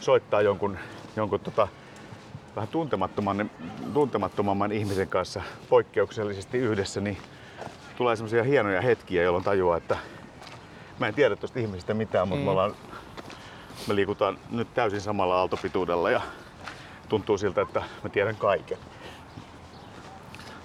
soittaa 0.00 0.42
jonkun, 0.42 0.78
jonkun 1.16 1.40
tota, 1.40 1.68
vähän 2.56 2.68
tuntemattoman, 2.68 3.50
tuntemattomamman 3.94 4.72
ihmisen 4.72 5.08
kanssa 5.08 5.42
poikkeuksellisesti 5.68 6.58
yhdessä, 6.58 7.00
niin 7.00 7.18
tulee 7.96 8.16
semmoisia 8.16 8.42
hienoja 8.44 8.80
hetkiä, 8.80 9.22
jolloin 9.22 9.44
tajuaa, 9.44 9.76
että 9.76 9.96
mä 10.98 11.08
en 11.08 11.14
tiedä 11.14 11.36
tuosta 11.36 11.58
ihmisestä 11.58 11.94
mitään, 11.94 12.28
mutta 12.28 12.40
Mm. 12.40 12.44
me, 12.44 12.50
ollaan, 12.50 12.74
me 13.86 13.94
liikutaan 13.94 14.38
nyt 14.50 14.74
täysin 14.74 15.00
samalla 15.00 15.36
aaltopituudella 15.38 16.10
ja 16.10 16.20
tuntuu 17.08 17.38
siltä, 17.38 17.60
että 17.62 17.82
mä 18.02 18.08
tiedän 18.10 18.36
kaiken. 18.36 18.78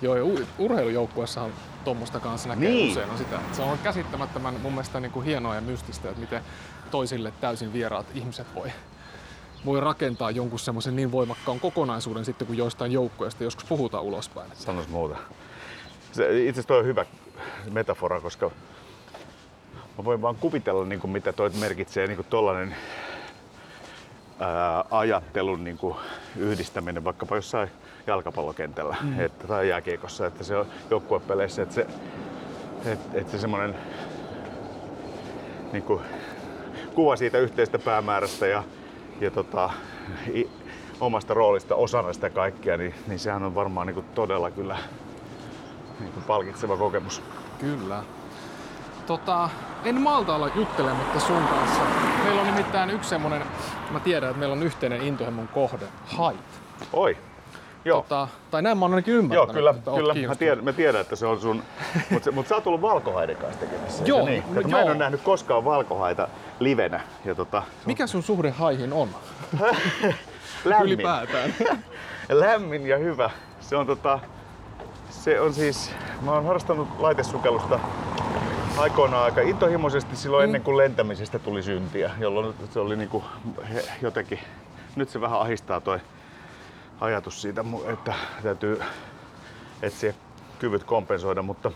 Joo, 0.01 0.15
ja 0.15 0.23
u- 0.25 0.47
urheilujoukkueessahan 0.57 1.51
tuommoista 1.83 2.19
kanssa 2.19 2.49
näkee 2.49 2.69
Niin. 2.69 2.91
usein 2.91 3.09
on 3.09 3.17
sitä. 3.17 3.35
että 3.35 3.55
Se 3.55 3.61
on 3.61 3.77
käsittämättömän 3.77 4.53
mun 4.61 4.71
mielestä 4.71 4.99
niin 4.99 5.11
kuin 5.11 5.25
hienoa 5.25 5.55
ja 5.55 5.61
mystistä, 5.61 6.09
että 6.09 6.21
miten 6.21 6.43
toisille 6.91 7.33
täysin 7.41 7.73
vieraat 7.73 8.05
ihmiset 8.15 8.47
voi 8.55 8.71
voi 9.65 9.79
rakentaa 9.79 10.31
jonkun 10.31 10.59
semmoisen 10.59 10.95
niin 10.95 11.11
voimakkaan 11.11 11.59
kokonaisuuden 11.59 12.25
sitten, 12.25 12.47
kun 12.47 12.57
joistain 12.57 12.91
joukkueista 12.91 13.43
joskus 13.43 13.63
puhutaan 13.65 14.03
ulospäin. 14.03 14.51
Sanois 14.53 14.87
muuta. 14.87 15.15
Se, 16.11 16.23
itse 16.23 16.49
asiassa 16.49 16.67
toi 16.67 16.79
on 16.79 16.85
hyvä 16.85 17.05
metafora, 17.71 18.21
koska 18.21 18.51
mä 19.97 20.05
voin 20.05 20.21
vaan 20.21 20.35
kuvitella, 20.35 20.85
niin 20.85 20.99
kuin 20.99 21.11
mitä 21.11 21.33
toi 21.33 21.49
merkitsee 21.49 22.07
niin 22.07 22.15
kuin 22.15 22.27
tollanen 22.29 22.75
ää, 24.39 24.85
ajattelun 24.91 25.63
niin 25.63 25.77
kuin 25.77 25.95
yhdistäminen 26.37 27.03
vaikkapa 27.03 27.35
jossain 27.35 27.69
jalkapallokentällä 28.07 28.95
mm. 29.01 29.19
että, 29.19 29.47
tai 29.47 29.69
jääkiekossa, 29.69 30.27
että 30.27 30.43
se 30.43 30.57
on 30.57 30.65
joukkuepeleissä, 30.89 31.61
että 31.61 31.75
se, 31.75 31.87
että, 32.85 33.19
että 33.19 33.31
se 33.31 33.37
semmoinen 33.37 33.75
niin 35.71 35.83
kuin, 35.83 36.01
kuva 36.93 37.15
siitä 37.15 37.37
yhteistä 37.37 37.79
päämäärästä 37.79 38.47
ja, 38.47 38.63
ja 39.21 39.31
tota, 39.31 39.69
i, 40.35 40.49
omasta 40.99 41.33
roolista 41.33 41.75
osana 41.75 42.13
sitä 42.13 42.29
kaikkea, 42.29 42.77
niin, 42.77 42.93
niin 43.07 43.19
sehän 43.19 43.43
on 43.43 43.55
varmaan 43.55 43.87
niin 43.87 43.95
kuin 43.95 44.05
todella 44.15 44.51
kyllä 44.51 44.77
niin 45.99 46.13
kuin 46.13 46.23
palkitseva 46.23 46.77
kokemus. 46.77 47.21
Kyllä. 47.59 48.03
Tota, 49.07 49.49
en 49.85 50.01
malta 50.01 50.35
olla 50.35 50.49
juttelematta 50.55 51.19
sun 51.19 51.43
kanssa. 51.47 51.81
Meillä 52.23 52.41
on 52.41 52.47
nimittäin 52.47 52.89
yksi 52.89 53.09
semmonen, 53.09 53.43
mä 53.91 53.99
tiedän, 53.99 54.29
että 54.29 54.39
meillä 54.39 54.53
on 54.53 54.63
yhteinen 54.63 55.01
intohimon 55.01 55.47
kohde, 55.47 55.85
hait. 56.05 56.39
Oi, 56.93 57.17
Joo. 57.85 58.01
Tota, 58.01 58.27
tai 58.51 58.61
näin 58.61 58.77
mä 58.77 58.85
oon 58.85 58.93
ainakin 58.93 59.13
Joo, 59.13 59.19
ymmärtänyt. 59.19 59.53
kyllä, 59.55 59.69
että 59.69 59.91
kyllä. 59.91 60.27
Mä 60.27 60.35
tiedän, 60.35 60.63
mä 60.63 60.73
tiedän, 60.73 61.01
että 61.01 61.15
se 61.15 61.25
on 61.25 61.39
sun... 61.39 61.63
Mutta 62.09 62.31
mut 62.31 62.47
sä 62.47 62.55
oot 62.55 62.67
ollut 62.67 62.81
valkohaiden 62.81 63.35
kanssa 63.35 63.59
tekemisissä. 63.59 64.03
eikö 64.03 64.09
Joo, 64.09 64.25
niin? 64.25 64.43
Kato, 64.43 64.67
Mä 64.67 64.77
en 64.79 64.81
joo. 64.81 64.89
ole 64.91 64.97
nähnyt 64.97 65.21
koskaan 65.21 65.65
valkohaita 65.65 66.27
livenä. 66.59 67.01
Ja 67.25 67.35
tota, 67.35 67.63
Mikä 67.85 68.07
sun 68.07 68.23
suhde 68.23 68.49
haihin 68.49 68.93
on? 68.93 69.09
lämmin. 70.65 70.85
Ylipäätään. 70.93 71.53
lämmin 72.29 72.87
ja 72.87 72.97
hyvä. 72.97 73.29
Se 73.61 73.75
on 73.75 73.87
tota... 73.87 74.19
Se 75.29 75.41
on 75.41 75.53
siis... 75.53 75.91
Mä 76.21 76.31
oon 76.31 76.45
harrastanut 76.45 76.87
laitesukellusta 76.99 77.79
aikoinaan 78.77 79.23
aika 79.23 79.41
intohimoisesti 79.41 80.15
silloin 80.15 80.43
ennen 80.43 80.61
kuin 80.61 80.77
lentämisestä 80.77 81.39
tuli 81.39 81.63
syntiä, 81.63 82.11
jolloin 82.19 82.55
se 82.73 82.79
oli 82.79 82.95
niinku 82.95 83.23
jotenkin... 84.01 84.39
Nyt 84.95 85.09
se 85.09 85.21
vähän 85.21 85.39
ahistaa 85.39 85.81
toi 85.81 85.99
ajatus 87.01 87.41
siitä, 87.41 87.65
että 87.93 88.13
täytyy 88.43 88.81
etsiä 89.81 90.13
kyvyt 90.59 90.83
kompensoida, 90.83 91.41
mutta, 91.41 91.71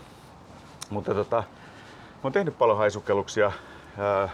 mutta 0.90 1.14
tota, 1.14 1.36
mä 1.36 2.20
oon 2.22 2.32
tehnyt 2.32 2.58
paljon 2.58 2.78
haisukelluksia 2.78 3.52
ää, 3.98 4.28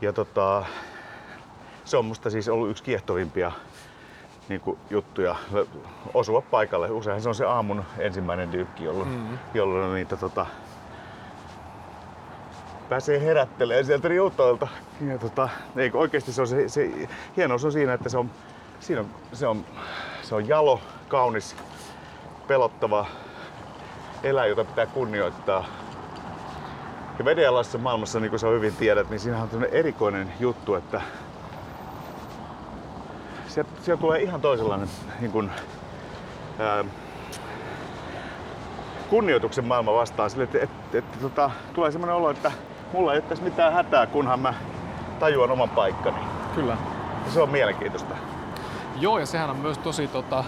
ja 0.00 0.12
tota, 0.12 0.64
se 1.84 1.96
on 1.96 2.04
musta 2.04 2.30
siis 2.30 2.48
ollut 2.48 2.70
yksi 2.70 2.82
kiehtovimpia 2.82 3.52
niin 4.48 4.60
kuin, 4.60 4.78
juttuja 4.90 5.36
osua 6.14 6.42
paikalle. 6.50 6.90
Useinhan 6.90 7.22
se 7.22 7.28
on 7.28 7.34
se 7.34 7.44
aamun 7.44 7.84
ensimmäinen 7.98 8.52
dyykki, 8.52 8.84
jolloin, 8.84 9.08
mm. 9.08 9.38
jolloin 9.54 9.94
niitä 9.94 10.16
tota, 10.16 10.46
pääsee 12.88 13.20
herättelemään 13.20 13.84
sieltä 13.84 14.08
riutoilta. 14.08 14.68
Ja 15.08 15.18
tota, 15.18 15.48
ei, 15.76 15.90
kun 15.90 16.00
oikeasti 16.00 16.32
se 16.32 16.40
on 16.40 16.46
se, 16.46 16.68
se, 16.68 16.90
hienous 17.36 17.64
on 17.64 17.72
siinä, 17.72 17.92
että 17.94 18.08
se 18.08 18.18
on, 18.18 18.30
siinä 18.80 19.00
on, 19.00 19.06
se 19.32 19.46
on, 19.46 19.64
se 20.22 20.34
on 20.34 20.48
jalo, 20.48 20.80
kaunis, 21.08 21.56
pelottava 22.46 23.06
eläin, 24.22 24.48
jota 24.48 24.64
pitää 24.64 24.86
kunnioittaa. 24.86 25.64
Ja 27.18 27.24
vedenalaisessa 27.24 27.78
maailmassa, 27.78 28.20
niin 28.20 28.30
kuin 28.30 28.40
sä 28.40 28.46
hyvin 28.46 28.76
tiedät, 28.76 29.10
niin 29.10 29.20
siinä 29.20 29.42
on 29.42 29.64
erikoinen 29.72 30.32
juttu, 30.40 30.74
että 30.74 31.00
sieltä, 33.52 33.70
sieltä 33.82 34.00
tulee 34.00 34.22
ihan 34.22 34.40
toisenlainen 34.40 34.88
niin 35.20 35.32
kuin, 35.32 35.50
ää, 36.58 36.84
kunnioituksen 39.10 39.64
maailma 39.64 39.94
vastaan. 39.94 40.30
Sille, 40.30 40.44
että, 40.44 40.58
että, 40.62 40.98
että, 40.98 41.18
tota, 41.18 41.50
tulee 41.74 41.90
semmoinen 41.90 42.16
olo, 42.16 42.30
että 42.30 42.52
mulla 42.92 43.12
ei 43.12 43.18
ole 43.18 43.28
tässä 43.28 43.44
mitään 43.44 43.72
hätää, 43.72 44.06
kunhan 44.06 44.40
mä 44.40 44.54
tajuan 45.20 45.50
oman 45.50 45.70
paikkani. 45.70 46.18
Kyllä. 46.54 46.76
Ja 47.26 47.32
se 47.32 47.42
on 47.42 47.50
mielenkiintoista. 47.50 48.14
Joo, 48.96 49.18
ja 49.18 49.26
sehän 49.26 49.50
on 49.50 49.56
myös 49.56 49.78
tosi 49.78 50.08
tota, 50.08 50.44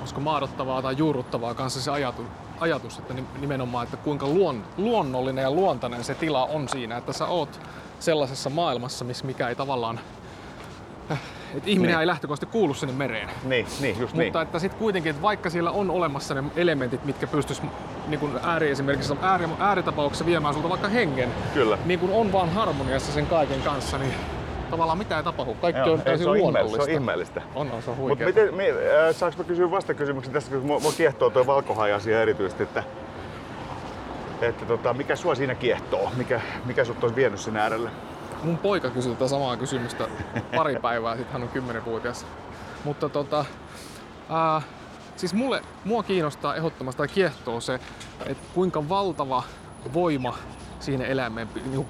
olisiko 0.00 0.20
maadottavaa 0.20 0.82
tai 0.82 0.96
juurruttavaa 0.96 1.54
kanssa 1.54 1.80
se 1.80 1.90
ajatus, 1.90 2.26
ajatus 2.60 2.98
että 2.98 3.14
ni- 3.14 3.26
nimenomaan, 3.40 3.84
että 3.84 3.96
kuinka 3.96 4.26
luon, 4.26 4.64
luonnollinen 4.76 5.42
ja 5.42 5.50
luontainen 5.50 6.04
se 6.04 6.14
tila 6.14 6.44
on 6.44 6.68
siinä, 6.68 6.96
että 6.96 7.12
sä 7.12 7.26
oot 7.26 7.60
sellaisessa 7.98 8.50
maailmassa, 8.50 9.04
missä 9.04 9.26
mikä 9.26 9.48
ei 9.48 9.54
tavallaan, 9.54 10.00
että 11.54 11.70
ihminen 11.70 11.90
Niin. 11.92 12.00
ei 12.00 12.06
lähtökohtaisesti 12.06 12.52
kuulu 12.52 12.74
sinne 12.74 12.94
mereen. 12.94 13.28
Niin, 13.44 13.66
niin 13.80 14.00
just 14.00 14.14
niin. 14.16 14.26
Mutta 14.26 14.42
että 14.42 14.58
sitten 14.58 14.78
kuitenkin, 14.78 15.10
että 15.10 15.22
vaikka 15.22 15.50
siellä 15.50 15.70
on 15.70 15.90
olemassa 15.90 16.34
ne 16.34 16.44
elementit, 16.56 17.04
mitkä 17.04 17.26
pystyis 17.26 17.62
niin 18.08 18.20
kuin 18.20 18.32
ääri 18.42 18.70
esimerkiksi 18.70 19.14
ääri, 19.22 19.48
ääritapauksessa 19.58 20.26
viemään 20.26 20.54
sulta 20.54 20.68
vaikka 20.68 20.88
hengen, 20.88 21.28
Kyllä. 21.54 21.78
niin 21.84 22.00
kun 22.00 22.10
on 22.10 22.32
vaan 22.32 22.48
harmoniassa 22.48 23.12
sen 23.12 23.26
kaiken 23.26 23.62
kanssa, 23.62 23.98
niin 23.98 24.14
tavallaan 24.70 24.98
mitään 24.98 25.18
ei 25.18 25.24
tapahdu. 25.24 25.54
Kaikki 25.54 25.80
Joo, 25.80 25.92
on 25.92 26.00
täysin 26.02 26.24
se, 26.24 26.30
on 26.30 26.36
ihmeellistä, 26.36 26.60
luonnollista. 26.60 26.84
se 26.84 26.90
on 26.90 26.94
ihmeellistä. 26.94 27.42
On, 27.54 27.70
on, 27.72 27.82
se 27.82 27.90
on 27.90 27.96
huikea. 27.96 28.26
miten, 28.26 28.54
mi, 28.54 28.64
äh, 28.70 29.14
saanko 29.14 29.38
mä 29.38 29.44
kysyä 29.44 29.70
vastakysymyksen 29.70 30.32
tästä, 30.32 30.50
kun 30.50 30.66
mua, 30.66 30.80
mua 30.80 30.92
kiehtoo 30.92 31.30
tuo 31.30 31.46
valkohai-asia 31.46 32.22
erityisesti, 32.22 32.62
että, 32.62 32.82
että 34.40 34.64
tota, 34.64 34.94
mikä 34.94 35.16
sua 35.16 35.34
siinä 35.34 35.54
kiehtoo? 35.54 36.12
Mikä, 36.16 36.40
mikä 36.64 36.84
sut 36.84 37.02
olisi 37.04 37.16
vienyt 37.16 37.40
sinne 37.40 37.60
äärelle? 37.60 37.90
Mun 38.42 38.58
poika 38.58 38.90
kysyi 38.90 39.14
tätä 39.14 39.28
samaa 39.28 39.56
kysymystä 39.56 40.08
pari 40.56 40.76
päivää 40.82 41.16
sitten, 41.16 41.32
hän 41.32 41.42
on 41.42 41.80
10-vuotias. 41.80 42.26
Mutta 42.84 43.08
tota, 43.08 43.44
ää, 44.30 44.62
siis 45.16 45.34
mulle, 45.34 45.62
mua 45.84 46.02
kiinnostaa 46.02 46.54
ehdottomasti 46.54 46.98
tai 46.98 47.08
kiehtoo 47.08 47.60
se, 47.60 47.80
että 48.26 48.44
kuinka 48.54 48.88
valtava 48.88 49.42
voima 49.94 50.38
siihen 50.80 51.02
eläimeen 51.02 51.48
pi- 51.48 51.60
niinku, 51.60 51.86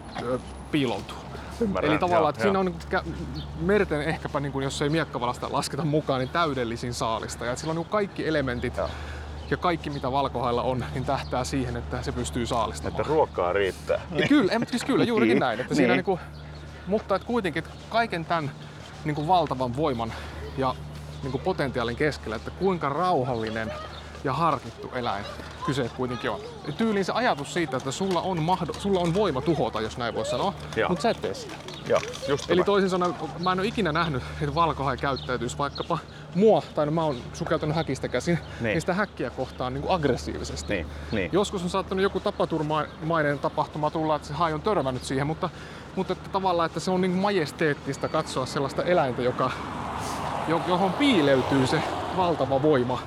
piiloutuu. 0.70 1.16
Ymmärrän, 1.61 1.90
Eli 1.90 1.99
tavallaan, 1.99 2.22
joo, 2.22 2.28
että 2.28 2.42
siinä 2.42 2.59
on 2.59 2.66
niinku 2.66 3.12
merten 3.61 4.03
ehkäpä, 4.03 4.40
niinku, 4.40 4.61
jos 4.61 4.82
ei 4.82 4.88
miekkavalasta 4.88 5.49
lasketa 5.53 5.84
mukaan, 5.84 6.20
niin 6.20 6.28
täydellisin 6.28 6.94
saalista. 6.94 7.44
Ja 7.44 7.57
sillä 7.57 7.70
on 7.70 7.76
niinku 7.76 7.90
kaikki 7.90 8.28
elementit 8.28 8.76
Joo. 8.76 8.88
Ja 9.51 9.57
kaikki 9.57 9.90
mitä 9.90 10.12
valkohailla 10.12 10.62
on, 10.62 10.84
niin 10.94 11.05
tähtää 11.05 11.44
siihen, 11.44 11.76
että 11.76 12.03
se 12.03 12.12
pystyy 12.12 12.47
saalistamaan. 12.47 13.01
Että 13.01 13.12
ruokaa 13.12 13.53
riittää. 13.53 14.01
Ja 14.14 14.28
kyllä, 14.28 14.53
en, 14.53 14.66
siis 14.70 14.84
kyllä 14.84 15.05
juurikin 15.05 15.34
Niin, 15.34 15.40
näin. 15.40 15.61
Että 15.61 15.74
siinä 15.74 15.88
niin. 15.94 15.97
niinku, 15.97 16.20
mutta 16.86 17.16
että 17.16 17.26
kuitenkin 17.26 17.64
että 17.64 17.76
kaiken 17.90 18.24
tämän 18.24 18.51
niinku 19.05 19.28
valtavan 19.28 19.76
voiman 19.76 20.12
ja 20.59 20.74
niinku 21.22 21.38
potentiaalin 21.38 21.97
keskellä, 21.97 22.36
että 22.36 22.51
kuinka 22.51 22.88
rauhallinen 22.88 23.72
ja 24.24 24.32
harkittu 24.32 24.90
eläin 24.94 25.24
kyse 25.66 25.90
kuitenkin 25.97 26.30
on. 26.30 26.40
Ja 26.66 26.72
Tyyliin 26.72 27.05
se 27.05 27.12
ajatus 27.12 27.55
siitä, 27.55 27.76
että 27.76 27.90
sulla 27.90 28.20
on, 28.20 28.42
mahdo, 28.42 28.72
sulla 28.72 29.01
on 29.01 29.14
voima 29.14 29.40
tuhota, 29.40 29.80
jos 29.80 29.99
näin 29.99 30.14
voi 30.14 30.26
sanoa, 30.26 30.55
Joo. 30.76 30.88
mutta 30.88 31.03
sä 31.03 31.11
et 31.11 31.20
tee 31.20 31.34
sitä. 31.34 31.55
Joo, 31.88 32.01
just 32.28 32.51
Eli 32.51 32.57
tämä. 32.57 32.64
toisin 32.64 32.90
sanoen, 32.90 33.14
mä 33.38 33.53
en 33.53 33.61
ole 33.61 33.66
ikinä 33.66 33.92
nähnyt, 33.92 34.22
että 34.40 34.55
valkohai 34.55 34.97
käyttäytyisi 34.97 35.59
vaikkapa 35.59 35.99
mua, 36.37 36.62
tai 36.74 36.87
no 36.87 36.93
mä 36.93 37.05
oon 37.05 37.16
sukeltanut 37.32 37.76
häkistä 37.76 38.09
käsin, 38.09 38.34
niin, 38.34 38.64
Niin. 38.64 38.80
sitä 38.80 38.95
häkkiä 38.95 39.30
kohtaan 39.30 39.74
niin 39.74 39.82
kuin 39.82 39.93
aggressiivisesti. 39.95 40.74
Niin, 40.74 40.87
niin. 41.12 41.30
Joskus 41.32 41.62
on 41.62 41.70
saattanut 41.70 42.03
joku 42.03 42.20
tapaturmainen 42.20 43.39
tapahtuma 43.39 43.91
tulla, 43.91 44.16
että 44.16 44.28
se 44.28 44.34
hai 44.34 44.53
on 44.53 44.62
törmännyt 44.62 45.05
siihen, 45.05 45.26
mutta, 45.26 45.51
mutta 45.97 46.12
että 46.12 46.28
tavallaan, 46.30 46.66
että 46.66 46.80
se 46.80 46.91
on 46.91 47.01
niin 47.01 47.11
majesteettista 47.11 48.09
katsoa 48.09 48.47
sellaista 48.47 48.82
eläintä, 48.82 49.22
joka, 49.22 49.51
jo- 50.49 50.61
johon 50.68 50.93
piileytyy 50.93 51.66
se 51.66 51.82
valtava 52.16 52.62
voima, 52.62 52.99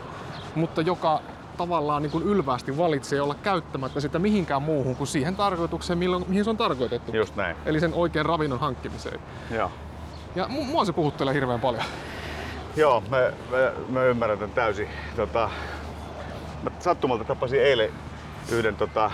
mutta 0.56 0.82
joka 0.82 1.22
tavallaan 1.58 2.02
niin 2.02 2.12
kuin 2.12 2.24
ylvästi 2.24 2.78
valitsee 2.78 3.22
olla 3.22 3.36
käyttämättä 3.36 4.00
sitä 4.00 4.20
mihinkään 4.20 4.62
muuhun 4.62 4.96
kuin 4.96 5.08
siihen 5.08 5.36
tarkoitukseen, 5.36 6.00
milloin, 6.00 6.26
mihin 6.28 6.44
se 6.44 6.50
on 6.50 6.58
tarkoitettu. 6.58 7.16
Just 7.16 7.36
näin. 7.36 7.56
Eli 7.66 7.80
sen 7.80 7.94
oikean 7.94 8.26
ravinnon 8.26 8.60
hankkimiseen. 8.60 9.20
Joo. 9.52 9.72
Ja 10.36 10.46
mu- 10.46 10.64
mua 10.64 10.86
se 10.86 10.94
puhuttelee 10.94 11.34
hirveän 11.34 11.60
paljon. 11.60 11.84
Joo, 12.80 13.04
mä, 13.10 13.18
mä, 13.52 13.72
mä 13.90 14.04
ymmärrän 14.04 14.38
tämän 14.38 14.56
täysin. 14.56 14.88
Tota, 15.16 15.50
mä 16.64 16.72
sattumalta 16.80 17.24
tapasin 17.24 17.62
eilen 17.62 17.92
yhden 18.52 18.76
tota, 18.76 19.12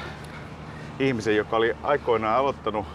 ihmisen, 0.99 1.35
joka 1.35 1.55
oli 1.57 1.75
aikoinaan 1.83 2.37
aloittanut 2.37 2.85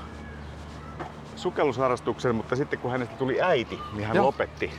sukellusharrastuksen, 1.37 2.35
mutta 2.35 2.57
sitten 2.57 2.79
kun 2.79 2.91
hänestä 2.91 3.17
tuli 3.17 3.43
äiti, 3.43 3.81
niin 3.93 4.07
hän 4.07 4.17
Joo. 4.17 4.27
lopetti. 4.27 4.73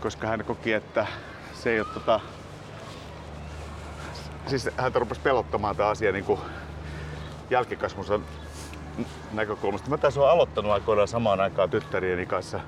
Koska 0.00 0.26
hän 0.26 0.44
koki, 0.44 0.72
että 0.72 1.06
se 1.54 1.70
ei 1.70 1.80
ole 1.80 1.88
tota... 1.94 2.20
Siis 4.46 4.70
häntä 4.76 4.98
rupesi 4.98 5.20
pelottamaan 5.20 5.76
tämä 5.76 5.88
asia 5.88 6.12
niin 6.12 6.24
kuin 6.24 6.40
jälkikasvunsa 7.50 8.20
näkökulmasta. 9.32 9.90
Mä 9.90 9.98
tässä 9.98 10.20
olen 10.20 10.32
aloittanut 10.32 10.72
aikoinaan 10.72 11.08
samaan 11.08 11.40
aikaan 11.40 11.70
tyttärieni 11.70 12.26
kanssa 12.26 12.60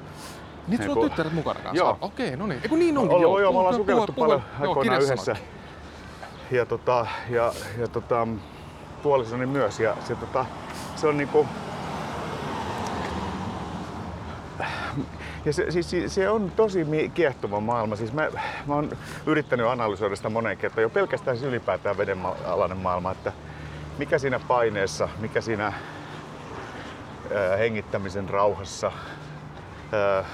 Niin 0.69 0.83
sulla 0.83 1.01
on 1.05 1.09
tyttäret 1.09 1.33
mukana 1.33 1.61
kanssa? 1.61 1.77
Joo. 1.77 1.99
Okei, 2.01 2.37
no 2.37 2.47
niin. 2.47 2.61
Eiku 2.63 2.77
niin 2.77 2.99
onkin, 2.99 3.21
Joo, 3.21 3.41
joo. 3.41 3.53
me 3.53 3.59
ollaan 3.59 3.75
sukellettu 3.75 4.13
paljon 4.13 4.43
aikoinaan 4.61 5.03
yhdessä. 5.03 5.37
Ja, 6.51 6.67
tota, 6.67 7.07
ja, 7.31 7.53
ja 7.79 7.89
tota, 7.89 8.29
puolisoni 9.03 9.47
myös. 9.47 9.81
Ja 9.81 9.97
se, 10.09 10.15
tota, 10.15 10.47
se 10.97 11.07
on 11.07 11.17
niinku... 11.17 11.47
ja 15.45 15.53
se, 15.53 15.71
siis, 15.71 16.15
se- 16.15 16.31
on 16.31 16.51
tosi 16.57 16.87
kiehtova 17.15 17.61
maailma. 17.61 17.97
Siis 17.97 18.13
mä, 18.13 18.29
mä 18.67 18.75
oon 18.75 18.91
yrittänyt 19.27 19.67
analysoida 19.67 20.17
sitä 20.17 20.29
moneen 20.29 20.57
kertaan, 20.57 20.83
jo 20.83 20.91
pelkästään 20.91 21.37
siis 21.37 21.49
ylipäätään 21.49 21.97
vedenalainen 21.99 22.79
maailma, 22.79 23.11
että 23.13 23.33
mikä 23.99 24.19
siinä 24.19 24.39
paineessa, 24.49 25.09
mikä 25.21 25.41
siinä 25.41 25.65
ää, 25.65 27.57
hengittämisen 27.59 28.29
rauhassa, 28.29 28.93
ää, 29.93 30.25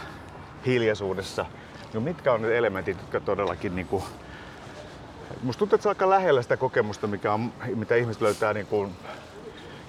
hiljaisuudessa, 0.66 1.46
no 1.94 2.00
mitkä 2.00 2.32
on 2.32 2.42
ne 2.42 2.58
elementit, 2.58 2.98
jotka 3.00 3.20
todellakin 3.20 3.76
niin 3.76 3.86
kuin, 3.86 4.04
Musta 5.42 5.58
tuntuu, 5.58 5.74
että 5.74 5.82
se 5.82 5.88
on 5.88 5.90
aika 5.90 6.10
lähellä 6.10 6.42
sitä 6.42 6.56
kokemusta, 6.56 7.06
mikä 7.06 7.32
on, 7.32 7.52
mitä 7.74 7.94
ihmiset 7.94 8.22
löytää 8.22 8.52
niin 8.52 8.66
kuin 8.66 8.92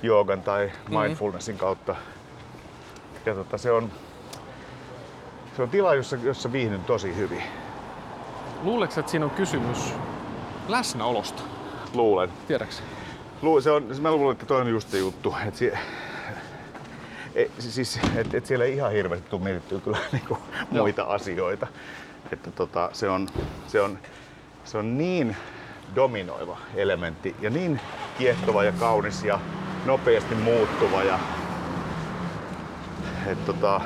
joogan 0.04 0.42
tai 0.42 0.72
mindfulnessin 0.90 1.58
kautta. 1.58 1.96
Ja 3.26 3.36
tota, 3.36 3.58
se, 3.58 3.72
on, 3.72 3.92
se 5.56 5.62
on 5.62 5.70
tila, 5.70 5.96
jossa, 5.96 6.18
jossa 6.24 6.52
viihdyn 6.52 6.84
tosi 6.84 7.16
hyvin. 7.16 7.44
Luuleeko, 8.64 9.00
että 9.00 9.12
siinä 9.12 9.26
on 9.26 9.32
kysymys 9.32 9.94
läsnäolosta? 10.68 11.44
Luulen. 11.94 12.30
Tiedäks? 12.48 12.84
Lu, 13.42 13.62
se 13.62 13.72
on, 13.72 13.84
mä 14.02 14.12
luulen, 14.12 14.32
että 14.32 14.46
toi 14.46 14.62
on 14.62 14.68
just 14.68 14.90
se 14.90 14.98
juttu. 14.98 15.36
Että 15.48 15.78
si, 17.36 17.42
e, 17.42 17.50
siis, 17.60 18.00
et, 18.16 18.34
et 18.34 18.46
siellä 18.46 18.66
ei 18.66 18.76
ihan 18.76 18.92
hirveästi 18.92 19.30
tule 19.30 19.44
mietittyä 19.44 19.80
kyllä 19.80 19.98
niinku 20.12 20.38
muita 20.72 21.04
asioita. 21.04 21.68
Että 22.32 22.52
tota, 22.52 22.90
se, 22.94 23.10
on, 23.10 23.30
se, 23.68 23.82
on, 23.82 24.00
se 24.64 24.78
on 24.78 24.98
niin 24.98 25.36
dominoiva 25.96 26.58
elementti 26.76 27.36
ja 27.42 27.50
niin 27.50 27.80
kiehtova 28.18 28.64
ja 28.64 28.72
kaunis 28.72 29.24
ja 29.24 29.40
nopeasti 29.86 30.36
muuttuva. 30.36 31.04
Ja, 31.04 31.20
et 33.28 33.46
tota, 33.46 33.82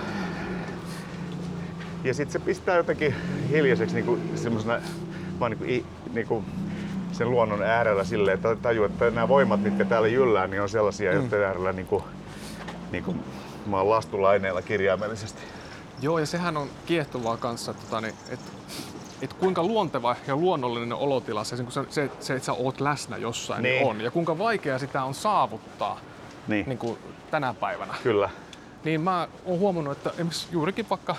ja 2.04 2.14
sitten 2.14 2.34
se 2.34 2.40
pistää 2.40 2.78
jotenkin 2.78 3.16
hiljaiseksi 3.50 3.96
niinku 3.96 4.20
semmosena 4.36 4.82
vaan 5.40 5.52
niinku, 5.52 5.88
niinku 6.14 6.44
sen 7.12 7.32
luonnon 7.32 7.62
äärellä 7.62 8.04
silleen, 8.04 8.36
että 8.36 8.56
tajuu, 8.56 8.86
että 8.86 9.10
nämä 9.10 9.28
voimat, 9.28 9.62
mitkä 9.62 9.86
täällä 9.86 10.08
jyllää, 10.08 10.48
niin 10.48 10.62
on 10.62 10.70
sellaisia, 10.70 11.12
mm. 11.12 11.18
joiden 11.18 11.44
äärellä 11.44 11.74
niinku, 11.74 12.04
niinku, 12.92 13.16
mä 13.66 13.78
oon 13.78 13.90
lastulaineella 13.90 14.62
kirjaimellisesti. 14.62 15.42
Joo, 16.02 16.20
ja 16.20 16.26
sehän 16.26 16.58
on 16.58 16.70
kiehtovaa 16.86 17.38
kanssa, 17.38 17.72
että, 17.72 17.84
tota, 17.84 18.02
niin, 18.02 18.14
että, 18.30 18.52
että 19.22 19.36
kuinka 19.40 19.64
luonteva 19.64 20.16
ja 20.28 20.36
luonnollinen 20.36 20.94
olotila 20.94 21.44
se, 21.44 21.58
se, 21.58 21.64
se, 21.90 22.10
se 22.20 22.34
että 22.34 22.46
sä 22.46 22.54
oot 22.54 22.82
läsnä 22.82 23.18
jossain 23.18 23.64
niin. 23.64 23.74
Niin. 23.76 23.88
on. 23.88 24.02
Ja 24.02 24.12
kuinka 24.12 24.38
vaikea 24.38 24.80
sitä 24.80 25.04
on 25.04 25.14
saavuttaa 25.14 26.00
Niin, 26.48 26.66
niin 26.68 26.78
kuin 26.78 26.98
tänä 27.32 27.54
päivänä. 27.54 27.94
kyllä. 28.04 28.30
Niin 28.84 29.02
mä 29.02 29.28
oon 29.46 29.60
huomannut, 29.60 29.98
että 29.98 30.10
esimerkiksi 30.10 30.48
juurikin 30.52 30.86
vaikka 30.90 31.16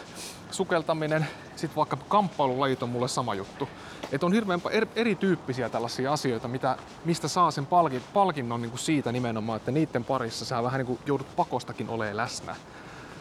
sukeltaminen, 0.50 1.26
sitten 1.56 1.76
vaikka 1.76 1.96
kamppailulajit 2.08 2.82
on 2.82 2.88
mulle 2.88 3.08
sama 3.08 3.34
juttu. 3.34 3.68
Että 4.12 4.26
on 4.26 4.32
hirveän 4.32 4.60
er, 4.70 4.86
erityyppisiä 4.96 5.68
tällaisia 5.68 6.12
asioita, 6.12 6.48
mitä, 6.48 6.76
mistä 7.04 7.28
saa 7.28 7.50
sen 7.50 7.66
palkin, 7.66 8.02
palkinnon 8.14 8.62
niin 8.62 8.70
kuin 8.70 8.80
siitä 8.80 9.12
nimenomaan, 9.12 9.56
että 9.56 9.70
niiden 9.70 10.04
parissa 10.04 10.44
sä 10.44 10.62
vähän 10.62 10.78
niin 10.78 10.86
kuin 10.86 10.98
joudut 11.06 11.36
pakostakin 11.36 11.88
olemaan 11.88 12.16
läsnä. 12.16 12.56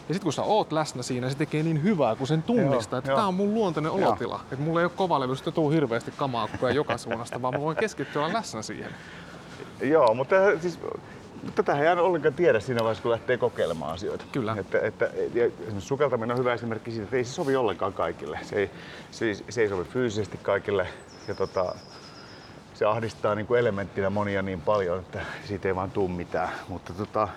Ja 0.09 0.13
sitten 0.13 0.23
kun 0.23 0.33
sä 0.33 0.43
oot 0.43 0.71
läsnä 0.71 1.03
siinä, 1.03 1.29
se 1.29 1.37
tekee 1.37 1.63
niin 1.63 1.83
hyvää, 1.83 2.15
kun 2.15 2.27
sen 2.27 2.43
tunnistaa, 2.43 2.97
Joo, 2.97 2.99
että 2.99 3.15
tämä 3.15 3.27
on 3.27 3.33
mun 3.33 3.53
luontainen 3.53 3.91
olotila. 3.91 4.39
Että 4.51 4.65
mulla 4.65 4.79
ei 4.79 4.85
ole 4.85 4.91
kovalevystä 4.95 5.51
tuu 5.51 5.69
hirveästi 5.69 6.11
kamaa 6.11 6.47
koko 6.47 6.65
ajan 6.65 6.75
joka 6.75 6.97
suunnasta, 6.97 7.41
vaan 7.41 7.53
mä 7.53 7.61
voin 7.61 7.77
keskittyä 7.77 8.33
läsnä 8.33 8.61
siihen. 8.61 8.91
Joo, 9.81 10.13
mutta 10.13 10.35
siis, 10.61 10.79
tätä 11.55 11.79
ei 11.79 11.87
aina 11.87 12.01
ollenkaan 12.01 12.33
tiedä 12.33 12.59
siinä 12.59 12.79
vaiheessa, 12.79 13.01
kun 13.01 13.11
lähtee 13.11 13.37
kokeilemaan 13.37 13.93
asioita. 13.93 14.25
Kyllä. 14.31 14.55
Että, 14.59 14.79
että, 14.79 15.05
ja 15.33 15.45
esimerkiksi 15.45 15.87
sukeltaminen 15.87 16.31
on 16.31 16.39
hyvä 16.39 16.53
esimerkki 16.53 16.91
siitä, 16.91 17.03
että 17.03 17.15
ei 17.17 17.23
se 17.23 17.33
sovi 17.33 17.55
ollenkaan 17.55 17.93
kaikille. 17.93 18.39
Se 18.41 18.55
ei, 18.55 18.71
se, 19.11 19.25
ei- 19.25 19.35
se 19.49 19.61
ei 19.61 19.69
sovi 19.69 19.83
fyysisesti 19.83 20.37
kaikille. 20.37 20.87
Ja 21.27 21.35
tota, 21.35 21.75
se 22.73 22.85
ahdistaa 22.85 23.35
niin 23.35 23.47
kuin 23.47 23.59
elementtinä 23.59 24.09
monia 24.09 24.41
niin 24.41 24.61
paljon, 24.61 24.99
että 24.99 25.21
siitä 25.45 25.67
ei 25.67 25.75
vaan 25.75 25.91
tuu 25.91 26.07
mitään. 26.07 26.49
Mutta 26.67 26.93
tota, 26.93 27.27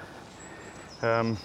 äm, 1.20 1.36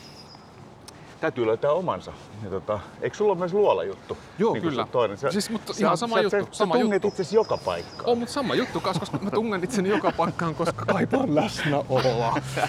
täytyy 1.22 1.45
löytää 1.47 1.72
omansa. 1.72 2.13
Ja 2.43 2.49
tota, 2.49 2.80
eikö 3.01 3.18
sulla 3.18 3.32
ole 3.32 3.39
myös 3.39 3.53
luola-juttu? 3.53 4.18
Joo, 4.39 4.53
Niin 4.53 4.63
kyllä. 4.63 4.88
Toinen. 4.91 5.18
Sä, 5.18 5.32
Siis, 5.32 5.49
mutta 5.49 5.74
sä- 5.74 5.80
ihan 5.80 5.97
sama 5.97 6.15
sä, 6.15 6.22
juttu, 6.22 6.45
Sä, 6.45 6.47
sama 6.51 6.76
sä 6.76 6.82
tunget 6.82 7.05
itsesi 7.05 7.36
joka 7.36 7.57
paikkaan. 7.57 8.09
On, 8.09 8.18
mutta 8.18 8.34
sama 8.34 8.55
juttu 8.55 8.80
kanssa, 8.80 8.99
koska 8.99 9.18
mä 9.18 9.32
tungen 9.32 9.63
itseni 9.63 9.89
joka 9.89 10.11
paikkaan, 10.11 10.55
koska 10.55 10.86
kaipaan 10.93 11.36
läsnäoloa. 11.36 12.36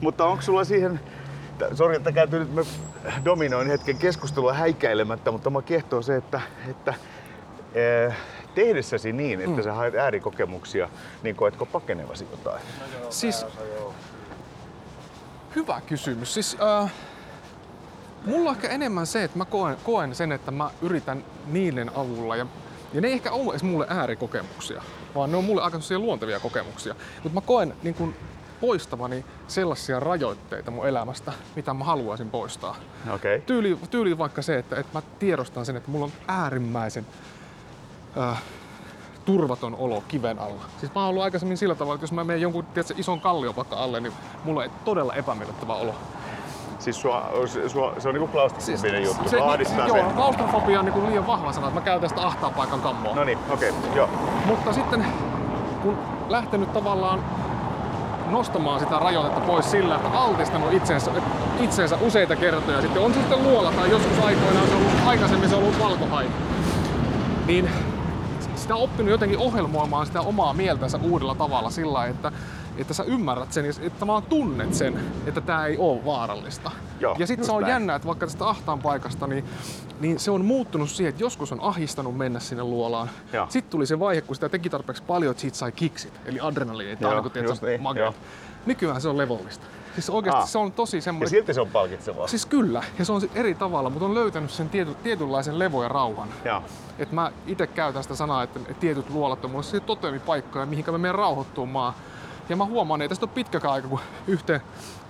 Mutta 0.00 0.24
onko 0.24 0.42
sulla 0.42 0.64
siihen, 0.64 1.00
sori 1.74 1.96
että 1.96 2.12
käyty 2.12 2.38
nyt, 2.38 2.54
mä 2.54 2.62
dominoin 3.24 3.68
hetken 3.68 3.98
keskustelua 3.98 4.52
häikäilemättä, 4.52 5.30
mutta 5.30 5.50
mä 5.50 5.62
kiehtoo 5.62 6.02
se, 6.02 6.16
että, 6.16 6.40
että 6.70 6.94
eh, 7.74 8.14
tehdessäsi 8.54 9.12
niin, 9.12 9.40
että 9.40 9.56
mm. 9.56 9.62
sä 9.62 9.72
haet 9.72 9.94
äärikokemuksia, 9.94 10.88
niin 11.22 11.36
koetko 11.36 11.66
pakenevasi 11.66 12.26
jotain? 12.30 12.62
Siis, 13.10 13.46
hyvä 15.56 15.80
kysymys. 15.86 16.34
Siis, 16.34 16.56
äh, 16.82 16.92
mulla 18.26 18.50
on 18.50 18.56
ehkä 18.56 18.68
enemmän 18.68 19.06
se, 19.06 19.24
että 19.24 19.38
mä 19.38 19.44
koen, 19.44 19.76
koen 19.84 20.14
sen, 20.14 20.32
että 20.32 20.50
mä 20.50 20.70
yritän 20.82 21.24
niiden 21.46 21.90
avulla. 21.94 22.36
Ja, 22.36 22.46
ja 22.92 23.00
ne 23.00 23.08
ei 23.08 23.14
ehkä 23.14 23.32
ole 23.32 23.50
edes 23.50 23.62
mulle 23.62 23.86
äärikokemuksia, 23.88 24.82
vaan 25.14 25.30
ne 25.30 25.36
on 25.36 25.44
mulle 25.44 25.62
aika 25.62 25.78
luontevia 25.96 26.40
kokemuksia. 26.40 26.94
Mutta 27.22 27.40
mä 27.40 27.46
koen 27.46 27.74
niin 27.82 27.94
kun, 27.94 28.14
poistavani 28.62 29.24
sellaisia 29.48 30.00
rajoitteita 30.00 30.70
mun 30.70 30.86
elämästä, 30.88 31.32
mitä 31.56 31.74
mä 31.74 31.84
haluaisin 31.84 32.30
poistaa. 32.30 32.76
Okay. 33.14 33.40
Tyyli, 33.40 33.78
tyyli 33.90 34.18
vaikka 34.18 34.42
se, 34.42 34.58
että, 34.58 34.76
että 34.76 34.98
mä 34.98 35.02
tiedostan 35.18 35.66
sen, 35.66 35.76
että 35.76 35.90
mulla 35.90 36.04
on 36.04 36.12
äärimmäisen 36.28 37.06
äh, 38.18 38.42
turvaton 39.24 39.76
olo 39.76 40.04
kiven 40.08 40.38
alla. 40.38 40.62
Siis 40.80 40.94
mä 40.94 41.00
oon 41.00 41.10
ollut 41.10 41.22
aikaisemmin 41.22 41.56
sillä 41.56 41.74
tavalla, 41.74 41.94
että 41.94 42.04
jos 42.04 42.12
mä 42.12 42.24
menen 42.24 42.42
jonkun 42.42 42.64
tiedätkö, 42.64 42.94
ison 42.96 43.20
kallion 43.20 43.56
vaikka 43.56 43.76
alle, 43.76 44.00
niin 44.00 44.12
mulla 44.44 44.62
on 44.62 44.70
todella 44.84 45.14
epämiellyttävä 45.14 45.74
olo. 45.74 45.94
Siis 46.82 47.00
sua, 47.00 47.30
sua, 47.66 47.94
se 47.98 48.08
on 48.08 48.14
niinku 48.14 48.28
klaustrofobinen 48.28 49.02
juttu, 49.02 49.28
se, 49.28 49.40
ahdistaa 49.40 49.86
joo, 49.88 49.96
se. 49.96 50.14
klaustrofobia 50.14 50.78
on 50.80 50.84
niin 50.84 51.06
liian 51.06 51.26
vahva 51.26 51.52
sana, 51.52 51.66
että 51.68 51.80
mä 51.80 51.84
käytän 51.84 52.08
sitä 52.08 52.22
ahtaan 52.22 52.54
paikan 52.54 52.80
kammoa. 52.80 53.14
No 53.14 53.24
niin, 53.24 53.38
okei, 53.50 53.70
okay, 53.70 53.96
joo. 53.96 54.08
Mutta 54.46 54.72
sitten 54.72 55.06
kun 55.82 55.98
lähtenyt 56.28 56.72
tavallaan 56.72 57.24
nostamaan 58.30 58.80
sitä 58.80 58.98
rajoitetta 58.98 59.40
pois 59.40 59.70
sillä, 59.70 59.96
että 59.96 60.08
altistanut 60.08 60.72
itsensä, 60.72 61.10
itsensä 61.60 61.98
useita 62.00 62.36
kertoja, 62.36 62.80
sitten 62.80 63.02
on 63.02 63.14
se 63.14 63.20
sitten 63.20 63.42
luola 63.42 63.72
tai 63.72 63.90
joskus 63.90 64.24
aikoinaan 64.24 64.66
se 64.66 64.74
on 64.74 64.80
ollut, 64.80 65.06
aikaisemmin 65.06 65.48
se 65.48 65.54
on 65.54 65.62
ollut 65.62 65.78
valkohai, 65.78 66.26
niin 67.46 67.70
sitä 68.56 68.74
on 68.74 68.82
oppinut 68.82 69.10
jotenkin 69.10 69.38
ohjelmoimaan 69.38 70.06
sitä 70.06 70.20
omaa 70.20 70.54
mieltänsä 70.54 70.98
uudella 71.02 71.34
tavalla 71.34 71.70
sillä 71.70 72.06
että, 72.06 72.32
että 72.78 72.94
sä 72.94 73.02
ymmärrät 73.04 73.52
sen 73.52 73.64
ja 73.64 73.72
että 73.80 74.06
vaan 74.06 74.22
tunnet 74.22 74.74
sen, 74.74 75.00
että 75.26 75.40
tämä 75.40 75.66
ei 75.66 75.76
ole 75.78 76.04
vaarallista. 76.04 76.70
Joo, 77.00 77.16
ja 77.18 77.26
sitten 77.26 77.46
se 77.46 77.52
on 77.52 77.62
näin. 77.62 77.72
jännä, 77.72 77.94
että 77.94 78.08
vaikka 78.08 78.26
tästä 78.26 78.48
ahtaan 78.48 78.78
paikasta, 78.78 79.26
niin, 79.26 79.44
niin 80.00 80.20
se 80.20 80.30
on 80.30 80.44
muuttunut 80.44 80.90
siihen, 80.90 81.08
että 81.10 81.22
joskus 81.22 81.52
on 81.52 81.60
ahistanut 81.60 82.16
mennä 82.16 82.40
sinne 82.40 82.64
luolaan. 82.64 83.10
Joo. 83.32 83.46
Sitten 83.48 83.70
tuli 83.70 83.86
se 83.86 83.98
vaihe, 83.98 84.20
kun 84.20 84.34
sitä 84.36 84.48
teki 84.48 84.70
tarpeeksi 84.70 85.02
paljon, 85.02 85.30
että 85.30 85.40
siitä 85.40 85.56
sai 85.56 85.72
kiksit, 85.72 86.20
eli 86.24 86.40
adrenaliinit, 86.40 87.00
Joo, 87.00 87.22
tai 87.30 87.78
niin, 87.78 87.96
joo. 87.96 88.14
Nykyään 88.66 89.00
se 89.00 89.08
on 89.08 89.18
levollista. 89.18 89.66
Siis 89.94 90.10
oikeasti 90.10 90.42
Ah. 90.42 90.48
se 90.48 90.58
on 90.58 90.72
tosi 90.72 90.96
Ja 90.96 91.02
semmoinen... 91.02 91.30
silti 91.30 91.54
se 91.54 91.60
on 91.60 91.68
palkitsevaa. 91.68 92.26
Siis 92.28 92.46
kyllä, 92.46 92.82
ja 92.98 93.04
se 93.04 93.12
on 93.12 93.22
eri 93.34 93.54
tavalla, 93.54 93.90
mutta 93.90 94.04
on 94.06 94.14
löytänyt 94.14 94.50
sen 94.50 94.68
tiety, 94.68 94.94
tietynlaisen 94.94 95.58
levo 95.58 95.82
ja 95.82 95.88
rauhan. 95.88 96.28
Joo. 96.44 96.62
Et 96.98 97.12
mä 97.12 97.32
itse 97.46 97.66
käytän 97.66 98.02
sitä 98.02 98.14
sanaa, 98.14 98.42
että 98.42 98.60
että 98.60 98.74
tietyt 98.80 99.10
luolat 99.10 99.44
on 99.44 99.50
mulle 99.50 99.62
se 99.64 99.80
totemipaikkoja, 99.80 100.66
mihinkä 100.66 100.92
mä 100.92 100.98
menen 100.98 101.14
rauhoittumaan. 101.14 101.94
Ja 102.48 102.56
mä 102.56 102.64
huomaan, 102.64 103.02
että 103.02 103.08
tästä 103.08 103.26
on 103.26 103.30
pitkäkään 103.30 103.74
aika, 103.74 103.88
kun 103.88 104.00
yhteen 104.26 104.60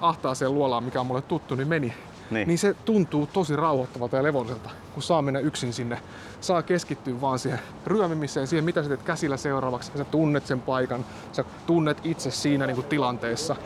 ahtaaseen 0.00 0.54
luolaan, 0.54 0.84
mikä 0.84 1.00
on 1.00 1.06
mulle 1.06 1.22
tuttu, 1.22 1.54
niin 1.54 1.68
meni. 1.68 1.94
Niin. 2.30 2.48
niin 2.48 2.58
se 2.58 2.74
tuntuu 2.84 3.26
tosi 3.26 3.56
rauhoittavalta 3.56 4.16
ja 4.16 4.22
levolliselta, 4.22 4.70
kun 4.94 5.02
saa 5.02 5.22
mennä 5.22 5.40
yksin 5.40 5.72
sinne. 5.72 5.98
Saa 6.40 6.62
keskittyä 6.62 7.20
vaan 7.20 7.38
siihen 7.38 7.58
ryömimiseen, 7.86 8.46
siihen 8.46 8.64
mitä 8.64 8.82
sä 8.82 8.88
teet 8.88 9.02
käsillä 9.02 9.36
seuraavaksi. 9.36 9.92
Sä 9.96 10.04
tunnet 10.04 10.46
sen 10.46 10.60
paikan, 10.60 11.04
sä 11.32 11.44
tunnet 11.66 11.98
itse 12.04 12.30
siinä 12.30 12.66
niin 12.66 12.74
kuin 12.74 12.86
tilanteessa. 12.86 13.56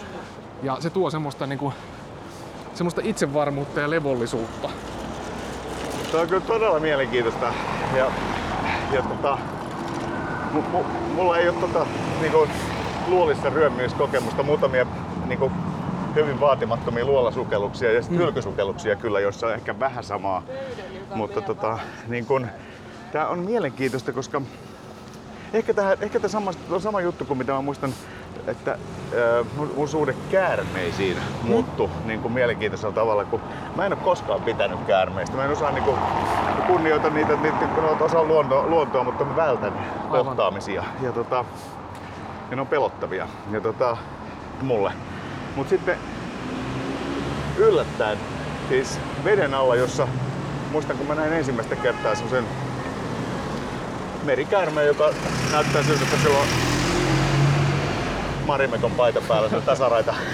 Ja 0.62 0.76
se 0.80 0.90
tuo 0.90 1.10
semmoista, 1.10 1.46
niin 1.46 1.58
kuin, 1.58 1.74
semmoista 2.74 3.00
itsevarmuutta 3.04 3.80
ja 3.80 3.90
levollisuutta. 3.90 4.70
Se 6.10 6.16
on 6.16 6.28
kyllä 6.28 6.46
todella 6.46 6.80
mielenkiintoista. 6.80 7.52
Ja, 7.96 8.10
ja 8.92 9.02
tota, 9.02 9.38
mu, 10.52 10.62
mu, 10.62 10.84
mulla 11.14 11.38
ei 11.38 11.48
ole 11.48 11.60
tota, 11.60 11.86
niinku, 12.20 12.48
luolissa 13.06 13.50
ryömimiskokemusta. 13.50 14.42
Muutamia 14.42 14.86
niinku, 15.26 15.52
hyvin 16.14 16.40
vaatimattomia 16.40 17.04
luolasukelluksia 17.04 17.92
ja 17.92 18.02
sitten 18.02 18.18
hylkysukelluksia 18.18 18.96
kyllä, 18.96 19.20
joissa 19.20 19.46
on 19.46 19.54
ehkä 19.54 19.80
vähän 19.80 20.04
samaa. 20.04 20.42
Mutta 21.14 21.40
tota, 21.40 21.78
niin 22.08 22.26
kun, 22.26 22.46
tää 23.12 23.28
on 23.28 23.38
mielenkiintoista, 23.38 24.12
koska 24.12 24.42
ehkä 25.52 25.74
tämä 25.74 25.96
ehkä 26.00 26.20
tää 26.20 26.30
sama, 26.30 26.50
on 26.70 26.80
sama 26.80 27.00
juttu 27.00 27.24
kuin 27.24 27.38
mitä 27.38 27.52
mä 27.52 27.62
muistan 27.62 27.92
että 28.46 28.72
äh, 28.72 29.46
mun, 29.56 29.72
mun 29.76 29.88
suhde 29.88 30.14
käärmeisiin 30.30 31.16
muuttui 31.42 31.88
niin 32.04 32.20
kuin 32.20 32.32
mielenkiintoisella 32.34 32.94
tavalla, 32.94 33.24
kun 33.24 33.40
mä 33.76 33.86
en 33.86 33.92
ole 33.92 34.02
koskaan 34.04 34.42
pitänyt 34.42 34.78
käärmeistä. 34.86 35.36
Mä 35.36 35.44
en 35.44 35.50
osaa 35.50 35.70
niin 35.70 35.84
kuin, 35.84 35.96
kunnioita 36.66 37.10
niitä, 37.10 37.36
niitä 37.36 37.66
kun 37.74 37.84
ne 37.84 37.90
on 37.90 38.02
osa 38.02 38.24
luontoa, 38.24 38.66
luontoa, 38.66 39.04
mutta 39.04 39.24
mä 39.24 39.36
vältän 39.36 39.72
Aivan. 39.72 40.26
kohtaamisia. 40.26 40.84
Ja, 41.02 41.12
tota, 41.12 41.44
ja 42.50 42.56
ne 42.56 42.60
on 42.60 42.66
pelottavia 42.66 43.28
ja, 43.50 43.60
tota, 43.60 43.96
mulle. 44.62 44.92
Mut 45.56 45.68
sitten 45.68 45.96
yllättäen, 47.56 48.18
siis 48.68 49.00
veden 49.24 49.54
alla, 49.54 49.76
jossa 49.76 50.08
muistan 50.72 50.96
kun 50.98 51.06
mä 51.06 51.14
näin 51.14 51.32
ensimmäistä 51.32 51.76
kertaa 51.76 52.14
semmosen 52.14 52.44
merikäärme, 54.24 54.84
joka 54.84 55.10
näyttää 55.52 55.82
siltä, 55.82 56.02
että 56.04 56.16
sillä 56.16 56.38
on 56.38 56.46
Marimekon 58.46 58.92
paita 58.92 59.22
päällä, 59.28 59.48
se 59.48 59.56
on 59.56 59.62
tasaraita. 59.62 60.14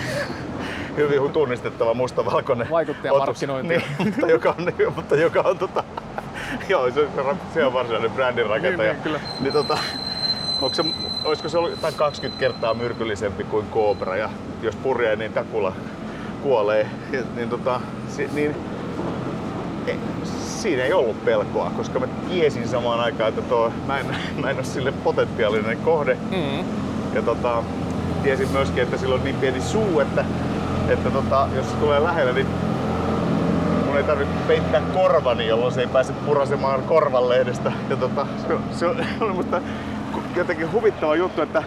Hyvin 0.96 1.32
tunnistettava 1.32 1.94
mustavalkoinen 1.94 2.70
Vaikuttajamarkkinointi. 2.70 3.74
otus. 3.76 3.88
Niin, 3.98 4.06
mutta 4.14 4.26
joka 4.26 4.54
on, 4.58 4.64
niin, 4.64 4.92
mutta 4.96 5.16
joka 5.16 5.40
on 5.40 5.58
tota, 5.58 5.84
joo, 6.68 6.90
se, 6.90 7.08
se 7.54 7.64
on 7.64 7.72
varsinainen 7.72 8.10
brändin 8.10 8.46
rakentaja. 8.46 8.92
Niin, 8.92 9.02
niin, 9.02 9.02
kyllä. 9.02 9.20
Niin, 9.40 9.52
tota, 9.52 9.78
onko 10.62 10.74
se, 10.74 10.84
olisiko 11.24 11.48
se 11.48 11.58
ollut 11.58 11.80
tai 11.80 11.92
20 11.92 12.40
kertaa 12.40 12.74
myrkyllisempi 12.74 13.44
kuin 13.44 13.66
kobra 13.66 14.16
ja 14.16 14.30
jos 14.62 14.76
purjee, 14.76 15.16
niin 15.16 15.32
takula 15.32 15.72
kuolee. 16.42 16.86
Ja, 17.12 17.22
niin, 17.36 17.48
tota, 17.48 17.80
si, 18.08 18.28
niin 18.32 18.56
ei, 19.86 19.98
siinä 20.34 20.82
ei 20.82 20.92
ollut 20.92 21.24
pelkoa, 21.24 21.70
koska 21.76 21.98
mä 21.98 22.06
tiesin 22.28 22.68
samaan 22.68 23.00
aikaan, 23.00 23.28
että 23.28 23.42
tuo, 23.42 23.72
mä, 23.86 23.98
en, 23.98 24.06
mä 24.40 24.50
en 24.50 24.56
ole 24.56 24.64
sille 24.64 24.92
potentiaalinen 24.92 25.78
kohde. 25.78 26.16
Mm. 26.30 26.64
Ja 27.14 27.22
tota, 27.22 27.62
tiesin 28.22 28.48
myöskin, 28.52 28.82
että 28.82 28.96
sillä 28.96 29.14
on 29.14 29.24
niin 29.24 29.36
pieni 29.36 29.60
suu, 29.60 30.00
että, 30.00 30.24
että 30.88 31.10
tota, 31.10 31.48
jos 31.56 31.70
se 31.70 31.76
tulee 31.76 32.02
lähelle, 32.02 32.32
niin 32.32 32.46
mun 33.86 33.96
ei 33.96 34.04
tarvitse 34.04 34.34
peittää 34.48 34.80
korvani, 34.94 35.46
jolloin 35.46 35.74
se 35.74 35.80
ei 35.80 35.86
pääse 35.86 36.12
purasemaan 36.12 36.82
korvanlehdestä. 36.82 37.72
Ja 37.90 37.96
tota, 37.96 38.26
se, 38.48 38.58
se 38.78 38.86
oli 39.20 39.32
musta 39.32 39.60
jotenkin 40.36 40.72
huvittava 40.72 41.16
juttu, 41.16 41.42
että 41.42 41.62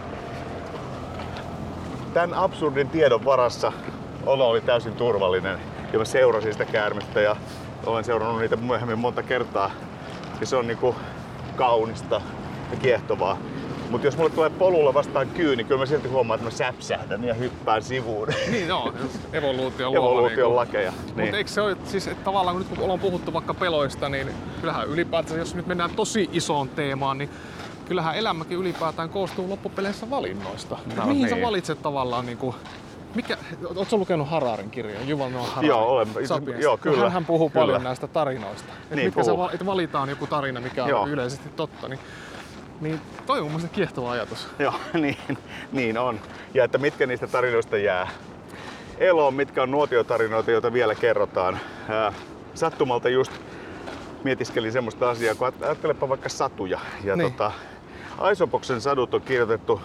tämän 2.14 2.34
absurdin 2.34 2.90
tiedon 2.90 3.26
varassa 3.26 3.72
olo 4.26 4.50
oli 4.50 4.62
täysin 4.62 4.94
turvallinen. 4.94 5.60
Ja 5.94 6.00
mä 6.00 6.06
seurasin 6.06 6.52
sitä 6.54 6.66
käärmettä 6.66 7.22
ja 7.22 7.36
olen 7.86 8.04
seurannut 8.04 8.40
niitä 8.40 8.56
myöhemmin 8.56 9.00
monta 9.00 9.24
kertaa. 9.24 9.72
Ja 10.40 10.46
se 10.46 10.56
on 10.56 10.68
niinku 10.68 10.96
kaunista 11.56 12.22
ja 12.72 12.78
kiehtovaa. 12.78 13.38
Mutta 13.90 14.08
jos 14.08 14.18
mulle 14.18 14.30
tulee 14.30 14.50
polulla 14.50 14.94
vastaan 14.94 15.28
kyyni, 15.30 15.56
niin 15.56 15.68
kyllä 15.68 15.80
mä 15.80 15.86
silti 15.86 16.08
huomaan, 16.08 16.38
että 16.38 16.52
mä 16.52 16.58
säpsähdän 16.58 17.24
ja 17.24 17.34
hyppään 17.34 17.84
sivuun. 17.84 18.28
Niin 18.52 18.68
joo, 18.68 18.94
evoluution 19.34 19.94
luoma. 19.94 20.08
Evoluution 20.10 20.38
niinku. 20.38 20.56
lakeja. 20.56 20.92
Mutta 21.06 21.22
Niin. 21.22 21.36
eikö 21.36 21.50
se 21.50 21.62
ole, 21.62 21.78
siis 21.84 22.08
että 22.08 22.24
tavallaan 22.24 22.56
kun 22.56 22.62
nyt 22.62 22.70
kun 22.76 22.84
ollaan 22.84 23.00
puhuttu 23.00 23.34
vaikka 23.34 23.54
peloista, 23.54 24.10
niin 24.10 24.30
kyllähän 24.62 24.88
ylipäätään, 24.88 25.40
jos 25.40 25.56
nyt 25.56 25.68
mennään 25.68 25.90
tosi 25.96 26.30
isoon 26.34 26.70
teemaan, 26.70 27.18
niin 27.18 27.30
kyllähän 27.86 28.16
elämäkin 28.16 28.58
ylipäätään 28.58 29.10
koostuu 29.10 29.50
loppupeleissä 29.50 30.10
valinnoista. 30.10 30.78
No 30.96 31.06
Mihin 31.06 31.30
sä 31.30 31.36
niin. 31.36 31.46
valitset 31.46 31.82
tavallaan 31.82 32.26
niin 32.26 32.38
kuin, 32.38 32.56
mikä, 33.16 33.38
ootko 33.76 33.98
lukenut 33.98 34.30
Hararin 34.30 34.70
kirjan, 34.70 35.08
Juval 35.08 35.30
Noah 35.30 35.48
Harari? 35.50 35.68
Joo, 35.68 35.88
olen. 35.90 36.08
Sapiens? 36.28 36.64
Joo, 36.64 36.78
kyllä, 36.78 36.98
Hän, 37.04 37.12
hän 37.12 37.26
puhuu 37.26 37.50
kyllä. 37.50 37.62
paljon 37.66 37.84
näistä 37.84 38.08
tarinoista. 38.08 38.74
Et 38.92 38.96
Niin 38.96 39.06
mitkä 39.08 39.24
sä, 39.24 39.32
puhuu. 39.32 39.44
val- 39.44 39.54
että 39.54 39.66
valitaan 39.66 40.10
joku 40.10 40.28
tarina, 40.28 40.62
mikä 40.62 40.84
on 40.84 40.90
Joo. 40.90 41.08
yleisesti 41.08 41.50
totta. 41.56 41.88
Niin, 41.88 42.00
niin 42.82 43.02
toi 43.26 43.38
on 43.40 43.44
mun 43.44 43.52
mielestä 43.52 43.76
kiehtova 43.76 44.12
ajatus. 44.12 44.48
Joo, 44.60 44.74
niin, 44.94 45.18
niin 45.72 45.98
on. 45.98 46.20
Ja 46.54 46.64
että 46.64 46.78
mitkä 46.78 47.06
niistä 47.08 47.28
tarinoista 47.28 47.78
jää 47.78 48.08
eloon, 48.98 49.34
mitkä 49.34 49.64
on 49.64 49.72
nuotiotarinoita, 49.72 50.52
joita 50.52 50.74
vielä 50.74 50.96
kerrotaan. 50.96 51.60
Sattumalta 52.54 53.10
just 53.10 53.32
mietiskelin 54.24 54.72
semmoista 54.72 55.10
asiaa, 55.10 55.36
kun 55.36 55.48
aj- 55.48 55.66
ajattelepa 55.66 56.10
vaikka 56.10 56.30
satuja. 56.30 56.80
Ja 57.04 57.16
Niin. 57.16 57.32
tota, 57.32 57.52
Aisopoksen 58.18 58.82
sadut 58.82 59.14
on 59.14 59.22
kirjoitettu 59.22 59.82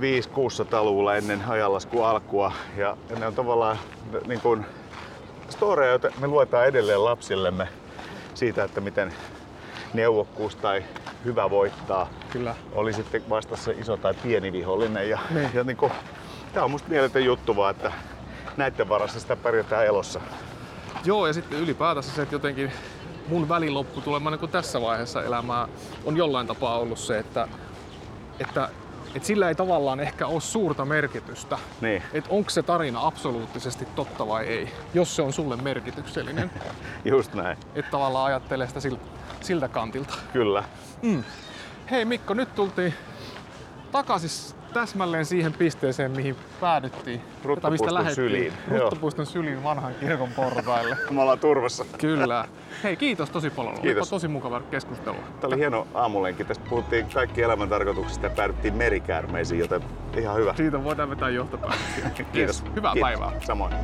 500-600-luvulla 0.00 1.16
ennen 1.16 1.42
ajanlaskun 1.48 2.06
alkua. 2.06 2.52
Ja 2.76 2.96
ne 3.18 3.26
on 3.26 3.34
tavallaan 3.34 3.78
niin 4.26 4.40
kuin 4.40 4.66
storeja, 5.48 5.90
joita 5.90 6.08
me 6.20 6.26
luetaan 6.26 6.66
edelleen 6.66 7.04
lapsillemme 7.04 7.68
siitä, 8.34 8.64
että 8.64 8.80
miten 8.80 9.12
neuvokkuus 9.94 10.56
tai 10.56 10.84
hyvä 11.24 11.50
voittaa 11.50 12.08
Kyllä. 12.30 12.54
oli 12.72 12.92
sitten 12.92 13.22
vastassa 13.30 13.70
iso 13.70 13.96
tai 13.96 14.14
pieni 14.22 14.52
vihollinen. 14.52 15.10
Ja, 15.10 15.18
Niin. 15.30 15.50
ja 15.54 15.64
niin 15.64 15.76
kuin, 15.76 15.92
tämä 16.52 16.64
on 16.64 16.70
musta 16.70 16.88
mieletön 16.88 17.24
juttu 17.24 17.56
vaan, 17.56 17.70
että 17.70 17.92
näiden 18.56 18.88
varassa 18.88 19.20
sitä 19.20 19.36
pärjätään 19.36 19.86
elossa. 19.86 20.20
Joo, 21.04 21.26
ja 21.26 21.32
sitten 21.32 21.58
ylipäätänsä 21.58 22.10
se, 22.10 22.22
että 22.22 22.34
jotenkin 22.34 22.72
mun 23.28 23.48
välilopputulemma 23.48 24.30
niin 24.30 24.50
tässä 24.50 24.80
vaiheessa 24.80 25.22
elämää 25.22 25.68
on 26.04 26.16
jollain 26.16 26.46
tapaa 26.46 26.78
ollut 26.78 26.98
se, 26.98 27.18
että, 27.18 27.48
että, 28.40 28.68
että 29.14 29.26
sillä 29.26 29.48
ei 29.48 29.54
tavallaan 29.54 30.00
ehkä 30.00 30.26
ole 30.26 30.40
suurta 30.40 30.84
merkitystä. 30.84 31.58
Niin, 31.80 32.02
Että 32.12 32.30
onko 32.30 32.50
se 32.50 32.62
tarina 32.62 33.06
absoluuttisesti 33.06 33.88
totta 33.94 34.26
vai 34.26 34.46
ei, 34.46 34.72
jos 34.94 35.16
se 35.16 35.22
on 35.22 35.32
sulle 35.32 35.56
merkityksellinen. 35.56 36.50
just 37.04 37.34
näin. 37.34 37.58
Että 37.74 37.90
tavallaan 37.90 38.26
ajattelee 38.26 38.66
sitä 38.68 38.80
siltä, 38.80 39.04
siltä 39.40 39.68
kantilta. 39.68 40.14
Kyllä. 40.32 40.64
Hei 41.90 42.04
Mikko, 42.04 42.34
nyt 42.34 42.54
tultiin 42.54 42.94
takaisin 43.92 44.61
täsmälleen 44.72 45.26
siihen 45.26 45.52
pisteeseen, 45.52 46.10
mihin 46.10 46.36
päädyttiin. 46.60 47.20
Ruttopuiston 47.44 48.14
syliin. 48.14 48.52
Ruttopuiston 48.68 49.26
syliin 49.26 49.62
vanhan 49.62 49.94
kirkon 50.00 50.28
portaille. 50.36 50.96
Me 51.10 51.22
ollaan 51.22 51.38
turvassa. 51.38 51.84
Kyllä. 51.98 52.48
Hei, 52.82 52.96
kiitos 52.96 53.30
tosi 53.30 53.50
paljon. 53.50 53.72
Olipa 53.72 53.82
Kiitos. 53.82 54.10
tosi 54.10 54.28
mukava 54.28 54.60
keskustelu. 54.60 55.16
Tämä 55.16 55.48
oli 55.48 55.56
hieno 55.56 55.86
aamulenki. 55.94 56.44
Tästä 56.44 56.64
puhuttiin 56.68 57.06
kaikki 57.14 57.42
elämän 57.42 57.68
tarkoituksista 57.68 58.26
ja 58.26 58.30
päädyttiin 58.30 58.74
merikäärmeisiin, 58.74 59.58
joten 59.58 59.82
ihan 60.16 60.36
hyvä. 60.36 60.54
Siitä 60.56 60.84
voidaan 60.84 61.10
vetää 61.10 61.28
johtopäätöksiä. 61.28 62.10
Kiitos. 62.32 62.62
Yes. 62.62 62.74
Hyvää 62.76 62.92
Kiitos. 62.92 63.08
päivää. 63.10 63.32
Samoin. 63.44 63.74